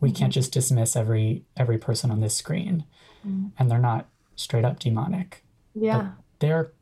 We 0.00 0.10
can't 0.10 0.32
mm-hmm. 0.32 0.40
just 0.40 0.52
dismiss 0.52 0.94
every 0.94 1.46
every 1.56 1.78
person 1.78 2.10
on 2.10 2.20
this 2.20 2.36
screen, 2.36 2.84
mm-hmm. 3.26 3.48
and 3.58 3.70
they're 3.70 3.78
not 3.78 4.06
straight 4.36 4.66
up 4.66 4.80
demonic. 4.80 5.44
yeah. 5.74 6.12
They're 6.40 6.72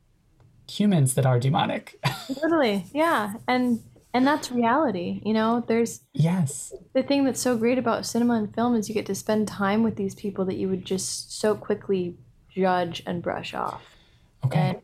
humans 0.68 1.14
that 1.14 1.26
are 1.26 1.38
demonic. 1.38 2.00
totally. 2.40 2.86
Yeah. 2.92 3.34
And 3.46 3.82
and 4.12 4.26
that's 4.26 4.50
reality 4.50 5.20
you 5.24 5.32
know 5.32 5.62
there's 5.68 6.00
yes. 6.12 6.72
the 6.94 7.02
thing 7.02 7.24
that's 7.24 7.40
so 7.40 7.56
great 7.56 7.78
about 7.78 8.04
cinema 8.06 8.34
and 8.34 8.54
film 8.54 8.74
is 8.74 8.88
you 8.88 8.94
get 8.94 9.06
to 9.06 9.14
spend 9.14 9.46
time 9.46 9.82
with 9.82 9.96
these 9.96 10.14
people 10.14 10.44
that 10.44 10.56
you 10.56 10.68
would 10.68 10.84
just 10.84 11.38
so 11.38 11.54
quickly 11.54 12.16
judge 12.48 13.02
and 13.06 13.22
brush 13.22 13.54
off 13.54 13.82
Okay. 14.44 14.58
and 14.58 14.78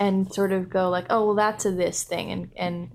and 0.00 0.32
sort 0.32 0.52
of 0.52 0.70
go 0.70 0.88
like 0.88 1.06
oh 1.10 1.26
well 1.26 1.34
that's 1.34 1.64
a 1.66 1.70
this 1.70 2.02
thing 2.04 2.30
and 2.30 2.50
and 2.56 2.90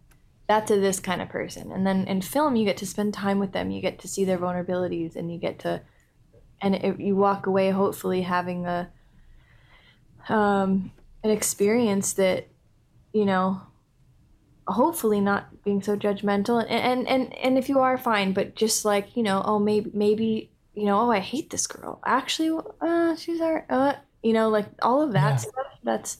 that's 0.47 0.71
a 0.71 0.79
this 0.79 0.99
kind 0.99 1.21
of 1.21 1.29
person 1.29 1.71
and 1.71 1.85
then 1.85 2.07
in 2.07 2.21
film 2.21 2.55
you 2.55 2.65
get 2.65 2.77
to 2.77 2.85
spend 2.85 3.13
time 3.13 3.37
with 3.37 3.51
them 3.51 3.69
you 3.69 3.81
get 3.81 3.99
to 3.99 4.07
see 4.07 4.25
their 4.25 4.37
vulnerabilities 4.37 5.15
and 5.15 5.31
you 5.31 5.37
get 5.37 5.59
to 5.59 5.81
and 6.61 6.75
it, 6.75 6.99
you 6.99 7.15
walk 7.15 7.45
away 7.45 7.69
hopefully 7.69 8.23
having 8.23 8.65
a 8.65 8.89
um 10.27 10.91
an 11.23 11.29
experience 11.29 12.13
that 12.13 12.47
you 13.13 13.25
know 13.25 13.61
hopefully 14.71 15.19
not 15.19 15.63
being 15.63 15.81
so 15.81 15.95
judgmental 15.97 16.61
and 16.61 16.71
and 16.71 17.07
and, 17.07 17.33
and 17.37 17.57
if 17.57 17.67
you 17.69 17.79
are 17.79 17.97
fine 17.97 18.33
but 18.33 18.55
just 18.55 18.85
like 18.85 19.15
you 19.17 19.23
know 19.23 19.41
oh 19.45 19.59
maybe 19.59 19.89
maybe 19.93 20.51
you 20.75 20.85
know 20.85 20.99
oh 20.99 21.11
i 21.11 21.19
hate 21.19 21.49
this 21.49 21.67
girl 21.67 21.99
actually 22.05 22.51
uh 22.81 23.15
she's 23.15 23.41
our 23.41 23.65
uh 23.69 23.93
you 24.23 24.31
know 24.33 24.49
like 24.49 24.67
all 24.81 25.01
of 25.01 25.11
that 25.13 25.31
Yeah. 25.31 25.35
stuff 25.37 25.65
that's 25.83 26.17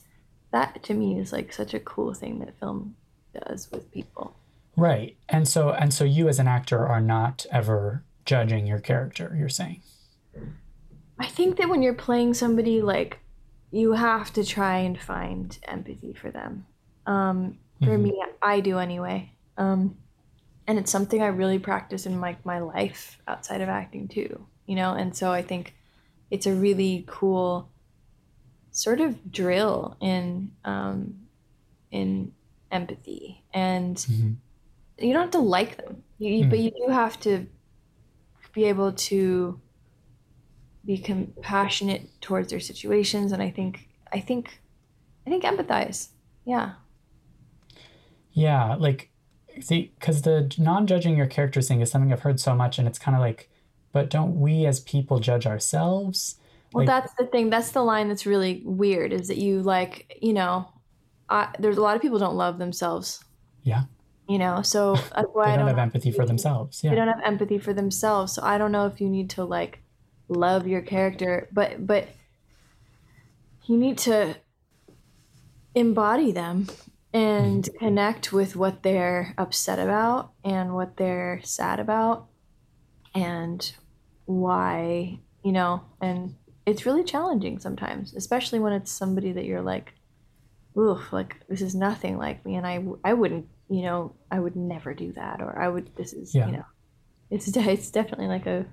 that 0.52 0.82
to 0.84 0.94
me 0.94 1.20
is 1.20 1.32
like 1.32 1.54
such 1.54 1.74
a 1.74 1.80
cool 1.80 2.14
thing 2.14 2.40
that 2.40 2.60
film 2.60 2.96
does 3.34 3.70
with 3.72 3.92
people 3.92 4.36
Right. 4.78 5.18
And 5.28 5.46
so 5.46 5.72
and 5.72 5.94
so 5.94 6.06
you 6.06 6.30
as 6.30 6.40
an 6.40 6.48
actor 6.48 6.88
are 6.88 7.02
not 7.02 7.46
ever 7.52 8.06
judging 8.26 8.66
your 8.66 8.80
character, 8.80 9.36
you're 9.38 9.50
saying. 9.50 9.82
i 11.20 11.26
think 11.28 11.58
that 11.58 11.68
when 11.70 11.82
you're 11.84 11.94
playing 11.94 12.34
somebody 12.34 12.82
like 12.82 13.20
you 13.72 13.92
have 13.94 14.32
to 14.34 14.44
try 14.46 14.78
and 14.78 14.98
find 15.00 15.58
empathy 15.68 16.14
for 16.14 16.32
them 16.32 16.66
um 17.06 17.58
for 17.84 17.98
Mhm. 17.98 18.04
me 18.04 18.24
i 18.42 18.60
do 18.60 18.78
anyway. 18.80 19.32
Um 19.58 19.98
and 20.68 20.80
it's 20.80 20.92
something 20.92 21.22
i 21.22 21.28
really 21.28 21.60
practice 21.60 22.06
in 22.06 22.18
my, 22.20 22.38
my 22.46 22.60
life 22.60 23.20
outside 23.28 23.62
of 23.62 23.70
acting 23.70 24.08
too 24.08 24.48
you 24.68 24.76
know? 24.76 24.94
And 24.94 25.16
so 25.16 25.32
i 25.32 25.42
think 25.42 25.76
it's 26.32 26.46
a 26.48 26.54
really 26.54 27.06
cool 27.08 27.72
sort 28.72 29.02
of 29.02 29.32
drill 29.32 29.98
in 30.02 30.52
um 30.66 31.28
in 31.92 32.34
empathy. 32.72 33.46
And 33.54 33.98
Mhm. 33.98 34.38
you 35.00 35.14
don't 35.14 35.24
have 35.24 35.32
to 35.32 35.40
like 35.40 35.78
them. 35.78 36.04
You, 36.20 36.34
you- 36.34 36.46
but 36.46 36.60
you 36.60 36.72
do 36.72 36.88
have 36.92 37.20
to 37.22 37.48
be 38.54 38.66
able 38.66 38.92
to 38.94 39.62
be 40.86 40.98
compassionate 40.98 42.10
towards 42.22 42.50
their 42.50 42.60
situations. 42.60 43.32
And 43.32 43.42
i 43.42 43.50
think 43.50 43.90
i 44.14 44.20
think 44.20 44.62
i 45.28 45.30
think 45.30 45.44
empathize. 45.44 46.10
Yeah 46.46 46.76
Yeah, 48.32 48.76
like 48.76 49.10
see 49.62 49.92
cuz 50.00 50.22
the 50.22 50.54
non-judging 50.58 51.18
your 51.18 51.26
character 51.28 51.62
thing 51.62 51.82
is 51.82 51.92
something 51.92 52.14
I've 52.14 52.22
heard 52.22 52.40
so 52.40 52.56
much 52.56 52.80
and 52.80 52.88
it's 52.88 53.00
kind 53.00 53.16
of 53.16 53.22
like 53.22 53.50
but 53.92 54.10
don't 54.10 54.40
we 54.40 54.66
as 54.66 54.80
people 54.82 55.20
judge 55.20 55.46
ourselves? 55.48 56.36
well 56.72 56.86
Like- 56.86 56.88
that's 56.88 57.14
the 57.18 57.26
thing 57.26 57.50
that's 57.50 57.72
the 57.72 57.82
line 57.84 58.08
that's 58.08 58.26
really 58.28 58.62
weird 58.64 59.12
is 59.12 59.28
that 59.28 59.38
you 59.38 59.62
like 59.64 60.18
you 60.22 60.34
know 60.34 60.68
I, 61.30 61.50
there's 61.60 61.78
a 61.78 61.82
lot 61.82 61.96
of 61.96 62.02
people 62.02 62.20
don't 62.20 62.36
love 62.36 62.58
themselves 62.60 63.24
Yeah. 63.64 63.84
you 64.28 64.38
know 64.38 64.62
so 64.62 64.94
that's 65.16 65.28
why 65.34 65.48
They 65.48 65.54
I 65.54 65.58
don't 65.58 65.68
have 65.68 65.80
empathy 65.80 66.12
for 66.12 66.26
themselves. 66.26 66.82
they 66.82 66.90
Yeah. 66.90 66.96
don't 66.96 67.08
have 67.08 67.22
empathy 67.26 67.58
for 67.58 67.74
themselves 67.74 68.34
so 68.34 68.44
i 68.44 68.58
don't 68.60 68.72
know 68.72 68.86
if 68.86 69.02
you 69.02 69.10
need 69.10 69.30
to 69.32 69.44
like 69.44 69.82
love 70.30 70.68
your 70.68 70.82
character 70.82 71.50
but 71.52 71.86
but 71.86 72.08
you 73.66 73.76
need 73.78 73.98
to 73.98 74.36
embody 75.76 76.32
them 76.32 76.68
and 77.14 77.70
connect 77.80 78.32
with 78.32 78.56
what 78.56 78.84
they're 78.84 79.34
upset 79.38 79.80
about 79.80 80.32
and 80.44 80.74
what 80.74 80.98
they're 80.98 81.42
sad 81.44 81.80
about 81.80 82.28
and 83.16 83.74
why 84.26 85.20
you 85.44 85.52
know 85.52 85.82
and 86.02 86.36
it's 86.66 86.86
really 86.86 87.04
challenging 87.04 87.58
sometimes 87.58 88.14
especially 88.14 88.60
when 88.60 88.74
it's 88.74 88.92
somebody 88.92 89.32
that 89.32 89.46
you're 89.46 89.62
like 89.62 89.94
oof 90.78 91.12
like 91.12 91.38
this 91.50 91.62
is 91.62 91.74
nothing 91.74 92.18
like 92.18 92.46
me 92.46 92.56
and 92.56 92.68
I, 92.68 92.84
I 93.04 93.14
wouldn't 93.14 93.48
you 93.70 93.82
know 93.82 94.16
i 94.32 94.40
would 94.40 94.56
never 94.56 94.94
do 94.94 95.12
that 95.14 95.42
or 95.42 95.60
i 95.60 95.68
would 95.68 95.96
this 95.96 96.14
is 96.14 96.36
Yeah. 96.36 96.46
you 96.46 96.52
know 96.54 96.66
it's 97.32 97.48
it's 97.56 97.90
definitely 97.90 98.28
like 98.28 98.46
a 98.46 98.66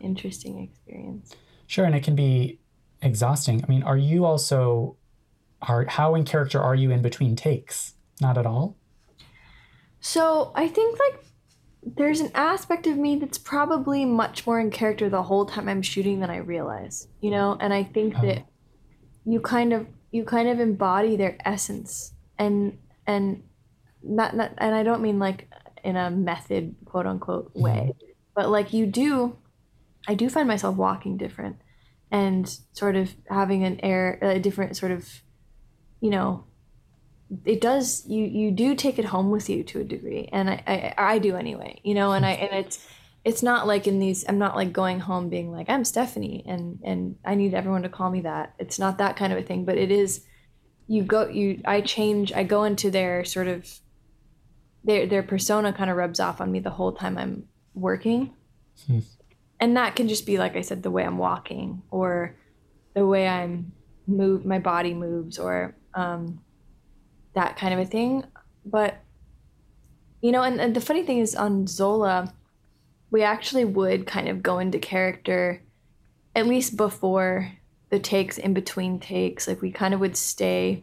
interesting 0.00 0.60
experience 0.60 1.36
Sure, 1.72 1.86
and 1.86 1.94
it 1.94 2.02
can 2.02 2.14
be 2.14 2.60
exhausting. 3.00 3.64
I 3.64 3.66
mean, 3.66 3.82
are 3.82 3.96
you 3.96 4.26
also 4.26 4.98
are 5.62 5.86
how 5.86 6.14
in 6.14 6.24
character 6.24 6.60
are 6.60 6.74
you 6.74 6.90
in 6.90 7.02
between 7.02 7.36
takes? 7.36 7.94
Not 8.20 8.38
at 8.38 8.46
all. 8.46 8.76
So 10.00 10.52
I 10.54 10.68
think 10.68 10.98
like 10.98 11.24
there's 11.84 12.20
an 12.20 12.30
aspect 12.34 12.86
of 12.86 12.96
me 12.96 13.16
that's 13.16 13.38
probably 13.38 14.04
much 14.04 14.46
more 14.46 14.60
in 14.60 14.70
character 14.70 15.08
the 15.08 15.22
whole 15.22 15.46
time 15.46 15.68
I'm 15.68 15.82
shooting 15.82 16.20
than 16.20 16.30
I 16.30 16.36
realize, 16.36 17.08
you 17.20 17.30
know. 17.30 17.56
And 17.60 17.72
I 17.74 17.82
think 17.84 18.14
that 18.20 18.38
oh. 18.38 18.44
you 19.24 19.40
kind 19.40 19.72
of 19.72 19.86
you 20.10 20.24
kind 20.24 20.48
of 20.48 20.60
embody 20.60 21.16
their 21.16 21.36
essence, 21.44 22.12
and 22.38 22.78
and 23.06 23.42
not 24.02 24.36
not 24.36 24.52
and 24.58 24.74
I 24.74 24.82
don't 24.82 25.02
mean 25.02 25.18
like 25.18 25.48
in 25.82 25.96
a 25.96 26.10
method 26.10 26.76
quote 26.84 27.06
unquote 27.06 27.52
mm-hmm. 27.54 27.62
way, 27.62 27.92
but 28.34 28.48
like 28.48 28.72
you 28.72 28.86
do. 28.86 29.36
I 30.08 30.14
do 30.14 30.28
find 30.28 30.48
myself 30.48 30.76
walking 30.76 31.16
different, 31.16 31.56
and 32.10 32.58
sort 32.72 32.96
of 32.96 33.14
having 33.30 33.64
an 33.64 33.80
air 33.84 34.18
a 34.20 34.40
different 34.40 34.76
sort 34.76 34.90
of, 34.90 35.21
you 36.02 36.10
know, 36.10 36.44
it 37.46 37.62
does 37.62 38.04
you 38.06 38.24
you 38.26 38.50
do 38.50 38.74
take 38.74 38.98
it 38.98 39.06
home 39.06 39.30
with 39.30 39.48
you 39.48 39.64
to 39.64 39.80
a 39.80 39.84
degree 39.84 40.28
and 40.32 40.50
I, 40.50 40.62
I 40.66 41.14
i 41.14 41.18
do 41.18 41.34
anyway 41.34 41.80
you 41.82 41.94
know 41.94 42.12
and 42.12 42.26
i 42.26 42.32
and 42.32 42.52
it's 42.52 42.86
it's 43.24 43.42
not 43.42 43.66
like 43.66 43.86
in 43.86 43.98
these 43.98 44.22
i'm 44.28 44.38
not 44.38 44.54
like 44.54 44.70
going 44.70 45.00
home 45.00 45.30
being 45.30 45.50
like 45.50 45.70
i'm 45.70 45.82
stephanie 45.82 46.44
and 46.46 46.78
and 46.84 47.16
i 47.24 47.34
need 47.34 47.54
everyone 47.54 47.84
to 47.84 47.88
call 47.88 48.10
me 48.10 48.20
that 48.20 48.52
it's 48.58 48.78
not 48.78 48.98
that 48.98 49.16
kind 49.16 49.32
of 49.32 49.38
a 49.38 49.42
thing 49.42 49.64
but 49.64 49.78
it 49.78 49.90
is 49.90 50.26
you 50.88 51.02
go 51.02 51.26
you 51.26 51.58
i 51.64 51.80
change 51.80 52.34
i 52.34 52.42
go 52.42 52.64
into 52.64 52.90
their 52.90 53.24
sort 53.24 53.48
of 53.48 53.80
their 54.84 55.06
their 55.06 55.22
persona 55.22 55.72
kind 55.72 55.88
of 55.88 55.96
rubs 55.96 56.20
off 56.20 56.38
on 56.38 56.52
me 56.52 56.60
the 56.60 56.68
whole 56.68 56.92
time 56.92 57.16
i'm 57.16 57.44
working 57.74 58.34
Hmm. 58.86 58.98
and 59.58 59.74
that 59.78 59.96
can 59.96 60.06
just 60.06 60.26
be 60.26 60.36
like 60.36 60.54
i 60.54 60.60
said 60.60 60.82
the 60.82 60.90
way 60.90 61.02
i'm 61.02 61.16
walking 61.16 61.80
or 61.90 62.36
the 62.92 63.06
way 63.06 63.26
i'm 63.26 63.72
move 64.06 64.44
my 64.44 64.58
body 64.58 64.92
moves 64.92 65.38
or 65.38 65.74
um 65.94 66.40
that 67.34 67.56
kind 67.56 67.72
of 67.74 67.80
a 67.80 67.84
thing. 67.86 68.24
But 68.64 68.96
you 70.20 70.30
know, 70.32 70.42
and, 70.42 70.60
and 70.60 70.76
the 70.76 70.80
funny 70.80 71.02
thing 71.02 71.18
is 71.18 71.34
on 71.34 71.66
Zola, 71.66 72.32
we 73.10 73.22
actually 73.22 73.64
would 73.64 74.06
kind 74.06 74.28
of 74.28 74.42
go 74.42 74.58
into 74.58 74.78
character 74.78 75.62
at 76.36 76.46
least 76.46 76.76
before 76.76 77.52
the 77.90 77.98
takes, 77.98 78.38
in 78.38 78.54
between 78.54 78.98
takes. 79.00 79.46
Like 79.48 79.60
we 79.60 79.70
kind 79.70 79.92
of 79.94 80.00
would 80.00 80.16
stay 80.16 80.82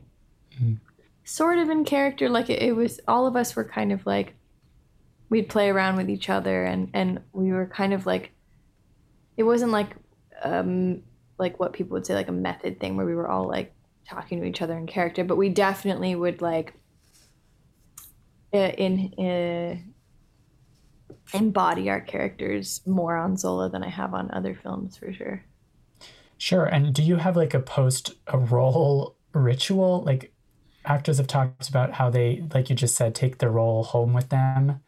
Mhm. 0.61 0.77
sort 1.23 1.57
of 1.59 1.69
in 1.69 1.85
character. 1.85 2.27
Like 2.29 2.49
it, 2.49 2.61
it 2.61 2.75
was 2.75 2.99
all 3.07 3.25
of 3.27 3.35
us 3.35 3.55
were 3.55 3.63
kind 3.63 3.91
of 3.91 4.05
like 4.05 4.33
we'd 5.29 5.47
play 5.47 5.69
around 5.69 5.95
with 5.95 6.09
each 6.09 6.27
other 6.29 6.65
and 6.65 6.89
and 6.93 7.21
we 7.33 7.51
were 7.51 7.67
kind 7.67 7.93
of 7.93 8.05
like 8.07 8.31
it 9.37 9.43
wasn't 9.43 9.71
like 9.71 9.95
um 10.43 11.01
like 11.37 11.59
what 11.59 11.71
people 11.71 11.93
would 11.93 12.05
say 12.05 12.15
like 12.15 12.27
a 12.27 12.31
method 12.33 12.79
thing 12.79 12.97
where 12.97 13.05
we 13.05 13.13
were 13.15 13.27
all 13.27 13.47
like 13.47 13.71
talking 14.09 14.41
to 14.41 14.47
each 14.47 14.61
other 14.61 14.77
in 14.77 14.87
character, 14.87 15.23
but 15.23 15.37
we 15.37 15.49
definitely 15.49 16.15
would 16.15 16.41
like 16.41 16.73
uh, 18.53 18.57
in 18.57 19.13
uh, 19.19 19.77
embody 21.37 21.89
our 21.89 22.01
characters 22.01 22.81
more 22.85 23.15
on 23.15 23.37
Zola 23.37 23.69
than 23.69 23.83
I 23.83 23.89
have 23.89 24.13
on 24.13 24.31
other 24.31 24.55
films 24.55 24.97
for 24.97 25.13
sure. 25.13 25.43
Sure. 26.37 26.65
And 26.65 26.93
do 26.93 27.03
you 27.03 27.17
have 27.17 27.35
like 27.35 27.53
a 27.53 27.59
post 27.59 28.13
a 28.27 28.37
role 28.37 29.15
ritual? 29.33 30.03
Like 30.03 30.33
actors 30.85 31.17
have 31.17 31.27
talked 31.27 31.69
about 31.69 31.93
how 31.93 32.09
they, 32.09 32.43
like 32.53 32.69
you 32.69 32.75
just 32.75 32.95
said, 32.95 33.13
take 33.13 33.37
their 33.37 33.51
role 33.51 33.83
home 33.83 34.13
with 34.13 34.29
them. 34.29 34.81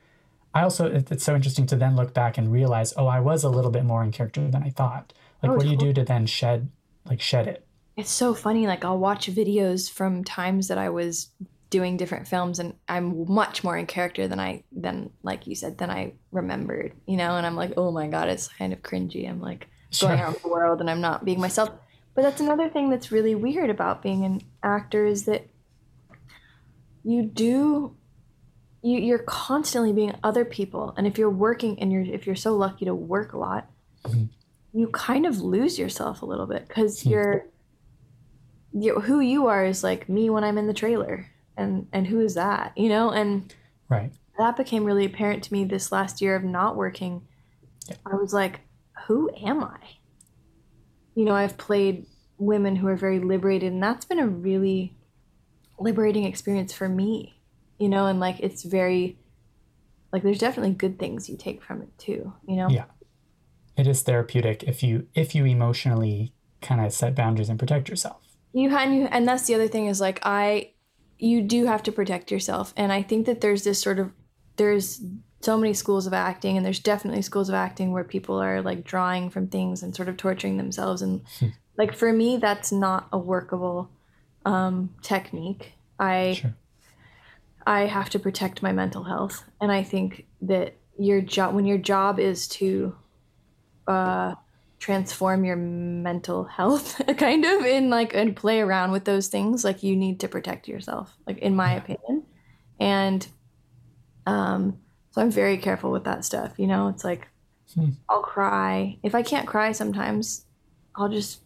I 0.53 0.63
also, 0.63 0.88
it's 0.88 1.24
so 1.24 1.36
interesting 1.36 1.65
to 1.67 1.76
then 1.76 1.95
look 1.95 2.13
back 2.13 2.38
and 2.38 2.51
realize, 2.51 2.93
oh, 2.97 3.07
I 3.07 3.19
was 3.19 3.43
a 3.43 3.49
little 3.49 3.72
bit 3.72 3.86
more 3.86 4.03
in 4.03 4.11
character 4.11 4.49
than 4.49 4.63
I 4.63 4.69
thought. 4.69 5.13
Like, 5.41 5.51
Oh, 5.51 5.55
what 5.55 5.63
do 5.63 5.69
you 5.69 5.78
do 5.78 5.93
to 5.93 6.03
then 6.03 6.26
shed, 6.26 6.69
like, 7.05 7.22
shed 7.22 7.47
it? 7.47 7.65
It's 7.97 8.09
so 8.09 8.33
funny. 8.33 8.67
Like 8.67 8.85
I'll 8.85 8.97
watch 8.97 9.27
videos 9.27 9.91
from 9.91 10.23
times 10.23 10.67
that 10.69 10.77
I 10.77 10.89
was 10.89 11.29
doing 11.69 11.97
different 11.97 12.27
films, 12.27 12.59
and 12.59 12.73
I'm 12.87 13.25
much 13.31 13.63
more 13.63 13.77
in 13.77 13.85
character 13.85 14.27
than 14.27 14.39
I 14.39 14.63
than 14.71 15.11
like 15.23 15.47
you 15.47 15.55
said 15.55 15.77
than 15.77 15.89
I 15.89 16.13
remembered. 16.31 16.93
You 17.05 17.17
know, 17.17 17.35
and 17.35 17.45
I'm 17.45 17.55
like, 17.55 17.73
oh 17.77 17.91
my 17.91 18.07
god, 18.07 18.29
it's 18.29 18.47
kind 18.47 18.73
of 18.73 18.81
cringy. 18.81 19.29
I'm 19.29 19.41
like 19.41 19.67
going 19.99 20.17
Sure. 20.17 20.25
around 20.25 20.37
the 20.41 20.49
world, 20.49 20.79
and 20.81 20.89
I'm 20.89 21.01
not 21.01 21.25
being 21.25 21.39
myself. 21.39 21.69
But 22.13 22.23
that's 22.23 22.41
another 22.41 22.69
thing 22.69 22.89
that's 22.89 23.11
really 23.11 23.35
weird 23.35 23.69
about 23.69 24.01
being 24.01 24.25
an 24.25 24.41
actor 24.63 25.05
is 25.05 25.25
that 25.25 25.47
you 27.03 27.23
do 27.23 27.95
you 28.83 28.99
you're 28.99 29.19
constantly 29.19 29.93
being 29.93 30.13
other 30.23 30.45
people 30.45 30.93
and 30.97 31.07
if 31.07 31.17
you're 31.17 31.29
working 31.29 31.79
and 31.79 31.91
you're 31.91 32.03
if 32.03 32.25
you're 32.27 32.35
so 32.35 32.55
lucky 32.55 32.85
to 32.85 32.93
work 32.93 33.33
a 33.33 33.37
lot 33.37 33.67
Mhm. 34.05 34.29
you 34.73 34.87
kind 34.89 35.25
of 35.25 35.39
lose 35.41 35.79
yourself 35.79 36.21
a 36.21 36.25
little 36.25 36.45
bit 36.47 36.67
because 36.67 37.01
Hmm. 37.01 37.09
you're 37.11 37.45
you 38.74 38.99
who 39.01 39.19
you 39.19 39.47
are 39.47 39.65
is 39.65 39.84
like 39.84 40.07
me 40.09 40.30
when 40.30 40.43
i'm 40.43 40.57
in 40.57 40.67
the 40.67 40.74
trailer 40.74 41.28
and 41.57 41.88
and 41.91 42.07
who 42.07 42.19
is 42.19 42.36
that 42.36 42.72
you 42.78 42.89
know 42.89 43.09
and 43.11 43.53
Right. 43.89 44.13
that 44.38 44.55
became 44.55 44.86
really 44.86 45.05
apparent 45.05 45.43
to 45.43 45.53
me 45.53 45.65
this 45.65 45.91
last 45.91 46.22
year 46.22 46.36
of 46.36 46.43
not 46.43 46.76
working 46.76 47.28
Yeah. 47.88 47.95
i 48.11 48.15
was 48.15 48.34
like 48.34 48.61
who 49.07 49.30
am 49.45 49.63
i 49.63 49.78
you 51.15 51.26
know 51.26 51.34
i've 51.36 51.57
played 51.57 52.05
women 52.38 52.76
who 52.78 52.88
are 52.88 52.95
very 52.95 53.19
liberated 53.19 53.72
and 53.74 53.84
that's 53.84 54.05
been 54.05 54.19
a 54.19 54.28
really 54.28 54.95
liberating 55.80 56.24
experience 56.24 56.72
for 56.74 56.88
me 56.88 57.41
you 57.78 57.89
know 57.89 58.05
and 58.07 58.19
like 58.19 58.39
it's 58.39 58.63
very 58.63 59.17
like 60.13 60.24
there's 60.24 60.39
definitely 60.39 60.74
good 60.74 60.97
things 60.97 61.30
you 61.30 61.36
take 61.38 61.61
from 61.63 61.82
it 61.82 61.97
too 61.97 62.34
you 62.47 62.55
know 62.55 62.69
Yeah. 62.69 62.86
It 63.78 63.88
is 63.88 64.01
therapeutic 64.03 64.63
if 64.63 64.84
you 64.84 65.07
if 65.15 65.34
you 65.34 65.45
emotionally 65.45 66.34
kind 66.61 66.86
of 66.86 66.91
set 66.93 67.15
boundaries 67.15 67.47
and 67.49 67.57
protect 67.57 67.88
yourself. 67.89 68.22
You 68.54 68.70
and 68.76 68.95
you 68.95 69.06
and 69.06 69.28
that's 69.28 69.47
the 69.47 69.56
other 69.56 69.68
thing 69.68 69.88
is 69.88 70.02
like 70.02 70.20
i 70.24 70.72
you 71.18 71.41
do 71.41 71.68
have 71.68 71.84
to 71.84 71.91
protect 71.91 72.32
yourself. 72.32 72.74
And 72.76 72.91
i 72.91 73.02
think 73.02 73.26
that 73.28 73.41
there's 73.41 73.64
this 73.64 73.82
sort 73.82 73.99
of 73.99 74.12
there's 74.58 75.02
so 75.41 75.58
many 75.58 75.74
schools 75.74 76.06
of 76.06 76.14
acting 76.14 76.58
and 76.58 76.66
there's 76.66 76.80
definitely 76.80 77.22
schools 77.22 77.49
of 77.49 77.56
acting 77.56 77.91
where 77.91 78.04
people 78.04 78.41
are 78.41 78.62
like 78.62 78.84
drawing 78.84 79.30
from 79.30 79.47
things 79.47 79.82
and 79.82 79.95
sort 79.95 80.08
of 80.08 80.18
torturing 80.18 80.58
themselves. 80.58 81.02
And 81.02 81.22
like 81.78 81.95
for 81.95 82.14
me 82.14 82.38
that's 82.38 82.72
not 82.72 83.08
a 83.12 83.18
workable 83.18 83.89
um, 84.45 84.93
technique. 85.02 85.74
I 85.99 86.34
Sure. 86.34 86.56
I 87.66 87.82
have 87.82 88.10
to 88.10 88.20
protect 88.20 88.64
my 88.64 88.72
mental 88.72 89.04
health, 89.04 89.43
and 89.60 89.72
I 89.72 89.84
think 89.84 90.26
that 90.41 90.74
your 90.97 91.22
job 91.22 91.54
when 91.54 91.66
your 91.66 91.78
job 91.78 92.20
is 92.20 92.47
to 92.47 92.95
uh, 93.88 94.34
transform 94.82 95.45
your 95.45 95.55
mental 95.55 96.43
health, 96.43 96.99
kind 97.17 97.45
of 97.45 97.63
in 97.65 97.89
like 97.89 98.13
and 98.13 98.36
play 98.36 98.59
around 98.59 98.91
with 98.91 99.05
those 99.05 99.29
things, 99.29 99.63
like 99.63 99.84
you 99.84 99.95
need 99.95 100.19
to 100.21 100.27
protect 100.27 100.67
yourself, 100.67 101.15
like 101.25 101.38
in 101.38 101.55
my 101.55 101.73
opinion, 101.73 102.25
and 102.79 103.27
um, 104.25 104.79
so 105.11 105.21
I'm 105.21 105.32
very 105.32 105.57
careful 105.57 105.91
with 105.91 106.03
that 106.05 106.25
stuff. 106.25 106.53
You 106.57 106.67
know, 106.67 106.89
it's 106.89 107.03
like 107.03 107.27
Hmm. 107.73 107.91
I'll 108.09 108.21
cry 108.21 108.97
if 109.01 109.15
I 109.15 109.21
can't 109.23 109.47
cry. 109.47 109.71
Sometimes 109.71 110.45
I'll 110.93 111.07
just, 111.07 111.39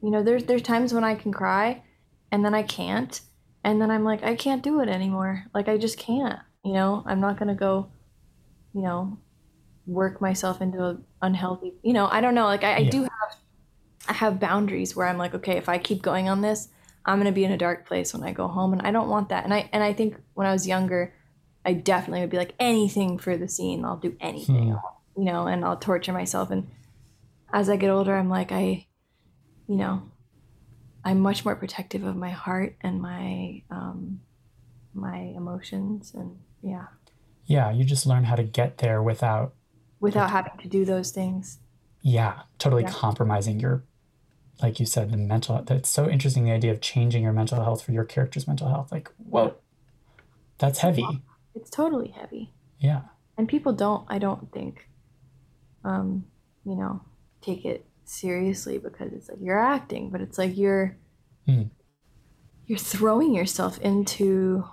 you 0.00 0.10
know, 0.10 0.22
there's 0.22 0.44
there's 0.44 0.62
times 0.62 0.94
when 0.94 1.02
I 1.02 1.16
can 1.16 1.32
cry, 1.32 1.82
and 2.30 2.44
then 2.44 2.54
I 2.54 2.62
can't 2.62 3.20
and 3.64 3.80
then 3.80 3.90
i'm 3.90 4.04
like 4.04 4.22
i 4.22 4.36
can't 4.36 4.62
do 4.62 4.80
it 4.80 4.88
anymore 4.88 5.46
like 5.54 5.68
i 5.68 5.76
just 5.76 5.98
can't 5.98 6.38
you 6.64 6.72
know 6.72 7.02
i'm 7.06 7.20
not 7.20 7.38
going 7.38 7.48
to 7.48 7.54
go 7.54 7.88
you 8.74 8.82
know 8.82 9.18
work 9.86 10.20
myself 10.20 10.60
into 10.60 10.82
an 10.84 11.04
unhealthy 11.22 11.74
you 11.82 11.92
know 11.92 12.06
i 12.10 12.20
don't 12.20 12.34
know 12.34 12.44
like 12.46 12.64
i, 12.64 12.76
I 12.76 12.78
Yeah. 12.80 12.90
do 12.90 13.02
have 13.02 13.36
i 14.08 14.12
have 14.14 14.40
boundaries 14.40 14.96
where 14.96 15.06
i'm 15.06 15.18
like 15.18 15.34
okay 15.34 15.56
if 15.56 15.68
i 15.68 15.78
keep 15.78 16.00
going 16.02 16.28
on 16.28 16.40
this 16.40 16.68
i'm 17.04 17.18
going 17.18 17.26
to 17.26 17.32
be 17.32 17.44
in 17.44 17.52
a 17.52 17.58
dark 17.58 17.86
place 17.86 18.14
when 18.14 18.22
i 18.22 18.32
go 18.32 18.48
home 18.48 18.72
and 18.72 18.82
i 18.82 18.90
don't 18.90 19.08
want 19.10 19.28
that 19.28 19.44
and 19.44 19.52
i 19.52 19.68
and 19.72 19.82
i 19.84 19.92
think 19.92 20.16
when 20.34 20.46
i 20.46 20.52
was 20.52 20.66
younger 20.66 21.12
i 21.64 21.72
definitely 21.74 22.20
would 22.20 22.30
be 22.30 22.36
like 22.38 22.54
anything 22.58 23.18
for 23.18 23.36
the 23.36 23.48
scene 23.48 23.84
i'll 23.84 23.96
do 23.98 24.16
anything 24.20 24.72
Hmm. 24.72 25.20
you 25.22 25.24
know 25.24 25.46
and 25.46 25.64
i'll 25.64 25.76
torture 25.76 26.12
myself 26.12 26.50
and 26.50 26.66
as 27.52 27.68
i 27.68 27.76
get 27.76 27.90
older 27.90 28.14
i'm 28.16 28.30
like 28.30 28.52
i 28.52 28.86
you 29.68 29.76
know 29.76 30.10
I'm 31.06 31.20
much 31.20 31.44
more 31.44 31.54
protective 31.54 32.02
of 32.02 32.16
my 32.16 32.30
heart 32.30 32.76
and 32.80 33.02
my 33.02 33.62
um, 33.70 34.20
my 34.94 35.18
emotions, 35.36 36.12
and 36.14 36.38
yeah, 36.62 36.86
Yeah, 37.44 37.70
you 37.72 37.84
just 37.84 38.06
learn 38.06 38.24
how 38.24 38.36
to 38.36 38.42
get 38.42 38.78
there 38.78 39.02
without 39.02 39.52
without 40.04 40.30
having 40.30 40.56
to 40.58 40.68
do 40.68 40.84
those 40.84 41.10
things. 41.10 41.58
yeah, 42.06 42.42
totally 42.58 42.82
Yeah. 42.82 42.90
compromising 42.90 43.58
your 43.60 43.84
like 44.62 44.78
you 44.78 44.86
said, 44.86 45.10
the 45.10 45.16
mental 45.16 45.60
that's 45.62 45.88
so 45.88 46.08
interesting 46.08 46.44
the 46.44 46.52
idea 46.52 46.70
of 46.70 46.80
changing 46.80 47.24
your 47.24 47.32
mental 47.32 47.60
health 47.64 47.82
for 47.82 47.90
your 47.92 48.04
character's 48.04 48.46
mental 48.46 48.68
health. 48.68 48.92
Like, 48.92 49.10
whoa. 49.18 49.54
That's 50.58 50.78
heavy. 50.78 51.04
It's 51.56 51.68
totally 51.70 52.08
heavy, 52.08 52.52
Yeah. 52.78 53.02
and 53.36 53.48
people 53.48 53.72
don't. 53.72 54.04
I 54.08 54.18
don't 54.20 54.52
think, 54.52 54.88
um, 55.82 56.26
you 56.64 56.76
know, 56.76 57.00
take 57.40 57.64
it 57.64 57.84
seriously 58.04 58.78
because 58.78 59.12
it's 59.12 59.28
like 59.28 59.38
you're 59.40 59.58
acting, 59.58 60.10
but 60.10 60.20
it's 60.20 60.38
like 60.38 60.56
you're 60.56 60.96
Hmm. 61.46 61.64
you're 62.66 62.78
throwing 62.78 63.34
yourself 63.34 63.78
into 63.80 64.64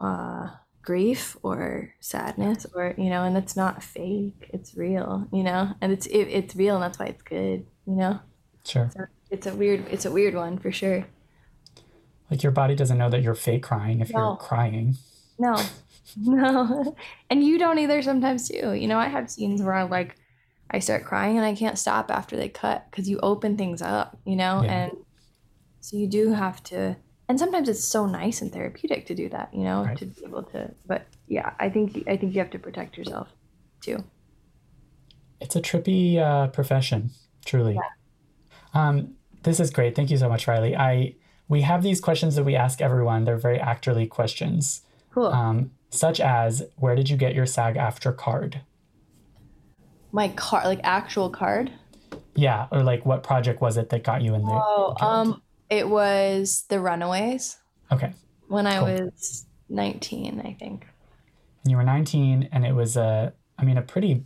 uh, 0.00 0.48
grief 0.82 1.36
or 1.42 1.92
sadness, 2.00 2.66
or 2.74 2.94
you 2.96 3.10
know, 3.10 3.24
and 3.24 3.36
it's 3.36 3.56
not 3.56 3.82
fake. 3.82 4.50
It's 4.52 4.76
real, 4.76 5.26
you 5.32 5.42
know, 5.42 5.74
and 5.80 5.92
it's 5.92 6.06
it, 6.06 6.24
it's 6.28 6.56
real, 6.56 6.74
and 6.76 6.82
that's 6.82 6.98
why 6.98 7.06
it's 7.06 7.22
good, 7.22 7.66
you 7.86 7.94
know. 7.96 8.20
Sure. 8.64 8.90
It's 9.30 9.46
a 9.46 9.54
weird 9.54 9.86
it's 9.90 10.04
a 10.06 10.10
weird 10.10 10.34
one 10.34 10.58
for 10.58 10.70
sure. 10.72 11.06
Like 12.30 12.42
your 12.42 12.52
body 12.52 12.74
doesn't 12.74 12.98
know 12.98 13.08
that 13.10 13.22
you're 13.22 13.34
fake 13.34 13.62
crying 13.62 14.00
if 14.00 14.10
No. 14.12 14.18
you're 14.18 14.36
crying. 14.36 14.96
No. 15.38 15.56
No. 16.16 16.96
and 17.30 17.44
you 17.44 17.58
don't 17.58 17.78
either 17.78 18.00
sometimes 18.00 18.48
too. 18.48 18.72
You 18.72 18.88
know, 18.88 18.98
I 18.98 19.08
have 19.08 19.30
scenes 19.30 19.60
where 19.60 19.74
i'm 19.74 19.90
like 19.90 20.16
I 20.70 20.78
start 20.78 21.04
crying 21.04 21.36
and 21.36 21.44
I 21.44 21.54
can't 21.54 21.78
stop 21.78 22.10
after 22.10 22.34
they 22.34 22.48
cut 22.48 22.86
cuz 22.92 23.10
you 23.10 23.18
open 23.22 23.58
things 23.58 23.82
up, 23.82 24.16
you 24.24 24.34
know, 24.34 24.62
Yeah. 24.62 24.72
and 24.84 24.92
so 25.82 25.98
you 25.98 26.06
do 26.06 26.32
have 26.32 26.62
to 26.64 26.96
and 27.28 27.38
sometimes 27.38 27.68
it's 27.68 27.84
so 27.84 28.06
nice 28.06 28.40
and 28.42 28.52
therapeutic 28.52 29.06
to 29.06 29.14
do 29.14 29.28
that, 29.28 29.52
you 29.52 29.62
know, 29.64 29.84
Right. 29.84 29.98
to 29.98 30.06
be 30.06 30.24
able 30.24 30.42
to 30.44 30.72
but 30.86 31.06
yeah, 31.26 31.52
I 31.60 31.68
think 31.68 32.04
I 32.08 32.16
think 32.16 32.34
you 32.34 32.40
have 32.40 32.50
to 32.50 32.58
protect 32.58 32.96
yourself 32.96 33.28
too. 33.82 34.02
It's 35.40 35.54
a 35.54 35.60
trippy 35.60 36.18
uh, 36.18 36.48
profession, 36.48 37.10
truly. 37.44 37.74
yeah. 37.74 37.80
Um, 38.74 39.14
this 39.44 39.60
is 39.60 39.70
great. 39.70 39.94
Thank 39.94 40.10
you 40.10 40.16
so 40.16 40.28
much, 40.28 40.46
Riley. 40.48 40.74
I 40.76 41.14
we 41.48 41.62
have 41.62 41.82
these 41.82 42.00
questions 42.00 42.34
that 42.36 42.44
we 42.44 42.54
ask 42.56 42.80
everyone. 42.80 43.24
They're 43.24 43.36
very 43.38 43.58
actorly 43.58 44.08
questions, 44.08 44.82
Cool. 45.14 45.26
um, 45.28 45.70
such 45.90 46.20
as 46.20 46.62
where 46.76 46.94
did 46.94 47.08
you 47.08 47.16
get 47.16 47.34
your 47.34 47.46
SAG-AFTRA 47.46 48.16
card? 48.16 48.60
My 50.12 50.28
card 50.28 50.64
like 50.64 50.80
actual 50.82 51.30
card. 51.30 51.72
Yeah, 52.34 52.66
or 52.70 52.82
like 52.82 53.04
what 53.06 53.22
project 53.22 53.60
was 53.60 53.76
it 53.76 53.90
that 53.90 54.04
got 54.04 54.22
you 54.22 54.34
in 54.34 54.44
there? 54.44 54.60
Oh, 54.60 54.94
um 55.00 55.42
it 55.70 55.88
was 55.88 56.64
The 56.68 56.80
Runaways 56.80 57.58
Okay, 57.92 58.12
when 58.48 58.66
I 58.66 58.78
Cool. 58.78 59.04
was 59.06 59.46
19, 59.68 60.40
I 60.44 60.54
think. 60.58 60.86
and 61.64 61.70
you 61.70 61.76
were 61.76 61.84
19, 61.84 62.48
and 62.52 62.64
it 62.66 62.72
was 62.74 62.96
a, 62.96 63.32
I 63.58 63.64
mean, 63.64 63.76
a 63.78 63.82
pretty, 63.82 64.24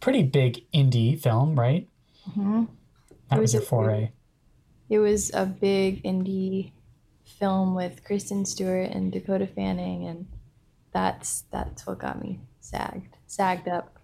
pretty 0.00 0.22
big 0.22 0.64
indie 0.72 1.18
film, 1.18 1.58
right? 1.58 1.88
Mhm. 2.30 2.68
That 3.28 3.38
It 3.38 3.40
was 3.40 3.48
was 3.48 3.54
your 3.54 3.62
a- 3.62 3.66
foray. 3.66 4.12
It 4.88 4.98
was 4.98 5.30
a 5.34 5.46
big 5.46 6.02
indie 6.02 6.72
film 7.24 7.74
with 7.74 8.04
Kristen 8.04 8.44
Stewart 8.44 8.90
and 8.90 9.10
Dakota 9.10 9.46
Fanning, 9.46 10.06
and 10.06 10.26
that's 10.92 11.42
that's 11.50 11.86
what 11.86 11.98
got 11.98 12.20
me 12.20 12.40
sagged, 12.60 13.16
sagged 13.26 13.68
up. 13.68 13.98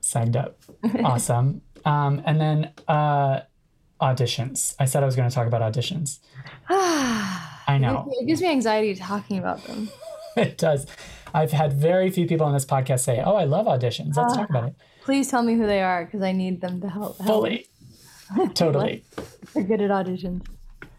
Sagged 0.00 0.36
up. 0.36 0.60
awesome. 1.04 1.62
Um, 1.84 2.20
and 2.26 2.38
then 2.40 2.72
uh, 2.86 3.40
auditions. 4.00 4.74
I 4.78 4.84
said 4.84 5.02
I 5.02 5.06
was 5.06 5.16
going 5.16 5.28
to 5.28 5.34
talk 5.34 5.46
about 5.46 5.60
auditions. 5.60 6.18
I 6.68 7.78
know. 7.78 8.10
It 8.20 8.26
gives 8.26 8.40
me 8.40 8.48
anxiety 8.48 8.94
talking 8.94 9.38
about 9.38 9.64
them. 9.64 9.88
it 10.36 10.58
does. 10.58 10.86
I've 11.32 11.52
had 11.52 11.72
very 11.72 12.10
few 12.10 12.26
people 12.26 12.46
on 12.46 12.52
this 12.52 12.64
podcast 12.64 13.00
say, 13.00 13.22
"Oh, 13.24 13.36
I 13.36 13.44
love 13.44 13.66
auditions. 13.66 14.16
Let's 14.16 14.34
talk 14.34 14.50
about 14.50 14.64
it." 14.64 14.74
Uh, 14.78 15.04
please 15.04 15.30
tell 15.30 15.42
me 15.42 15.54
who 15.54 15.66
they 15.66 15.82
are 15.82 16.04
because 16.04 16.22
I 16.22 16.32
need 16.32 16.60
them 16.60 16.80
to 16.80 16.88
help. 16.88 17.18
help. 17.18 17.28
Fully, 17.28 17.66
totally. 18.54 19.04
They're 19.54 19.62
good 19.62 19.80
at 19.80 19.90
auditions. 19.90 20.44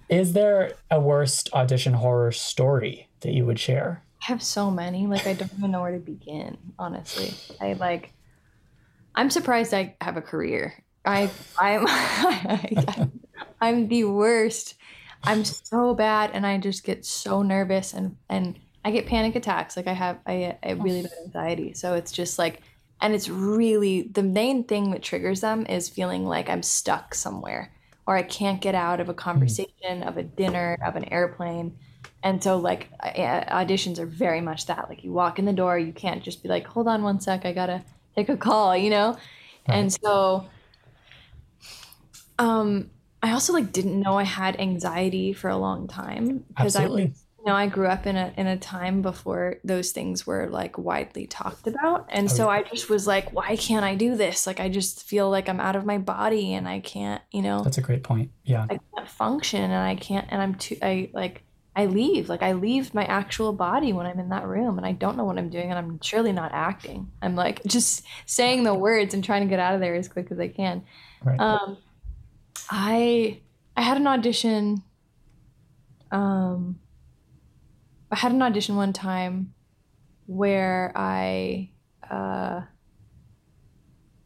Is 0.10 0.34
there 0.34 0.74
a 0.90 1.00
worst 1.00 1.50
audition 1.54 1.94
horror 1.94 2.32
story 2.32 3.10
that 3.22 3.34
you 3.34 3.46
would 3.46 3.60
share? 3.60 4.04
I 4.22 4.26
have 4.26 4.44
so 4.44 4.72
many. 4.72 5.08
Like 5.08 5.28
I 5.28 5.34
don't 5.34 5.52
even 5.58 5.72
know 5.72 5.82
where 5.82 5.92
to 5.92 6.00
begin. 6.00 6.58
Honestly, 6.80 7.34
I 7.60 7.74
like. 7.74 8.14
I'm 9.14 9.30
surprised 9.30 9.74
I 9.74 9.96
have 10.00 10.16
a 10.16 10.22
career 10.22 10.81
I 11.06 11.30
I'm 11.58 13.12
I'm 13.62 13.88
the 13.88 14.06
worst. 14.06 14.76
I'm 15.24 15.46
so 15.46 15.94
bad 15.94 16.32
and 16.34 16.46
I 16.46 16.58
just 16.58 16.84
get 16.84 17.06
so 17.06 17.42
nervous 17.42 17.94
and 17.94 18.18
and 18.30 18.60
I 18.84 18.92
get 18.92 19.06
panic 19.06 19.36
attacks. 19.36 19.78
Like 19.78 19.88
I 19.88 19.94
have 19.94 20.20
I 20.26 20.58
I 20.64 20.72
really 20.72 21.04
bad 21.04 21.12
anxiety. 21.26 21.74
So 21.74 21.94
it's 21.94 22.12
just 22.12 22.40
like 22.40 22.62
and 23.02 23.14
it's 23.14 23.30
really 23.30 24.04
the 24.04 24.24
main 24.24 24.64
thing 24.64 24.92
that 24.92 25.02
triggers 25.02 25.42
them 25.42 25.66
is 25.68 25.90
feeling 25.90 26.26
like 26.26 26.50
I'm 26.50 26.64
stuck 26.64 27.16
somewhere 27.16 27.72
or 28.08 28.16
I 28.16 28.24
can't 28.24 28.62
get 28.62 28.76
out 28.76 29.00
of 29.00 29.10
a 29.10 29.14
hmm. 29.14 29.18
conversation, 29.18 30.04
of 30.04 30.18
a 30.18 30.24
dinner, 30.24 30.78
of 30.86 30.96
an 30.96 31.06
airplane. 31.06 31.78
And 32.24 32.44
so 32.44 32.58
like 32.58 32.90
auditions 33.02 33.98
are 33.98 34.06
very 34.06 34.42
much 34.42 34.68
that. 34.68 34.90
Like 34.90 35.04
you 35.04 35.12
walk 35.12 35.40
in 35.40 35.46
the 35.46 35.54
door, 35.54 35.78
you 35.78 35.94
can't 35.94 36.24
just 36.24 36.44
be 36.44 36.50
like, 36.50 36.68
"Hold 36.68 36.88
on 36.88 37.02
one 37.02 37.20
sec, 37.20 37.46
I 37.46 37.52
got 37.54 37.68
to 37.68 37.84
take 38.16 38.30
a 38.30 38.38
call," 38.38 38.78
you 38.78 38.92
know? 38.92 39.18
Right. 39.68 39.78
And 39.78 39.94
so 39.94 40.46
um 42.42 42.90
I 43.24 43.34
also 43.34 43.54
like 43.54 43.72
didn't 43.72 44.00
know 44.00 44.18
I 44.18 44.24
had 44.24 44.60
anxiety 44.60 45.32
for 45.34 45.50
a 45.50 45.58
long 45.58 45.88
time 45.88 46.44
because 46.48 46.76
I 46.76 46.88
you 46.88 47.14
know 47.46 47.54
I 47.54 47.68
grew 47.68 47.88
up 47.88 48.08
in 48.08 48.16
a 48.16 48.34
in 48.36 48.48
a 48.48 48.58
time 48.58 49.02
before 49.02 49.58
those 49.64 49.92
things 49.92 50.26
were 50.26 50.48
like 50.50 50.78
widely 50.78 51.28
talked 51.28 51.68
about. 51.68 52.08
And 52.10 52.30
oh, 52.30 52.34
so 52.34 52.44
yeah. 52.46 52.58
I 52.58 52.64
just 52.64 52.90
was 52.90 53.06
like 53.06 53.32
why 53.32 53.56
can't 53.56 53.86
I 53.86 53.96
do 53.96 54.16
this? 54.16 54.48
Like 54.48 54.60
I 54.60 54.70
just 54.70 55.04
feel 55.04 55.30
like 55.30 55.50
I'm 55.50 55.60
out 55.60 55.76
of 55.76 55.86
my 55.86 56.00
body 56.00 56.54
and 56.54 56.68
I 56.68 56.80
can't 56.80 57.22
you 57.32 57.44
know 57.44 57.64
That's 57.64 57.78
a 57.78 57.82
great 57.82 58.04
point. 58.04 58.32
Yeah. 58.44 58.66
I 58.70 58.80
can't 58.96 59.10
function 59.10 59.64
and 59.64 59.74
I 59.74 59.96
can't 59.96 60.28
and 60.30 60.42
I'm 60.42 60.56
too 60.56 60.78
I 60.82 61.10
like 61.14 61.44
I 61.76 61.86
leave. 61.86 62.28
Like 62.28 62.42
I 62.42 62.54
leave 62.54 62.94
my 62.94 63.06
actual 63.06 63.54
body 63.54 63.94
when 63.94 64.06
I'm 64.06 64.20
in 64.20 64.30
that 64.30 64.46
room 64.46 64.78
and 64.78 64.86
I 64.86 64.94
don't 64.94 65.16
know 65.16 65.24
what 65.26 65.38
I'm 65.38 65.50
doing 65.50 65.70
and 65.70 65.78
I'm 65.78 66.02
surely 66.02 66.34
not 66.34 66.52
acting. 66.54 67.12
I'm 67.22 67.36
like 67.36 67.64
just 67.66 68.04
saying 68.26 68.64
the 68.64 68.74
words 68.74 69.14
and 69.14 69.24
trying 69.24 69.44
to 69.44 69.48
get 69.48 69.60
out 69.60 69.76
of 69.76 69.80
there 69.80 69.96
as 69.96 70.08
quick 70.10 70.32
as 70.32 70.40
I 70.40 70.48
can. 70.48 70.84
Right. 71.24 71.40
um 71.40 71.78
I 72.72 73.42
I 73.76 73.82
had 73.82 73.98
an 73.98 74.08
audition. 74.08 74.82
Um, 76.10 76.80
I 78.10 78.16
had 78.16 78.32
an 78.32 78.42
audition 78.42 78.78
one 78.78 78.94
time 78.94 79.54
where 80.26 80.94
I 80.96 81.72
uh, 82.10 82.62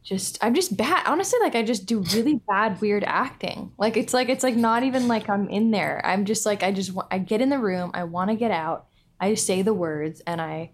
just 0.03 0.37
I'm 0.43 0.53
just 0.53 0.77
bad. 0.77 1.07
Honestly, 1.07 1.39
like 1.41 1.55
I 1.55 1.63
just 1.63 1.87
do 1.87 2.01
really 2.13 2.39
bad 2.47 2.79
weird 2.81 3.03
acting. 3.03 3.71
Like 3.79 3.97
it's 3.97 4.13
like 4.13 4.29
it's 4.29 4.43
like 4.43 4.55
not 4.55 4.83
even 4.83 5.07
like 5.07 5.27
I'm 5.27 5.49
in 5.49 5.71
there. 5.71 5.99
I'm 6.05 6.25
just 6.25 6.45
like 6.45 6.61
I 6.61 6.71
just 6.71 6.91
I 7.09 7.17
get 7.17 7.41
in 7.41 7.49
the 7.49 7.59
room. 7.59 7.89
I 7.95 8.03
want 8.03 8.29
to 8.29 8.35
get 8.35 8.51
out. 8.51 8.85
I 9.19 9.33
say 9.33 9.63
the 9.63 9.73
words 9.73 10.21
and 10.27 10.39
I 10.39 10.73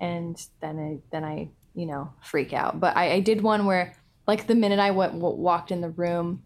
and 0.00 0.42
then 0.62 0.78
I 0.78 0.98
then 1.12 1.24
I 1.24 1.50
you 1.74 1.84
know 1.84 2.14
freak 2.22 2.54
out. 2.54 2.80
But 2.80 2.96
I, 2.96 3.12
I 3.14 3.20
did 3.20 3.42
one 3.42 3.66
where 3.66 3.94
like 4.26 4.46
the 4.46 4.54
minute 4.54 4.78
I 4.78 4.92
went 4.92 5.14
walked 5.14 5.70
in 5.70 5.82
the 5.82 5.90
room 5.90 6.43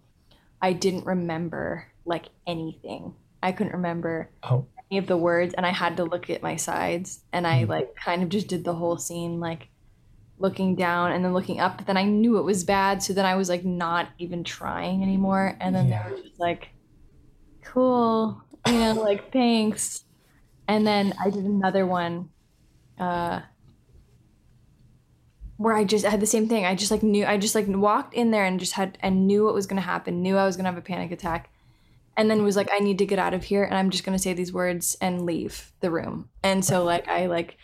I 0.60 0.72
didn't 0.72 1.06
remember 1.06 1.86
like 2.04 2.26
anything. 2.46 3.14
I 3.42 3.52
couldn't 3.52 3.74
remember 3.74 4.30
oh. 4.42 4.66
any 4.90 4.98
of 4.98 5.06
the 5.06 5.16
words, 5.16 5.54
and 5.54 5.64
I 5.64 5.70
had 5.70 5.96
to 5.98 6.04
look 6.04 6.30
at 6.30 6.42
my 6.42 6.56
sides, 6.56 7.20
and 7.32 7.46
I 7.46 7.64
mm. 7.64 7.68
like 7.68 7.94
kind 7.94 8.22
of 8.22 8.28
just 8.28 8.48
did 8.48 8.64
the 8.64 8.74
whole 8.74 8.98
scene 8.98 9.40
like 9.40 9.68
looking 10.38 10.74
down 10.74 11.12
and 11.12 11.24
then 11.24 11.32
looking 11.32 11.60
up. 11.60 11.78
But 11.78 11.86
then 11.86 11.96
I 11.96 12.04
knew 12.04 12.38
it 12.38 12.42
was 12.42 12.64
bad, 12.64 13.02
so 13.02 13.12
then 13.12 13.26
I 13.26 13.36
was 13.36 13.48
like 13.48 13.64
not 13.64 14.08
even 14.18 14.44
trying 14.44 15.02
anymore, 15.02 15.56
and 15.60 15.74
then 15.74 15.88
yeah. 15.88 16.08
they 16.08 16.14
were 16.14 16.22
just 16.22 16.40
like, 16.40 16.68
"Cool," 17.62 18.42
you 18.66 18.72
know, 18.72 18.94
like 18.94 19.32
thanks. 19.32 20.04
And 20.66 20.86
then 20.86 21.14
I 21.24 21.30
did 21.30 21.44
another 21.44 21.86
one. 21.86 22.28
Uh, 22.98 23.40
where 25.58 25.74
I 25.74 25.84
just 25.84 26.06
had 26.06 26.20
the 26.20 26.26
same 26.26 26.48
thing. 26.48 26.64
I 26.64 26.74
just 26.74 26.90
like 26.90 27.02
knew 27.02 27.26
I 27.26 27.36
just 27.36 27.54
like 27.54 27.66
walked 27.68 28.14
in 28.14 28.30
there 28.30 28.44
and 28.44 28.58
just 28.58 28.72
had 28.72 28.96
and 29.00 29.26
knew 29.26 29.44
what 29.44 29.54
was 29.54 29.66
gonna 29.66 29.80
happen, 29.82 30.22
knew 30.22 30.36
I 30.36 30.46
was 30.46 30.56
gonna 30.56 30.70
have 30.70 30.78
a 30.78 30.82
panic 30.82 31.10
attack, 31.10 31.50
and 32.16 32.30
then 32.30 32.42
was 32.42 32.56
like, 32.56 32.70
I 32.72 32.78
need 32.78 32.98
to 32.98 33.06
get 33.06 33.18
out 33.18 33.34
of 33.34 33.44
here 33.44 33.64
and 33.64 33.74
I'm 33.74 33.90
just 33.90 34.04
gonna 34.04 34.18
say 34.18 34.32
these 34.32 34.52
words 34.52 34.96
and 35.00 35.26
leave 35.26 35.72
the 35.80 35.90
room. 35.90 36.30
And 36.42 36.64
so 36.64 36.84
like 36.84 37.08
I 37.08 37.26
like, 37.26 37.58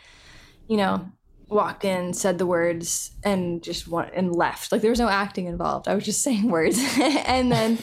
you 0.68 0.76
know, 0.76 1.08
walked 1.48 1.84
in, 1.84 2.12
said 2.12 2.38
the 2.38 2.46
words, 2.46 3.12
and 3.22 3.62
just 3.62 3.86
went 3.86 4.12
and 4.12 4.34
left. 4.34 4.72
Like 4.72 4.82
there 4.82 4.90
was 4.90 5.00
no 5.00 5.08
acting 5.08 5.46
involved. 5.46 5.86
I 5.86 5.94
was 5.94 6.04
just 6.04 6.22
saying 6.24 6.50
words. 6.50 6.78
and 6.98 7.50
then 7.50 7.78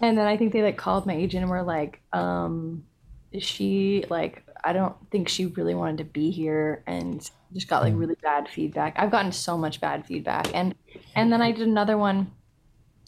and 0.00 0.16
then 0.16 0.26
I 0.26 0.36
think 0.36 0.52
they 0.52 0.62
like 0.62 0.76
called 0.76 1.06
my 1.06 1.14
agent 1.14 1.42
and 1.42 1.50
were 1.50 1.62
like, 1.62 2.02
um, 2.12 2.84
is 3.32 3.44
she 3.44 4.04
like 4.10 4.44
I 4.64 4.72
don't 4.72 4.94
think 5.10 5.28
she 5.28 5.46
really 5.46 5.74
wanted 5.74 5.98
to 5.98 6.04
be 6.04 6.30
here 6.30 6.82
and 6.86 7.28
just 7.52 7.68
got 7.68 7.82
like 7.82 7.92
hmm. 7.92 7.98
really 7.98 8.16
bad 8.22 8.48
feedback. 8.48 8.94
I've 8.98 9.10
gotten 9.10 9.32
so 9.32 9.56
much 9.56 9.80
bad 9.80 10.06
feedback. 10.06 10.54
And 10.54 10.74
and 11.14 11.32
then 11.32 11.42
I 11.42 11.52
did 11.52 11.66
another 11.66 11.96
one. 11.96 12.30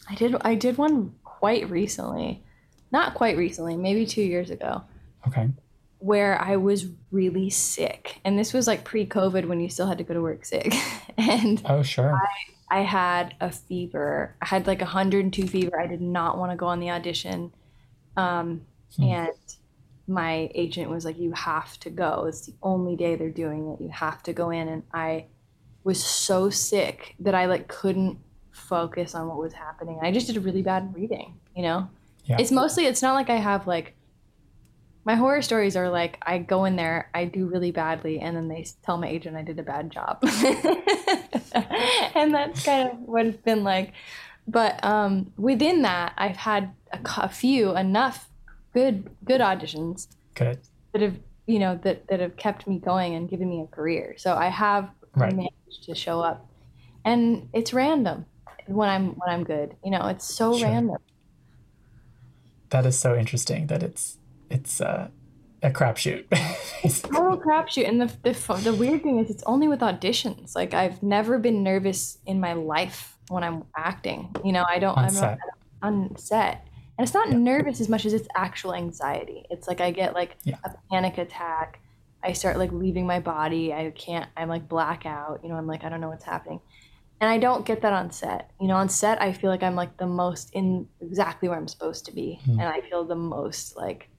I 0.09 0.15
did 0.15 0.35
I 0.41 0.55
did 0.55 0.77
one 0.77 1.13
quite 1.23 1.69
recently. 1.69 2.43
Not 2.91 3.13
quite 3.13 3.37
recently, 3.37 3.77
maybe 3.77 4.05
2 4.05 4.21
years 4.21 4.49
ago. 4.49 4.83
Okay. 5.27 5.47
Where 5.99 6.41
I 6.41 6.57
was 6.57 6.87
really 7.09 7.49
sick. 7.49 8.19
And 8.25 8.37
this 8.37 8.51
was 8.51 8.67
like 8.67 8.83
pre-COVID 8.83 9.45
when 9.45 9.61
you 9.61 9.69
still 9.69 9.87
had 9.87 9.97
to 9.99 10.03
go 10.03 10.13
to 10.13 10.21
work 10.21 10.43
sick. 10.43 10.73
and 11.17 11.61
Oh, 11.65 11.83
sure. 11.83 12.13
I, 12.13 12.79
I 12.79 12.81
had 12.81 13.35
a 13.39 13.49
fever. 13.49 14.35
I 14.41 14.45
had 14.45 14.67
like 14.67 14.81
102 14.81 15.47
fever. 15.47 15.79
I 15.79 15.87
did 15.87 16.01
not 16.01 16.37
want 16.37 16.51
to 16.51 16.57
go 16.57 16.65
on 16.65 16.81
the 16.81 16.89
audition. 16.89 17.53
Um, 18.17 18.65
hmm. 18.97 19.03
and 19.03 19.31
my 20.07 20.49
agent 20.55 20.89
was 20.89 21.05
like, 21.05 21.17
You 21.19 21.31
have 21.33 21.79
to 21.81 21.89
go. 21.89 22.25
It's 22.27 22.45
the 22.45 22.53
only 22.61 22.95
day 22.95 23.15
they're 23.15 23.29
doing 23.29 23.69
it. 23.69 23.83
You 23.83 23.89
have 23.89 24.23
to 24.23 24.33
go 24.33 24.49
in. 24.49 24.67
And 24.67 24.83
I 24.93 25.25
was 25.83 26.03
so 26.03 26.49
sick 26.49 27.15
that 27.19 27.35
I 27.35 27.45
like 27.45 27.67
couldn't 27.67 28.19
focus 28.51 29.15
on 29.15 29.27
what 29.27 29.37
was 29.37 29.53
happening. 29.53 29.99
I 30.01 30.11
just 30.11 30.27
did 30.27 30.37
a 30.37 30.41
really 30.41 30.61
bad 30.61 30.93
reading, 30.93 31.39
you 31.55 31.63
know? 31.63 31.89
Yeah. 32.25 32.37
It's 32.39 32.51
mostly, 32.51 32.85
it's 32.85 33.01
not 33.01 33.13
like 33.13 33.29
I 33.29 33.37
have 33.37 33.67
like, 33.67 33.95
my 35.03 35.15
horror 35.15 35.41
stories 35.41 35.75
are 35.75 35.89
like 35.89 36.19
I 36.21 36.37
go 36.37 36.65
in 36.65 36.75
there, 36.75 37.09
I 37.13 37.25
do 37.25 37.47
really 37.47 37.71
badly, 37.71 38.19
and 38.19 38.37
then 38.37 38.47
they 38.47 38.67
tell 38.83 38.97
my 38.97 39.07
agent 39.07 39.35
I 39.35 39.41
did 39.41 39.57
a 39.57 39.63
bad 39.63 39.91
job. 39.91 40.19
and 42.15 42.33
that's 42.33 42.63
kind 42.63 42.89
of 42.89 42.99
what 42.99 43.25
it's 43.25 43.41
been 43.41 43.63
like. 43.63 43.93
But 44.47 44.83
um, 44.83 45.31
within 45.37 45.81
that, 45.83 46.13
I've 46.17 46.37
had 46.37 46.73
a, 46.91 46.99
a 47.17 47.29
few, 47.29 47.75
enough 47.75 48.29
good 48.73 49.09
good 49.23 49.41
auditions 49.41 50.07
good 50.35 50.59
that 50.93 51.01
have 51.01 51.17
you 51.47 51.59
know 51.59 51.79
that 51.83 52.07
that 52.07 52.19
have 52.19 52.35
kept 52.37 52.67
me 52.67 52.79
going 52.79 53.15
and 53.15 53.29
given 53.29 53.49
me 53.49 53.61
a 53.61 53.67
career. 53.67 54.15
So 54.17 54.35
i 54.35 54.47
have 54.47 54.89
right. 55.15 55.35
managed 55.35 55.83
to 55.83 55.95
show 55.95 56.21
up. 56.21 56.47
And 57.03 57.49
it's 57.53 57.73
random 57.73 58.25
when 58.67 58.87
i'm 58.87 59.07
when 59.19 59.29
i'm 59.29 59.43
good 59.43 59.75
you 59.83 59.91
know 59.91 60.07
it's 60.07 60.25
so 60.25 60.57
sure. 60.57 60.67
random. 60.67 60.97
That 62.69 62.85
is 62.85 62.97
so 62.97 63.17
interesting 63.17 63.67
that 63.67 63.83
it's 63.83 64.17
it's 64.49 64.79
uh, 64.79 65.09
a 65.61 65.71
crapshoot. 65.71 66.25
Total 67.01 67.37
crapshoot. 67.37 67.87
And 67.87 68.01
the, 68.01 68.09
the 68.23 68.61
the 68.63 68.73
weird 68.73 69.03
thing 69.03 69.19
is 69.19 69.29
it's 69.29 69.43
only 69.43 69.67
with 69.67 69.81
auditions. 69.81 70.55
Like 70.55 70.73
i've 70.73 71.01
never 71.01 71.39
been 71.39 71.63
nervous 71.63 72.19
in 72.25 72.39
my 72.39 72.53
life 72.53 73.17
when 73.29 73.43
i'm 73.43 73.63
acting. 73.75 74.33
You 74.45 74.51
know 74.53 74.65
i 74.67 74.77
don't 74.79 74.97
on 74.97 75.05
i'm 75.05 75.09
set. 75.09 75.39
not 75.39 75.89
on 75.89 76.15
set 76.17 76.67
and 76.97 77.07
it's 77.07 77.13
not 77.13 77.29
yeah. 77.29 77.37
nervous 77.37 77.81
as 77.81 77.89
much 77.89 78.05
as 78.05 78.13
it's 78.13 78.27
actual 78.35 78.73
anxiety. 78.73 79.45
It's 79.49 79.67
like 79.67 79.81
I 79.81 79.91
get 79.91 80.13
like 80.13 80.37
yeah. 80.43 80.57
a 80.63 80.71
panic 80.91 81.17
attack. 81.17 81.79
I 82.23 82.33
start 82.33 82.57
like 82.57 82.71
leaving 82.71 83.07
my 83.07 83.19
body. 83.19 83.73
I 83.73 83.91
can't, 83.95 84.29
I'm 84.37 84.49
like 84.49 84.67
blackout. 84.67 85.39
You 85.43 85.49
know, 85.49 85.55
I'm 85.55 85.67
like, 85.67 85.83
I 85.83 85.89
don't 85.89 86.01
know 86.01 86.09
what's 86.09 86.25
happening. 86.25 86.59
And 87.19 87.29
I 87.29 87.37
don't 87.37 87.65
get 87.65 87.81
that 87.81 87.93
on 87.93 88.11
set. 88.11 88.51
You 88.59 88.67
know, 88.67 88.75
on 88.75 88.89
set, 88.89 89.21
I 89.21 89.31
feel 89.31 89.49
like 89.49 89.63
I'm 89.63 89.75
like 89.75 89.97
the 89.97 90.07
most 90.07 90.51
in 90.53 90.87
exactly 91.01 91.49
where 91.49 91.57
I'm 91.57 91.67
supposed 91.67 92.05
to 92.05 92.11
be. 92.11 92.39
Mm. 92.47 92.53
And 92.53 92.63
I 92.63 92.81
feel 92.81 93.03
the 93.03 93.15
most 93.15 93.75
like 93.77 94.09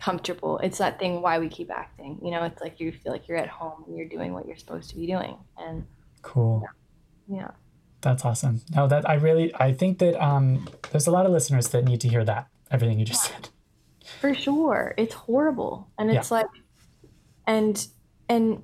comfortable. 0.00 0.58
It's 0.58 0.78
that 0.78 0.98
thing 0.98 1.22
why 1.22 1.38
we 1.38 1.48
keep 1.48 1.70
acting. 1.70 2.18
You 2.22 2.30
know, 2.30 2.44
it's 2.44 2.60
like 2.60 2.78
you 2.78 2.92
feel 2.92 3.12
like 3.12 3.26
you're 3.28 3.38
at 3.38 3.48
home 3.48 3.84
and 3.86 3.96
you're 3.96 4.08
doing 4.08 4.32
what 4.32 4.46
you're 4.46 4.56
supposed 4.56 4.90
to 4.90 4.96
be 4.96 5.06
doing. 5.06 5.36
And 5.58 5.86
cool. 6.22 6.62
yeah. 7.28 7.36
yeah. 7.36 7.50
That's 8.06 8.24
awesome. 8.24 8.60
No, 8.72 8.86
that 8.86 9.10
I 9.10 9.14
really 9.14 9.52
I 9.56 9.72
think 9.72 9.98
that 9.98 10.14
um, 10.24 10.68
there's 10.92 11.08
a 11.08 11.10
lot 11.10 11.26
of 11.26 11.32
listeners 11.32 11.70
that 11.70 11.84
need 11.84 12.00
to 12.02 12.08
hear 12.08 12.24
that 12.24 12.46
everything 12.70 13.00
you 13.00 13.04
just 13.04 13.24
said. 13.24 13.48
For 14.20 14.32
sure, 14.32 14.94
it's 14.96 15.12
horrible, 15.12 15.90
and 15.98 16.08
it's 16.08 16.30
yeah. 16.30 16.36
like, 16.36 16.46
and 17.48 17.84
and 18.28 18.62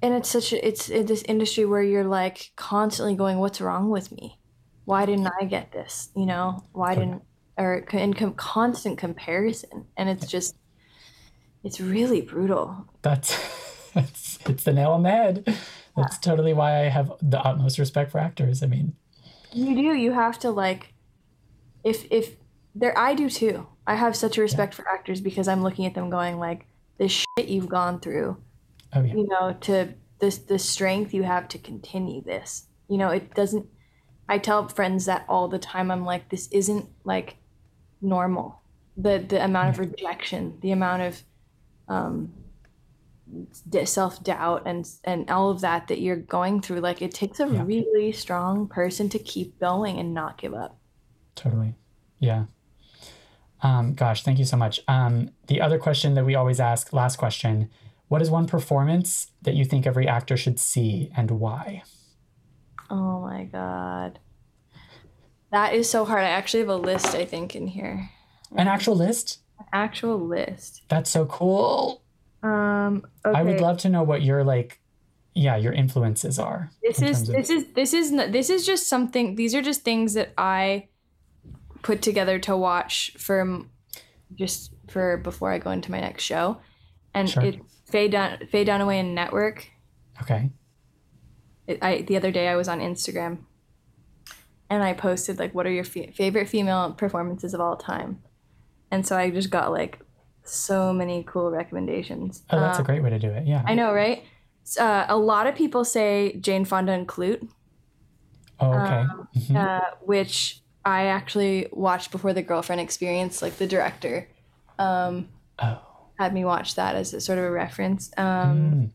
and 0.00 0.14
it's 0.14 0.28
such 0.28 0.52
a 0.52 0.64
it's 0.64 0.90
in 0.90 1.06
this 1.06 1.24
industry 1.24 1.64
where 1.64 1.82
you're 1.82 2.04
like 2.04 2.52
constantly 2.54 3.16
going, 3.16 3.38
"What's 3.40 3.60
wrong 3.60 3.90
with 3.90 4.12
me? 4.12 4.38
Why 4.84 5.06
didn't 5.06 5.26
I 5.40 5.46
get 5.46 5.72
this? 5.72 6.10
You 6.14 6.26
know, 6.26 6.62
why 6.70 6.94
didn't?" 6.94 7.22
Or 7.56 7.84
in 7.92 8.14
com- 8.14 8.34
constant 8.34 8.96
comparison, 8.96 9.86
and 9.96 10.08
it's 10.08 10.28
just 10.28 10.54
it's 11.64 11.80
really 11.80 12.20
brutal. 12.20 12.86
That's 13.02 13.34
it's 13.96 14.38
it's 14.46 14.62
the 14.62 14.72
nail 14.72 14.92
on 14.92 15.02
the 15.02 15.10
head. 15.10 15.58
That's 16.02 16.18
totally 16.18 16.52
why 16.52 16.84
I 16.84 16.88
have 16.88 17.12
the 17.20 17.40
utmost 17.40 17.78
respect 17.78 18.10
for 18.10 18.18
actors. 18.18 18.62
I 18.62 18.66
mean, 18.66 18.94
you 19.52 19.74
do. 19.74 19.94
You 19.94 20.12
have 20.12 20.38
to 20.40 20.50
like, 20.50 20.94
if 21.84 22.06
if 22.10 22.36
there, 22.74 22.96
I 22.96 23.14
do 23.14 23.28
too. 23.28 23.66
I 23.86 23.94
have 23.94 24.14
such 24.14 24.38
a 24.38 24.40
respect 24.40 24.74
yeah. 24.74 24.76
for 24.76 24.88
actors 24.88 25.20
because 25.20 25.48
I'm 25.48 25.62
looking 25.62 25.86
at 25.86 25.94
them 25.94 26.10
going 26.10 26.38
like, 26.38 26.66
this 26.98 27.12
shit 27.12 27.48
you've 27.48 27.68
gone 27.68 28.00
through. 28.00 28.36
Oh 28.92 29.02
yeah. 29.02 29.14
You 29.14 29.26
know, 29.28 29.56
to 29.62 29.94
this 30.20 30.38
the 30.38 30.58
strength 30.58 31.14
you 31.14 31.22
have 31.22 31.48
to 31.48 31.58
continue 31.58 32.22
this. 32.22 32.66
You 32.88 32.98
know, 32.98 33.10
it 33.10 33.34
doesn't. 33.34 33.66
I 34.28 34.38
tell 34.38 34.68
friends 34.68 35.06
that 35.06 35.24
all 35.28 35.48
the 35.48 35.58
time. 35.58 35.90
I'm 35.90 36.04
like, 36.04 36.28
this 36.28 36.48
isn't 36.48 36.88
like 37.04 37.36
normal. 38.02 38.60
The 38.96 39.24
the 39.26 39.42
amount 39.42 39.70
of 39.70 39.78
rejection, 39.78 40.58
the 40.60 40.72
amount 40.72 41.02
of 41.02 41.22
um, 41.88 42.32
self 43.84 44.22
doubt, 44.22 44.62
and 44.66 44.88
and 45.04 45.30
all 45.30 45.50
of 45.50 45.60
that 45.60 45.88
that 45.88 46.00
you're 46.00 46.16
going 46.16 46.60
through. 46.60 46.80
Like 46.80 47.02
it 47.02 47.12
takes 47.14 47.40
a 47.40 47.48
Yeah. 47.48 47.64
really 47.64 48.12
strong 48.12 48.68
person 48.68 49.08
to 49.10 49.18
keep 49.18 49.58
going 49.58 49.98
and 49.98 50.14
not 50.14 50.38
give 50.38 50.54
up. 50.54 50.78
Totally. 51.34 51.74
Yeah. 52.18 52.44
Um, 53.62 53.94
gosh, 53.94 54.22
thank 54.22 54.38
you 54.38 54.44
so 54.44 54.56
much. 54.56 54.80
Um, 54.86 55.30
the 55.48 55.60
other 55.60 55.78
question 55.78 56.14
that 56.14 56.24
we 56.24 56.34
always 56.34 56.60
ask, 56.60 56.92
last 56.92 57.16
question, 57.16 57.70
what 58.06 58.22
is 58.22 58.30
one 58.30 58.46
performance 58.46 59.32
that 59.42 59.54
you 59.54 59.64
think 59.64 59.86
every 59.86 60.06
actor 60.06 60.36
should 60.36 60.60
see 60.60 61.10
and 61.16 61.30
why? 61.32 61.82
Oh 62.90 63.20
my 63.20 63.44
god. 63.44 64.20
That 65.50 65.74
is 65.74 65.88
so 65.88 66.04
hard. 66.04 66.22
I 66.24 66.28
actually 66.28 66.60
have 66.60 66.68
a 66.68 66.76
list, 66.76 67.14
I 67.14 67.24
think, 67.24 67.56
in 67.56 67.66
here. 67.68 68.10
An 68.54 68.68
actual 68.68 68.94
list? 68.94 69.38
An 69.58 69.66
actual 69.72 70.18
list. 70.18 70.82
That's 70.88 71.10
so 71.10 71.26
cool. 71.26 72.02
Um 72.42 73.04
okay. 73.26 73.38
I 73.38 73.42
would 73.42 73.60
love 73.60 73.78
to 73.78 73.88
know 73.88 74.02
what 74.02 74.22
your 74.22 74.44
like, 74.44 74.80
yeah, 75.34 75.56
your 75.56 75.72
influences 75.72 76.38
are. 76.38 76.70
this 76.82 77.00
in 77.00 77.08
is 77.08 77.16
terms 77.18 77.28
of- 77.28 77.34
this 77.36 77.50
is 77.50 77.64
this 77.74 77.92
is 77.94 78.10
this 78.32 78.50
is 78.50 78.66
just 78.66 78.88
something 78.88 79.34
these 79.34 79.54
are 79.54 79.62
just 79.62 79.82
things 79.82 80.14
that 80.14 80.32
I 80.38 80.88
put 81.82 82.02
together 82.02 82.38
to 82.40 82.56
watch 82.56 83.12
for 83.18 83.64
just 84.34 84.72
for 84.88 85.16
before 85.16 85.50
I 85.52 85.58
go 85.58 85.70
into 85.70 85.90
my 85.90 86.00
next 86.00 86.22
show. 86.24 86.58
And 87.14 87.28
Sure. 87.28 87.42
it 87.44 87.60
Faye 87.86 88.08
Dun- 88.08 88.46
Faye 88.50 88.64
Dunaway 88.64 89.00
and 89.00 89.14
Network 89.14 89.66
Okay. 90.22 90.50
it, 91.66 91.78
I 91.82 92.02
the 92.02 92.16
other 92.16 92.30
day 92.30 92.48
I 92.48 92.54
was 92.56 92.68
on 92.68 92.80
Instagram 92.80 93.38
and 94.70 94.82
I 94.82 94.92
posted 94.92 95.38
like 95.38 95.54
what 95.54 95.66
are 95.66 95.70
your 95.72 95.84
fe- 95.84 96.10
favorite 96.12 96.48
female 96.48 96.92
performances 96.92 97.54
of 97.54 97.60
all 97.60 97.76
time, 97.76 98.22
and 98.90 99.06
so 99.06 99.16
I 99.16 99.30
just 99.30 99.50
got 99.50 99.72
like 99.72 100.00
so 100.50 100.92
many 100.92 101.24
cool 101.24 101.50
recommendations. 101.50 102.42
Oh, 102.50 102.58
that's 102.60 102.78
Uh, 102.78 102.82
a 102.82 102.84
great 102.84 103.02
way 103.02 103.10
to 103.10 103.18
do 103.18 103.30
it. 103.30 103.46
Yeah. 103.46 103.62
I 103.66 103.74
know, 103.74 103.92
right? 103.92 104.24
Uh, 104.78 105.06
a 105.08 105.16
lot 105.16 105.46
of 105.46 105.54
people 105.54 105.84
say 105.84 106.36
Jane 106.40 106.64
Fonda 106.64 106.92
and 106.92 107.06
Klute, 107.08 107.48
oh, 108.60 108.72
okay. 108.72 109.04
Mhm. 109.36 109.56
uh, 109.56 109.94
which 110.04 110.60
I 110.84 111.06
actually 111.06 111.68
watched 111.72 112.10
before 112.10 112.32
the 112.32 112.42
Girlfriend 112.42 112.80
Experience. 112.80 113.40
Like 113.42 113.56
the 113.56 113.66
director 113.66 114.28
um, 114.78 115.28
oh. 115.58 115.80
had 116.18 116.32
me 116.34 116.44
watch 116.44 116.74
that 116.76 116.94
as 116.96 117.12
a 117.14 117.20
sort 117.20 117.38
of 117.38 117.44
a 117.44 117.50
reference. 117.50 118.10
Um, 118.16 118.26
Mm, 118.26 118.90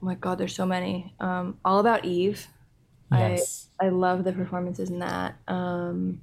Oh 0.00 0.06
my 0.06 0.14
God, 0.14 0.38
there's 0.38 0.54
so 0.54 0.64
many. 0.66 1.12
Um, 1.18 1.58
All 1.64 1.80
About 1.80 2.04
Eve. 2.04 2.46
yes. 3.10 3.68
I 3.80 3.88
love 3.88 4.22
the 4.22 4.32
performances 4.32 4.90
in 4.90 5.00
that. 5.00 5.34
Um, 5.48 6.20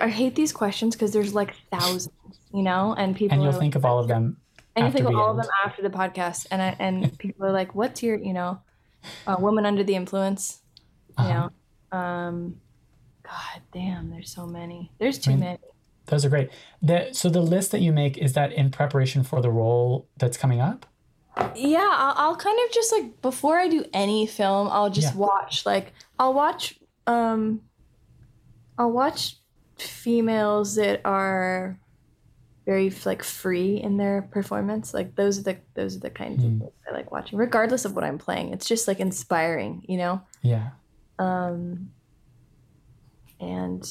I 0.00 0.08
hate 0.08 0.34
these 0.34 0.52
questions 0.52 0.94
because 0.96 1.12
there's 1.12 1.34
like 1.34 1.54
thousands, 1.70 2.12
you 2.52 2.62
know, 2.62 2.94
and 2.96 3.14
people 3.16 3.34
and 3.34 3.42
you'll 3.42 3.52
think 3.52 3.74
of 3.74 3.84
all 3.84 3.98
of 3.98 4.08
them 4.08 4.36
and 4.76 4.86
you 4.86 4.92
think 4.92 5.08
of 5.08 5.14
all 5.16 5.30
of 5.30 5.36
them 5.36 5.46
after 5.64 5.82
the 5.82 5.90
podcast, 5.90 6.46
and 6.50 6.62
I, 6.62 6.76
and 6.78 7.16
people 7.18 7.44
are 7.46 7.52
like, 7.52 7.74
"What's 7.74 8.02
your, 8.02 8.16
you 8.18 8.32
know, 8.32 8.60
uh, 9.26 9.36
woman 9.38 9.66
under 9.66 9.82
the 9.84 9.94
influence?" 9.94 10.62
You 11.18 11.24
Uh-huh. 11.24 11.48
know, 11.92 11.98
um, 11.98 12.60
God 13.22 13.62
damn, 13.72 14.10
there's 14.10 14.32
so 14.32 14.46
many. 14.46 14.90
There's 14.98 15.18
too 15.18 15.30
mean- 15.32 15.40
many. 15.40 15.58
Those 16.06 16.24
are 16.24 16.28
great. 16.28 16.50
The, 16.82 17.10
so 17.12 17.28
the 17.28 17.40
list 17.42 17.70
that 17.72 17.80
you 17.82 17.92
make 17.92 18.18
is 18.18 18.32
that 18.32 18.52
in 18.52 18.70
preparation 18.70 19.22
for 19.22 19.40
the 19.40 19.50
role 19.50 20.08
that's 20.16 20.36
coming 20.36 20.60
up? 20.60 20.86
Yeah, 21.54 21.88
I'll, 21.92 22.14
I'll 22.16 22.36
kind 22.36 22.58
of 22.66 22.72
just 22.72 22.90
like 22.92 23.20
before 23.22 23.58
I 23.58 23.68
do 23.68 23.84
any 23.92 24.26
film, 24.26 24.66
I'll 24.70 24.90
just 24.90 25.14
Yeah. 25.14 25.20
watch 25.20 25.64
like 25.66 25.92
I'll 26.18 26.34
watch 26.34 26.78
um 27.06 27.60
I'll 28.76 28.90
watch 28.90 29.36
females 29.80 30.74
that 30.76 31.00
are 31.04 31.78
very 32.66 32.92
like 33.04 33.22
free 33.22 33.76
in 33.76 33.96
their 33.96 34.22
performance. 34.22 34.92
Like 34.94 35.16
those 35.16 35.38
are 35.38 35.42
the 35.42 35.58
those 35.74 35.96
are 35.96 36.00
the 36.00 36.10
kinds 36.10 36.44
of 36.44 36.50
Mm. 36.50 36.58
things 36.60 36.72
I 36.88 36.92
like 36.92 37.10
watching, 37.10 37.38
regardless 37.38 37.84
of 37.84 37.94
what 37.94 38.04
I'm 38.04 38.18
playing. 38.18 38.52
It's 38.52 38.66
just 38.68 38.86
like 38.86 39.00
inspiring, 39.00 39.84
you 39.88 39.96
know. 39.98 40.20
Yeah. 40.42 40.70
Um, 41.18 41.90
and 43.40 43.84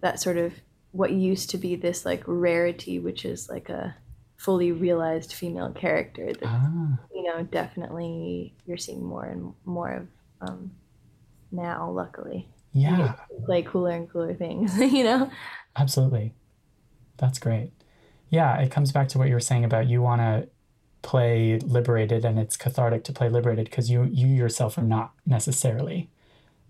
that 0.00 0.20
sort 0.20 0.36
of 0.36 0.52
what 0.92 1.12
used 1.12 1.50
to 1.50 1.58
be 1.58 1.76
this 1.76 2.04
like 2.04 2.22
rarity, 2.26 2.98
which 2.98 3.24
is 3.24 3.48
like 3.48 3.68
a 3.68 3.96
fully 4.36 4.72
realized 4.72 5.32
female 5.32 5.70
character 5.72 6.32
that 6.32 6.44
Ah, 6.44 6.98
you 7.14 7.22
know, 7.22 7.42
definitely 7.42 8.54
you're 8.66 8.76
seeing 8.76 9.02
more 9.04 9.24
and 9.24 9.54
more 9.64 9.92
of 9.92 10.08
um, 10.48 10.72
now, 11.50 11.90
luckily. 11.90 12.48
Yeah, 12.76 13.14
Play 13.44 13.62
cooler 13.62 13.90
and 13.90 14.10
cooler 14.10 14.34
things, 14.34 14.76
you 14.78 15.04
know? 15.04 15.30
absolutely. 15.76 16.34
That's 17.16 17.38
great. 17.38 17.72
Yeah, 18.28 18.58
it 18.58 18.70
comes 18.70 18.92
back 18.92 19.08
to 19.08 19.18
what 19.18 19.28
you 19.28 19.34
were 19.34 19.40
saying 19.40 19.64
about 19.64 19.88
you 19.88 20.02
want 20.02 20.20
to 20.20 20.48
play 21.02 21.58
liberated 21.60 22.24
and 22.24 22.38
it's 22.38 22.56
cathartic 22.56 23.04
to 23.04 23.12
play 23.12 23.28
liberated 23.28 23.66
because 23.66 23.88
you 23.88 24.02
you 24.04 24.26
yourself 24.26 24.76
are 24.76 24.82
not 24.82 25.12
necessarily 25.24 26.10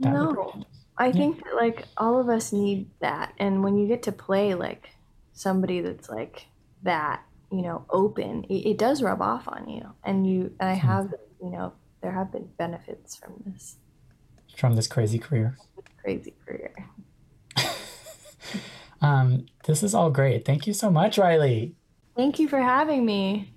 that 0.01 0.13
No. 0.13 0.29
liberated. 0.29 0.67
I 0.99 1.13
think 1.13 1.45
that, 1.45 1.55
like, 1.55 1.87
all 1.99 2.19
of 2.19 2.29
us 2.31 2.53
need 2.53 2.89
that. 3.01 3.35
And 3.39 3.63
when 3.63 3.77
you 3.77 3.87
get 3.87 4.03
to 4.05 4.13
play, 4.13 4.55
like, 4.55 4.91
somebody 5.35 5.83
that's, 5.83 6.09
like, 6.09 6.47
that, 6.85 7.23
you 7.53 7.61
know, 7.61 7.85
open, 7.91 8.45
it, 8.45 8.67
it 8.67 8.79
does 8.79 9.03
rub 9.03 9.21
off 9.21 9.47
on 9.47 9.69
you. 9.69 9.93
And 10.05 10.27
you, 10.27 10.55
and 10.59 10.71
I 10.71 10.75
hmm. 10.75 10.87
have, 10.87 11.15
you 11.43 11.51
know, 11.51 11.75
there 12.01 12.13
have 12.13 12.33
been 12.33 12.49
benefits 12.57 13.15
from 13.15 13.35
this 13.45 13.77
from 14.57 14.75
this 14.75 14.87
crazy 14.87 15.19
career. 15.19 15.57
crazy 16.03 16.35
career. 16.47 16.73
Um, 19.03 19.47
this 19.67 19.83
is 19.83 19.95
all 19.95 20.11
great. 20.11 20.45
Thank 20.47 20.67
you 20.67 20.73
so 20.73 20.91
much, 20.91 21.19
Riley. 21.19 21.75
Thank 22.17 22.39
you 22.39 22.49
for 22.49 22.59
having 22.61 23.05
me. 23.05 23.53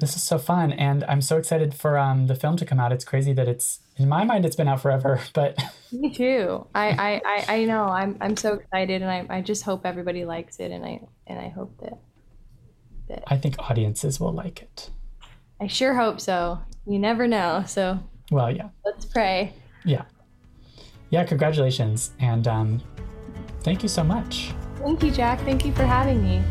This 0.00 0.16
is 0.16 0.22
so 0.22 0.36
fun, 0.36 0.70
and 0.72 1.02
I'm 1.04 1.22
so 1.22 1.38
excited 1.38 1.74
for 1.74 1.96
um, 1.96 2.26
the 2.26 2.34
film 2.34 2.56
to 2.56 2.66
come 2.66 2.78
out. 2.78 2.92
It's 2.92 3.04
crazy 3.04 3.32
that 3.32 3.48
it's 3.48 3.80
in 3.96 4.08
my 4.08 4.24
mind 4.24 4.44
it's 4.44 4.54
been 4.54 4.68
out 4.68 4.82
forever, 4.82 5.20
but 5.32 5.58
Me 5.92 6.12
too. 6.12 6.66
I, 6.74 6.88
I, 6.90 7.20
I, 7.24 7.54
I 7.56 7.64
know. 7.64 7.84
I'm 7.84 8.18
I'm 8.20 8.36
so 8.36 8.52
excited, 8.54 9.00
and 9.00 9.10
I, 9.10 9.26
I 9.30 9.40
just 9.40 9.62
hope 9.62 9.86
everybody 9.86 10.24
likes 10.26 10.58
it, 10.60 10.70
and 10.72 10.84
I 10.84 11.00
and 11.26 11.38
I 11.38 11.48
hope 11.48 11.74
that 11.80 13.24
I 13.26 13.38
think 13.38 13.56
audiences 13.58 14.20
will 14.20 14.32
like 14.32 14.60
it. 14.60 14.90
I 15.60 15.68
sure 15.68 15.94
hope 15.94 16.20
so. 16.20 16.58
You 16.86 16.98
never 16.98 17.26
know. 17.26 17.64
So 17.66 17.98
Well, 18.30 18.54
yeah, 18.54 18.68
let's 18.84 19.06
pray. 19.06 19.54
yeah, 19.84 20.02
yeah. 21.12 21.22
Congratulations, 21.22 22.10
and 22.18 22.48
um, 22.48 22.82
thank 23.60 23.84
you 23.84 23.88
so 23.88 24.02
much. 24.02 24.52
Thank 24.78 25.04
you, 25.04 25.12
Jack. 25.12 25.40
Thank 25.42 25.64
you 25.64 25.72
for 25.72 25.84
having 25.84 26.20
me. 26.20 26.42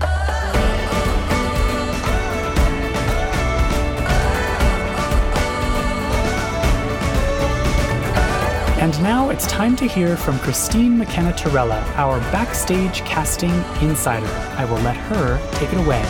And 8.82 9.00
now 9.04 9.30
it's 9.30 9.46
time 9.46 9.76
to 9.76 9.86
hear 9.86 10.18
from 10.18 10.40
Christine 10.40 10.98
McKenna 10.98 11.32
Tirella, 11.34 11.86
our 11.98 12.20
backstage 12.32 13.02
casting 13.02 13.52
insider. 13.80 14.26
I 14.58 14.66
will 14.66 14.80
let 14.80 14.98
her 14.98 15.40
take 15.54 15.72
it 15.72 15.78
away. 15.78 16.02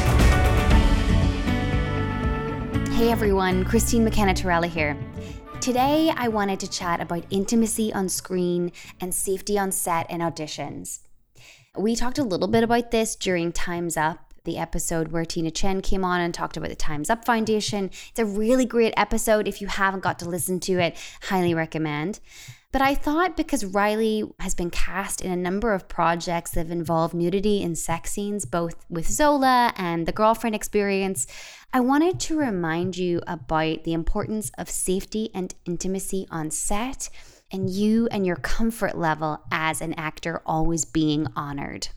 Hey 2.95 3.11
everyone, 3.11 3.65
Christine 3.65 4.05
McKenna 4.05 4.33
Tirella 4.33 4.67
here. 4.67 4.97
Today 5.61 6.11
I 6.17 6.27
wanted 6.27 6.59
to 6.61 6.67
chat 6.67 7.01
about 7.01 7.23
intimacy 7.29 7.93
on 7.93 8.09
screen 8.09 8.71
and 8.99 9.13
safety 9.13 9.59
on 9.59 9.71
set 9.71 10.07
and 10.09 10.19
auditions. 10.19 11.01
We 11.77 11.95
talked 11.95 12.17
a 12.17 12.23
little 12.23 12.47
bit 12.47 12.63
about 12.63 12.89
this 12.89 13.15
during 13.15 13.51
Time's 13.51 13.95
Up, 13.95 14.33
the 14.43 14.57
episode 14.57 15.11
where 15.11 15.23
Tina 15.23 15.51
Tchen 15.51 15.83
came 15.83 16.03
on 16.03 16.19
and 16.19 16.33
talked 16.33 16.57
about 16.57 16.71
the 16.71 16.75
Time's 16.75 17.11
Up 17.11 17.25
Foundation. 17.25 17.91
It's 18.09 18.17
a 18.17 18.25
really 18.25 18.65
great 18.65 18.95
episode. 18.97 19.47
If 19.47 19.61
you 19.61 19.67
haven't 19.67 20.01
got 20.01 20.17
to 20.19 20.27
listen 20.27 20.59
to 20.61 20.79
it, 20.79 20.97
highly 21.21 21.53
recommend. 21.53 22.21
But 22.71 22.81
I 22.81 22.95
thought 22.95 23.35
because 23.35 23.65
Riley 23.65 24.23
has 24.39 24.55
been 24.55 24.69
cast 24.69 25.21
in 25.21 25.31
a 25.31 25.35
number 25.35 25.73
of 25.73 25.89
projects 25.89 26.51
that 26.51 26.61
have 26.61 26.71
involved 26.71 27.13
nudity 27.13 27.61
and 27.61 27.77
sex 27.77 28.13
scenes, 28.13 28.45
both 28.45 28.85
with 28.89 29.09
Zola 29.09 29.73
and 29.75 30.07
the 30.07 30.13
girlfriend 30.13 30.55
experience, 30.55 31.27
I 31.73 31.79
wanted 31.79 32.19
to 32.21 32.37
remind 32.37 32.97
you 32.97 33.21
about 33.25 33.85
the 33.85 33.93
importance 33.93 34.51
of 34.57 34.69
safety 34.69 35.29
and 35.33 35.55
intimacy 35.65 36.27
on 36.29 36.51
set 36.51 37.07
and 37.49 37.69
you 37.69 38.09
and 38.11 38.25
your 38.25 38.35
comfort 38.35 38.97
level 38.97 39.41
as 39.53 39.79
an 39.79 39.93
actor 39.93 40.41
always 40.45 40.83
being 40.83 41.27
honored. 41.33 41.87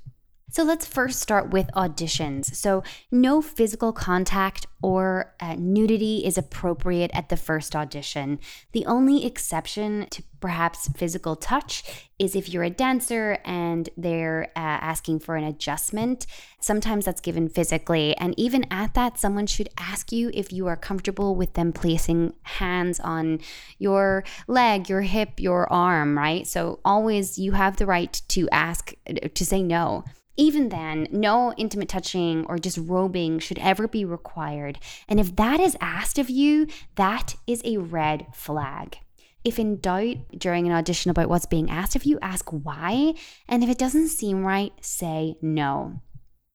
So 0.55 0.63
let's 0.63 0.87
first 0.87 1.19
start 1.19 1.51
with 1.51 1.67
auditions. 1.75 2.55
So, 2.55 2.85
no 3.11 3.43
physical 3.43 3.93
contact 3.93 4.69
or 4.83 5.35
uh, 5.41 5.57
nudity 5.59 6.25
is 6.25 6.39
appropriate 6.39 7.11
at 7.13 7.29
the 7.29 7.37
first 7.37 7.75
audition. 7.75 8.39
The 8.71 8.87
only 8.87 9.27
exception 9.27 10.07
to 10.11 10.23
perhaps 10.39 10.87
physical 10.97 11.35
touch 11.35 12.07
is 12.21 12.37
if 12.37 12.49
you're 12.49 12.63
a 12.63 12.71
dancer 12.71 13.39
and 13.45 13.89
they're 13.97 14.53
uh, 14.55 14.79
asking 14.79 15.19
for 15.19 15.35
an 15.35 15.43
adjustment. 15.43 16.25
Sometimes 16.61 17.05
that's 17.05 17.21
given 17.21 17.49
physically. 17.49 18.17
And 18.19 18.33
even 18.39 18.65
at 18.71 18.95
that, 18.95 19.19
someone 19.19 19.49
should 19.49 19.71
ask 19.77 20.13
you 20.13 20.31
if 20.35 20.53
you 20.53 20.69
are 20.69 20.77
comfortable 20.77 21.35
with 21.35 21.55
them 21.55 21.73
placing 21.73 22.33
hands 22.45 23.01
on 23.01 23.41
your 23.81 24.23
leg, 24.47 24.89
your 24.89 25.01
hip, 25.01 25.41
your 25.41 25.67
arm, 25.73 26.17
right? 26.17 26.47
So, 26.47 26.79
always 26.85 27.41
you 27.41 27.53
have 27.53 27.79
the 27.79 27.87
right 27.87 28.23
to 28.29 28.49
ask, 28.51 28.95
to 29.35 29.45
say 29.45 29.61
no. 29.61 30.05
Even 30.37 30.69
then, 30.69 31.07
no 31.11 31.53
intimate 31.57 31.89
touching 31.89 32.45
or 32.47 32.59
just 32.59 32.79
robing 32.79 33.39
should 33.39 33.59
ever 33.59 33.87
be 33.87 34.05
required. 34.05 34.79
And 35.09 35.21
if 35.21 35.37
that 35.37 35.61
is 35.61 35.77
asked 35.81 36.19
of 36.19 36.29
you, 36.29 36.67
that 36.97 37.37
is 37.47 37.63
a 37.65 37.77
red 37.77 38.27
flag. 38.35 38.99
If 39.45 39.59
in 39.59 39.79
doubt 39.79 40.17
during 40.37 40.67
an 40.67 40.73
audition 40.73 41.11
about 41.11 41.29
what's 41.29 41.47
being 41.47 41.71
asked 41.71 41.95
of 41.95 42.05
you, 42.05 42.19
ask 42.21 42.49
why. 42.51 43.15
And 43.47 43.63
if 43.63 43.71
it 43.71 43.79
doesn't 43.79 44.09
seem 44.09 44.45
right, 44.45 44.73
say 44.81 45.37
no. 45.41 46.01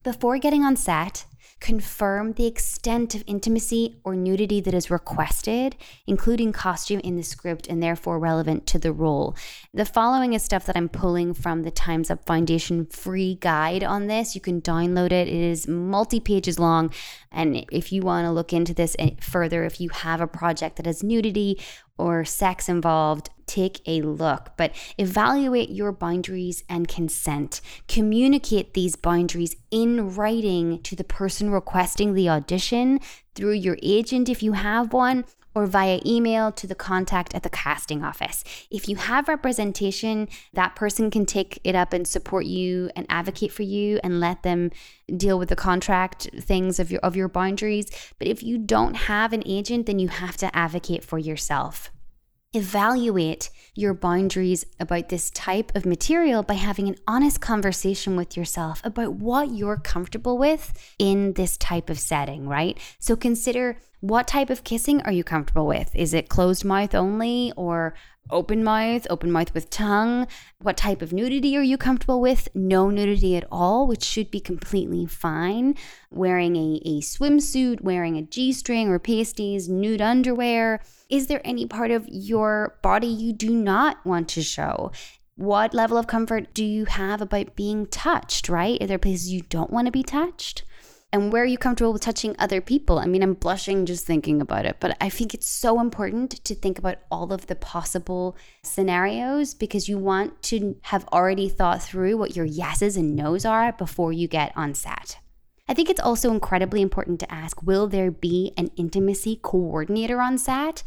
Before 0.04 0.40
getting 0.40 0.64
on 0.64 0.76
set, 0.76 1.26
confirm 1.60 2.34
the 2.34 2.46
extent 2.46 3.16
of 3.16 3.24
intimacy 3.28 3.98
or 4.04 4.16
nudity 4.16 4.62
that 4.62 4.74
is 4.74 4.90
requested, 4.90 5.76
including 6.08 6.52
costume 6.52 7.00
in 7.02 7.18
the 7.18 7.24
script 7.24 7.68
and 7.68 7.84
therefore 7.84 8.18
relevant 8.18 8.66
to 8.68 8.80
the 8.80 8.94
role. 8.94 9.36
The 9.74 9.86
following 9.86 10.34
is 10.34 10.44
stuff 10.44 10.66
that 10.66 10.78
I'm 10.78 10.90
pulling 10.90 11.34
from 11.34 11.64
the 11.64 11.72
Time's 11.72 12.10
Up 12.10 12.26
Foundation 12.26 12.86
free 12.86 13.36
guide 13.36 13.84
on 13.84 14.08
this. 14.08 14.36
You 14.36 14.42
can 14.42 14.62
download 14.62 15.12
it, 15.12 15.28
it 15.28 15.34
is 15.34 15.68
multi 15.68 16.20
pages 16.20 16.60
long. 16.60 16.92
And 17.32 17.66
if 17.72 17.92
you 17.92 18.02
want 18.02 18.26
to 18.26 18.32
look 18.32 18.54
into 18.54 18.74
this 18.74 18.96
eh, 18.98 19.12
further, 19.22 19.64
if 19.64 19.82
you 19.82 19.90
have 19.90 20.22
a 20.22 20.28
project 20.28 20.78
that 20.78 20.86
has 20.86 21.04
nudity 21.04 21.60
or 22.00 22.26
sex 22.26 22.70
involved, 22.70 23.30
take 23.46 23.82
a 23.86 24.02
look. 24.02 24.52
But 24.58 24.72
evaluate 24.98 25.70
your 25.70 25.92
boundaries 25.92 26.64
and 26.70 26.88
consent. 26.88 27.62
Communicate 27.88 28.74
these 28.74 28.96
boundaries 28.96 29.56
in 29.72 30.16
writing 30.16 30.82
to 30.84 30.96
the 30.96 31.04
person 31.04 31.52
requesting 31.52 32.14
the 32.14 32.30
audition 32.30 33.00
through 33.36 33.54
your 33.54 33.78
agent 33.82 34.30
if 34.30 34.42
you 34.42 34.54
have 34.54 34.94
one. 34.94 35.26
Or 35.60 35.66
via 35.66 36.00
email 36.06 36.54
to 36.54 36.68
the 36.68 36.74
contact 36.74 37.36
at 37.36 37.44
the 37.44 37.50
casting 37.50 38.02
office. 38.02 38.46
If 38.72 38.88
you 38.88 38.96
have 38.96 39.28
representation, 39.28 40.30
that 40.54 40.74
person 40.74 41.12
can 41.12 41.26
take 41.26 41.60
it 41.66 41.76
up 41.76 41.92
and 41.92 42.08
support 42.08 42.46
you 42.46 42.90
and 42.96 43.06
advocate 43.10 43.52
for 43.52 43.64
you 43.64 44.00
and 44.02 44.22
let 44.22 44.44
them 44.44 44.72
deal 45.18 45.38
with 45.38 45.50
the 45.50 45.58
contract 45.58 46.30
things 46.40 46.80
of 46.80 46.94
your 46.94 47.02
of 47.02 47.18
your 47.18 47.28
boundaries. 47.28 47.92
But 48.20 48.30
if 48.30 48.42
you 48.42 48.58
don't 48.58 48.94
have 48.94 49.34
an 49.34 49.44
agent, 49.46 49.86
then 49.86 50.00
you 50.00 50.08
have 50.08 50.38
to 50.38 50.56
advocate 50.56 51.04
for 51.04 51.20
yourself. 51.20 51.92
Evaluate 52.54 53.52
your 53.76 53.94
boundaries 53.94 54.66
about 54.80 55.10
this 55.10 55.30
type 55.30 55.76
of 55.76 55.86
material 55.86 56.42
by 56.42 56.56
having 56.56 56.88
an 56.88 56.96
honest 57.08 57.40
conversation 57.40 58.16
with 58.16 58.36
yourself 58.36 58.82
about 58.84 59.14
what 59.14 59.52
you're 59.52 59.78
comfortable 59.78 60.36
with 60.36 60.74
in 60.98 61.34
this 61.34 61.58
type 61.58 61.92
of 61.92 62.00
setting, 62.00 62.48
right? 62.48 62.80
So 62.98 63.16
consider 63.16 63.78
what 64.00 64.28
type 64.28 64.50
of 64.50 64.64
kissing 64.64 65.00
are 65.04 65.12
you 65.12 65.24
comfortable 65.24 65.68
with? 65.68 65.96
Is 65.96 66.16
it 66.16 66.28
closed 66.28 66.66
mouth 66.66 66.96
only 66.96 67.54
or 67.56 67.94
open 68.30 68.64
mouth, 68.64 69.08
open 69.10 69.32
mouth 69.32 69.54
with 69.54 69.70
tongue? 69.70 70.28
What 70.62 70.78
type 70.78 71.02
of 71.02 71.14
nudity 71.14 71.56
are 71.58 71.64
you 71.64 71.78
comfortable 71.78 72.22
with? 72.22 72.48
No 72.54 72.90
nudity 72.90 73.36
at 73.36 73.48
all, 73.52 73.88
which 73.88 74.04
should 74.04 74.32
be 74.32 74.40
completely 74.40 75.06
fine. 75.06 75.76
Wearing 76.12 76.56
a, 76.56 76.82
a 76.86 77.02
swimsuit, 77.02 77.82
wearing 77.82 78.18
a 78.18 78.22
G 78.22 78.52
string 78.52 78.90
or 78.90 79.00
pasties, 79.00 79.70
nude 79.70 80.02
underwear. 80.02 80.82
Is 81.10 81.28
there 81.28 81.42
any 81.44 81.66
part 81.66 81.92
of 81.92 82.08
your 82.08 82.78
body 82.82 83.08
you 83.08 83.34
do 83.34 83.50
not 83.50 84.06
want 84.06 84.28
to 84.30 84.42
show? 84.42 84.92
What 85.36 85.74
level 85.74 85.98
of 85.98 86.08
comfort 86.08 86.54
do 86.54 86.66
you 86.66 86.86
have 86.86 87.22
about 87.22 87.56
being 87.56 87.88
touched, 87.88 88.50
right? 88.50 88.82
Are 88.82 88.88
there 88.88 88.98
places 88.98 89.32
you 89.32 89.42
don't 89.44 89.72
want 89.72 89.86
to 89.86 89.92
be 89.92 90.04
touched? 90.04 90.64
And 91.12 91.34
where 91.34 91.42
are 91.42 91.48
you 91.48 91.58
comfortable 91.58 91.92
with 91.92 92.04
touching 92.04 92.36
other 92.38 92.62
people? 92.62 93.00
I 93.00 93.06
mean, 93.06 93.24
I'm 93.24 93.34
blushing 93.34 93.88
just 93.88 94.06
thinking 94.06 94.42
about 94.42 94.66
it, 94.66 94.78
but 94.80 94.96
I 95.02 95.10
think 95.10 95.34
it's 95.34 95.48
so 95.48 95.80
important 95.80 96.44
to 96.44 96.54
think 96.54 96.78
about 96.78 96.98
all 97.10 97.34
of 97.34 97.48
the 97.48 97.56
possible 97.56 98.38
scenarios 98.62 99.56
because 99.56 99.90
you 99.90 99.98
want 99.98 100.40
to 100.44 100.76
have 100.84 101.08
already 101.12 101.50
thought 101.50 101.82
through 101.82 102.18
what 102.18 102.36
your 102.36 102.46
yeses 102.46 102.96
and 102.96 103.16
nos 103.16 103.44
are 103.44 103.72
before 103.74 104.14
you 104.14 104.28
get 104.28 104.54
on 104.56 104.76
set. 104.76 105.18
I 105.70 105.76
think 105.76 105.88
it's 105.92 106.00
also 106.00 106.32
incredibly 106.32 106.82
important 106.82 107.20
to 107.20 107.32
ask 107.32 107.62
will 107.62 107.88
there 107.88 108.10
be 108.10 108.54
an 108.58 108.72
intimacy 108.76 109.40
coordinator 109.42 110.20
on 110.20 110.40
set? 110.40 110.82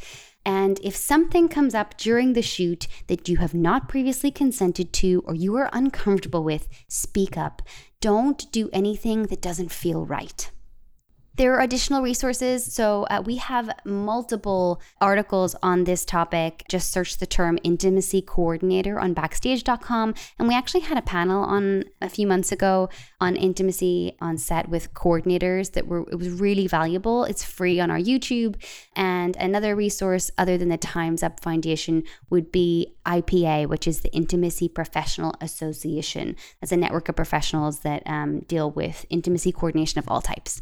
And 0.45 0.81
if 0.83 0.97
something 0.97 1.49
comes 1.49 1.73
up 1.73 1.97
during 1.97 2.33
the 2.33 2.43
shoot 2.43 2.89
that 3.07 3.29
you 3.29 3.37
have 3.37 3.55
not 3.55 3.89
previously 3.89 4.33
consented 4.33 4.93
to 4.95 5.23
or 5.25 5.37
you 5.37 5.55
are 5.55 5.71
uncomfortable 5.73 6.43
with, 6.43 6.67
speak 6.89 7.37
up. 7.37 7.63
Don't 8.01 8.51
do 8.51 8.69
anything 8.73 9.27
that 9.27 9.41
doesn't 9.41 9.71
feel 9.71 10.05
right. 10.05 10.51
There 11.37 11.55
are 11.55 11.61
additional 11.61 12.03
resources. 12.03 12.73
So 12.73 13.05
uh, 13.05 13.23
we 13.25 13.37
have 13.37 13.71
multiple 13.87 14.83
articles 15.01 15.57
on 15.63 15.85
this 15.85 16.05
topic. 16.05 16.65
Just 16.69 16.93
search 16.93 17.17
the 17.17 17.27
term 17.27 17.59
intimacy 17.65 18.21
coordinator 18.21 19.01
on 19.01 19.15
backstage.com. 19.15 20.15
And 20.39 20.47
we 20.47 20.55
actually 20.55 20.81
had 20.81 20.99
a 20.99 21.03
panel 21.03 21.43
on 21.43 21.85
a 22.03 22.11
few 22.11 22.27
months 22.27 22.53
ago 22.53 22.91
on 23.19 23.37
intimacy 23.37 24.15
on 24.21 24.37
set 24.37 24.69
with 24.69 24.93
coordinators 24.93 25.73
that 25.73 25.87
were, 25.87 26.07
it 26.11 26.17
was 26.17 26.29
really 26.29 26.67
valuable. 26.67 27.25
It's 27.25 27.43
free 27.43 27.81
on 27.81 27.91
our 27.91 27.99
YouTube. 27.99 28.63
And 28.95 29.35
another 29.37 29.75
resource 29.75 30.31
other 30.37 30.59
than 30.59 30.69
the 30.69 30.77
Time's 30.77 31.23
Up 31.23 31.41
Foundation 31.41 32.03
would 32.29 32.53
be 32.53 32.95
IPA, 33.07 33.69
which 33.69 33.89
is 33.89 34.01
the 34.01 34.13
Intimacy 34.13 34.69
Professional 34.69 35.35
Association. 35.41 36.37
That's 36.61 36.73
a 36.73 36.77
network 36.77 37.09
of 37.09 37.17
professionals 37.17 37.81
that 37.81 38.03
um, 38.05 38.41
deal 38.41 38.71
with 38.71 39.07
intimacy 39.09 39.51
coordination 39.51 39.99
of 39.99 40.09
all 40.09 40.21
types. 40.21 40.61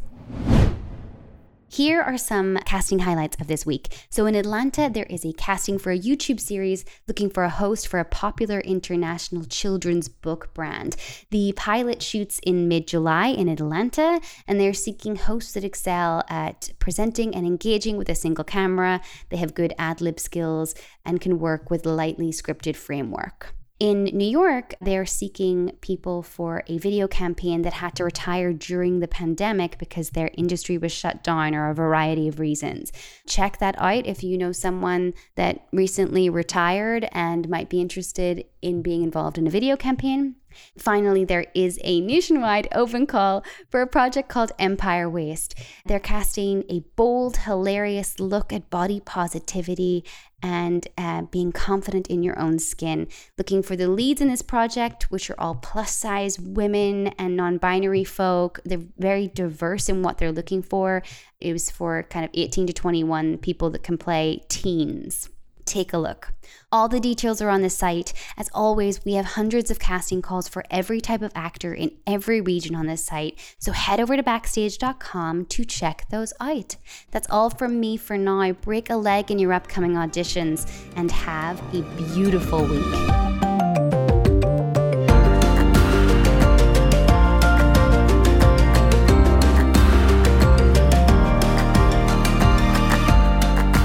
Here 1.73 2.03
are 2.03 2.19
some 2.19 2.59
casting 2.65 2.99
highlights 2.99 3.37
of 3.41 3.47
this 3.47 3.65
week. 3.65 4.07
So, 4.11 4.27
in 4.27 4.35
Atlanta, 4.35 4.91
there 4.93 5.07
is 5.09 5.25
a 5.25 5.33
casting 5.33 5.79
for 5.79 5.93
a 5.93 5.99
YouTube 5.99 6.41
series 6.41 6.85
looking 7.07 7.31
for 7.31 7.45
a 7.45 7.49
host 7.49 7.87
for 7.87 8.01
a 8.01 8.05
popular 8.05 8.59
international 8.59 9.45
children's 9.45 10.09
book 10.09 10.53
brand. 10.53 10.97
The 11.31 11.53
pilot 11.57 12.03
shoots 12.03 12.41
in 12.43 12.67
mid 12.67 12.89
July 12.89 13.29
in 13.29 13.49
Atlanta, 13.49 14.21
and 14.49 14.61
they're 14.61 14.75
seeking 14.75 15.15
hosts 15.15 15.53
that 15.53 15.63
excel 15.63 16.25
at 16.29 16.73
presenting 16.81 17.37
and 17.37 17.47
engaging 17.47 17.97
with 17.97 18.09
a 18.09 18.17
single 18.17 18.45
camera. 18.45 19.01
They 19.29 19.37
have 19.37 19.55
good 19.55 19.73
ad 19.79 20.01
lib 20.01 20.19
skills 20.19 20.75
and 21.05 21.21
can 21.21 21.39
work 21.39 21.71
with 21.71 21.87
lightly 21.87 22.33
scripted 22.33 22.75
framework. 22.75 23.55
In 23.81 24.05
New 24.05 24.29
York, 24.29 24.75
they're 24.83 25.07
seeking 25.07 25.73
people 25.81 26.23
for 26.23 26.63
a 26.67 26.77
video 26.77 27.09
campaign 27.09 27.63
that 27.63 27.73
had 27.73 27.97
to 27.97 28.05
retire 28.05 28.53
during 28.53 29.01
the 29.01 29.09
pandemic 29.09 29.79
because 29.79 30.11
their 30.11 30.31
industry 30.35 30.77
was 30.77 30.93
shut 30.93 31.25
down 31.25 31.55
or 31.55 31.71
a 31.71 31.75
variety 31.75 32.29
of 32.29 32.39
reasons. 32.39 32.93
Check 33.27 33.57
that 33.57 33.77
out 33.79 34.07
if 34.07 34.23
you 34.23 34.37
know 34.37 34.53
someone 34.53 35.15
that 35.37 35.67
recently 35.73 36.29
retired 36.29 37.09
and 37.13 37.49
might 37.49 37.71
be 37.71 37.81
interested 37.81 38.45
in 38.61 38.83
being 38.83 39.03
involved 39.03 39.39
in 39.39 39.47
a 39.47 39.51
video 39.51 39.79
campaign. 39.79 40.35
Finally, 40.79 41.25
there 41.25 41.47
is 41.55 41.79
a 41.83 42.01
nationwide 42.01 42.69
open 42.73 43.07
call 43.07 43.45
for 43.69 43.81
a 43.81 43.87
project 43.87 44.29
called 44.29 44.53
Empire 44.59 45.09
Waist. 45.09 45.55
They're 45.87 46.01
casting 46.01 46.65
a 46.69 46.81
bold, 46.97 47.39
hilarious 47.39 48.21
look 48.21 48.53
at 48.53 48.71
body 48.71 49.01
positivity 49.01 50.05
and 50.43 50.89
uh, 50.97 51.23
being 51.23 51.53
confident 51.53 52.07
in 52.09 52.23
your 52.23 52.39
own 52.39 52.59
skin. 52.59 53.09
Looking 53.37 53.63
for 53.63 53.77
the 53.77 53.89
leads 53.89 54.21
in 54.21 54.29
this 54.29 54.43
project, 54.43 55.11
which 55.11 55.31
are 55.31 55.39
all 55.39 55.55
plus 55.55 55.95
size 55.95 56.39
women 56.39 57.09
and 57.19 57.37
non 57.37 57.59
binary 57.59 58.05
folk. 58.05 58.61
They're 58.65 58.81
very 58.99 59.29
diverse 59.29 59.89
in 59.89 60.03
what 60.03 60.19
they're 60.19 60.33
looking 60.33 60.63
for. 60.63 61.03
It 61.41 61.53
was 61.53 61.71
for 61.71 62.03
kind 62.05 62.25
of 62.25 62.31
18 62.35 62.67
to 62.69 62.73
21 62.73 63.39
people 63.39 63.71
that 63.71 63.83
can 63.83 63.99
play 63.99 64.45
teens 64.49 65.29
take 65.65 65.93
a 65.93 65.99
look. 65.99 66.33
All 66.73 66.89
the 66.89 67.01
details 67.01 67.43
are 67.43 67.49
on 67.49 67.63
the 67.63 67.71
site. 67.71 68.13
As 68.37 68.49
always, 68.53 69.05
we 69.05 69.15
have 69.15 69.25
hundreds 69.25 69.71
of 69.71 69.79
casting 69.79 70.23
calls 70.23 70.49
for 70.49 70.65
every 70.71 71.01
type 71.01 71.23
of 71.23 71.33
actor 71.35 71.75
in 71.75 71.93
every 72.07 72.41
region 72.41 72.75
on 72.75 72.87
this 72.87 73.05
site. 73.05 73.39
So 73.59 73.73
head 73.73 74.01
over 74.01 74.17
to 74.17 74.23
backstage.com 74.23 75.47
to 75.47 75.65
check 75.65 76.07
those 76.11 76.33
out. 76.41 76.77
That's 77.11 77.29
all 77.31 77.51
from 77.51 77.81
me 77.81 77.97
for 77.97 78.17
now. 78.17 78.53
Break 78.53 78.91
a 78.91 78.97
leg 78.97 79.31
in 79.31 79.39
your 79.39 79.53
upcoming 79.53 79.93
auditions 79.93 80.71
and 80.97 81.11
have 81.11 81.61
a 81.75 81.83
beautiful 82.15 82.65
week. 82.65 83.50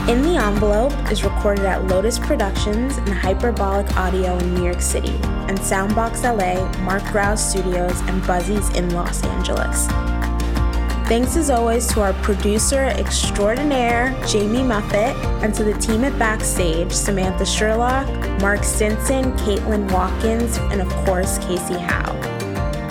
In 0.08 0.22
the 0.22 0.36
Envelope 0.36 0.94
is 1.12 1.24
recorded 1.24 1.66
at 1.66 1.88
Lotus 1.88 2.20
Productions 2.20 2.98
and 2.98 3.10
Hyperbolic 3.10 3.98
Audio 3.98 4.38
in 4.38 4.54
New 4.54 4.64
York 4.64 4.80
City, 4.80 5.16
and 5.50 5.58
Soundbox 5.58 6.22
LA, 6.22 6.72
Mark 6.84 7.04
Grouse 7.06 7.50
Studios, 7.50 8.00
and 8.02 8.22
Buzzies 8.28 8.70
in 8.76 8.94
Los 8.94 9.24
Angeles. 9.24 9.88
Thanks 11.10 11.36
as 11.36 11.50
always 11.50 11.88
to 11.88 12.02
our 12.02 12.14
producer 12.22 12.82
extraordinaire, 12.82 14.16
Jamie 14.28 14.60
Muffett, 14.60 15.16
and 15.44 15.56
to 15.56 15.64
the 15.64 15.74
team 15.80 16.04
at 16.04 16.18
Backstage, 16.20 16.92
Samantha 16.92 17.44
Sherlock, 17.44 18.08
Mark 18.42 18.64
Stinson, 18.64 19.36
Caitlin 19.38 19.92
Watkins, 19.92 20.60
and 20.72 20.82
of 20.82 20.90
course, 21.08 21.40
Casey 21.40 21.80
Howe. 21.80 22.45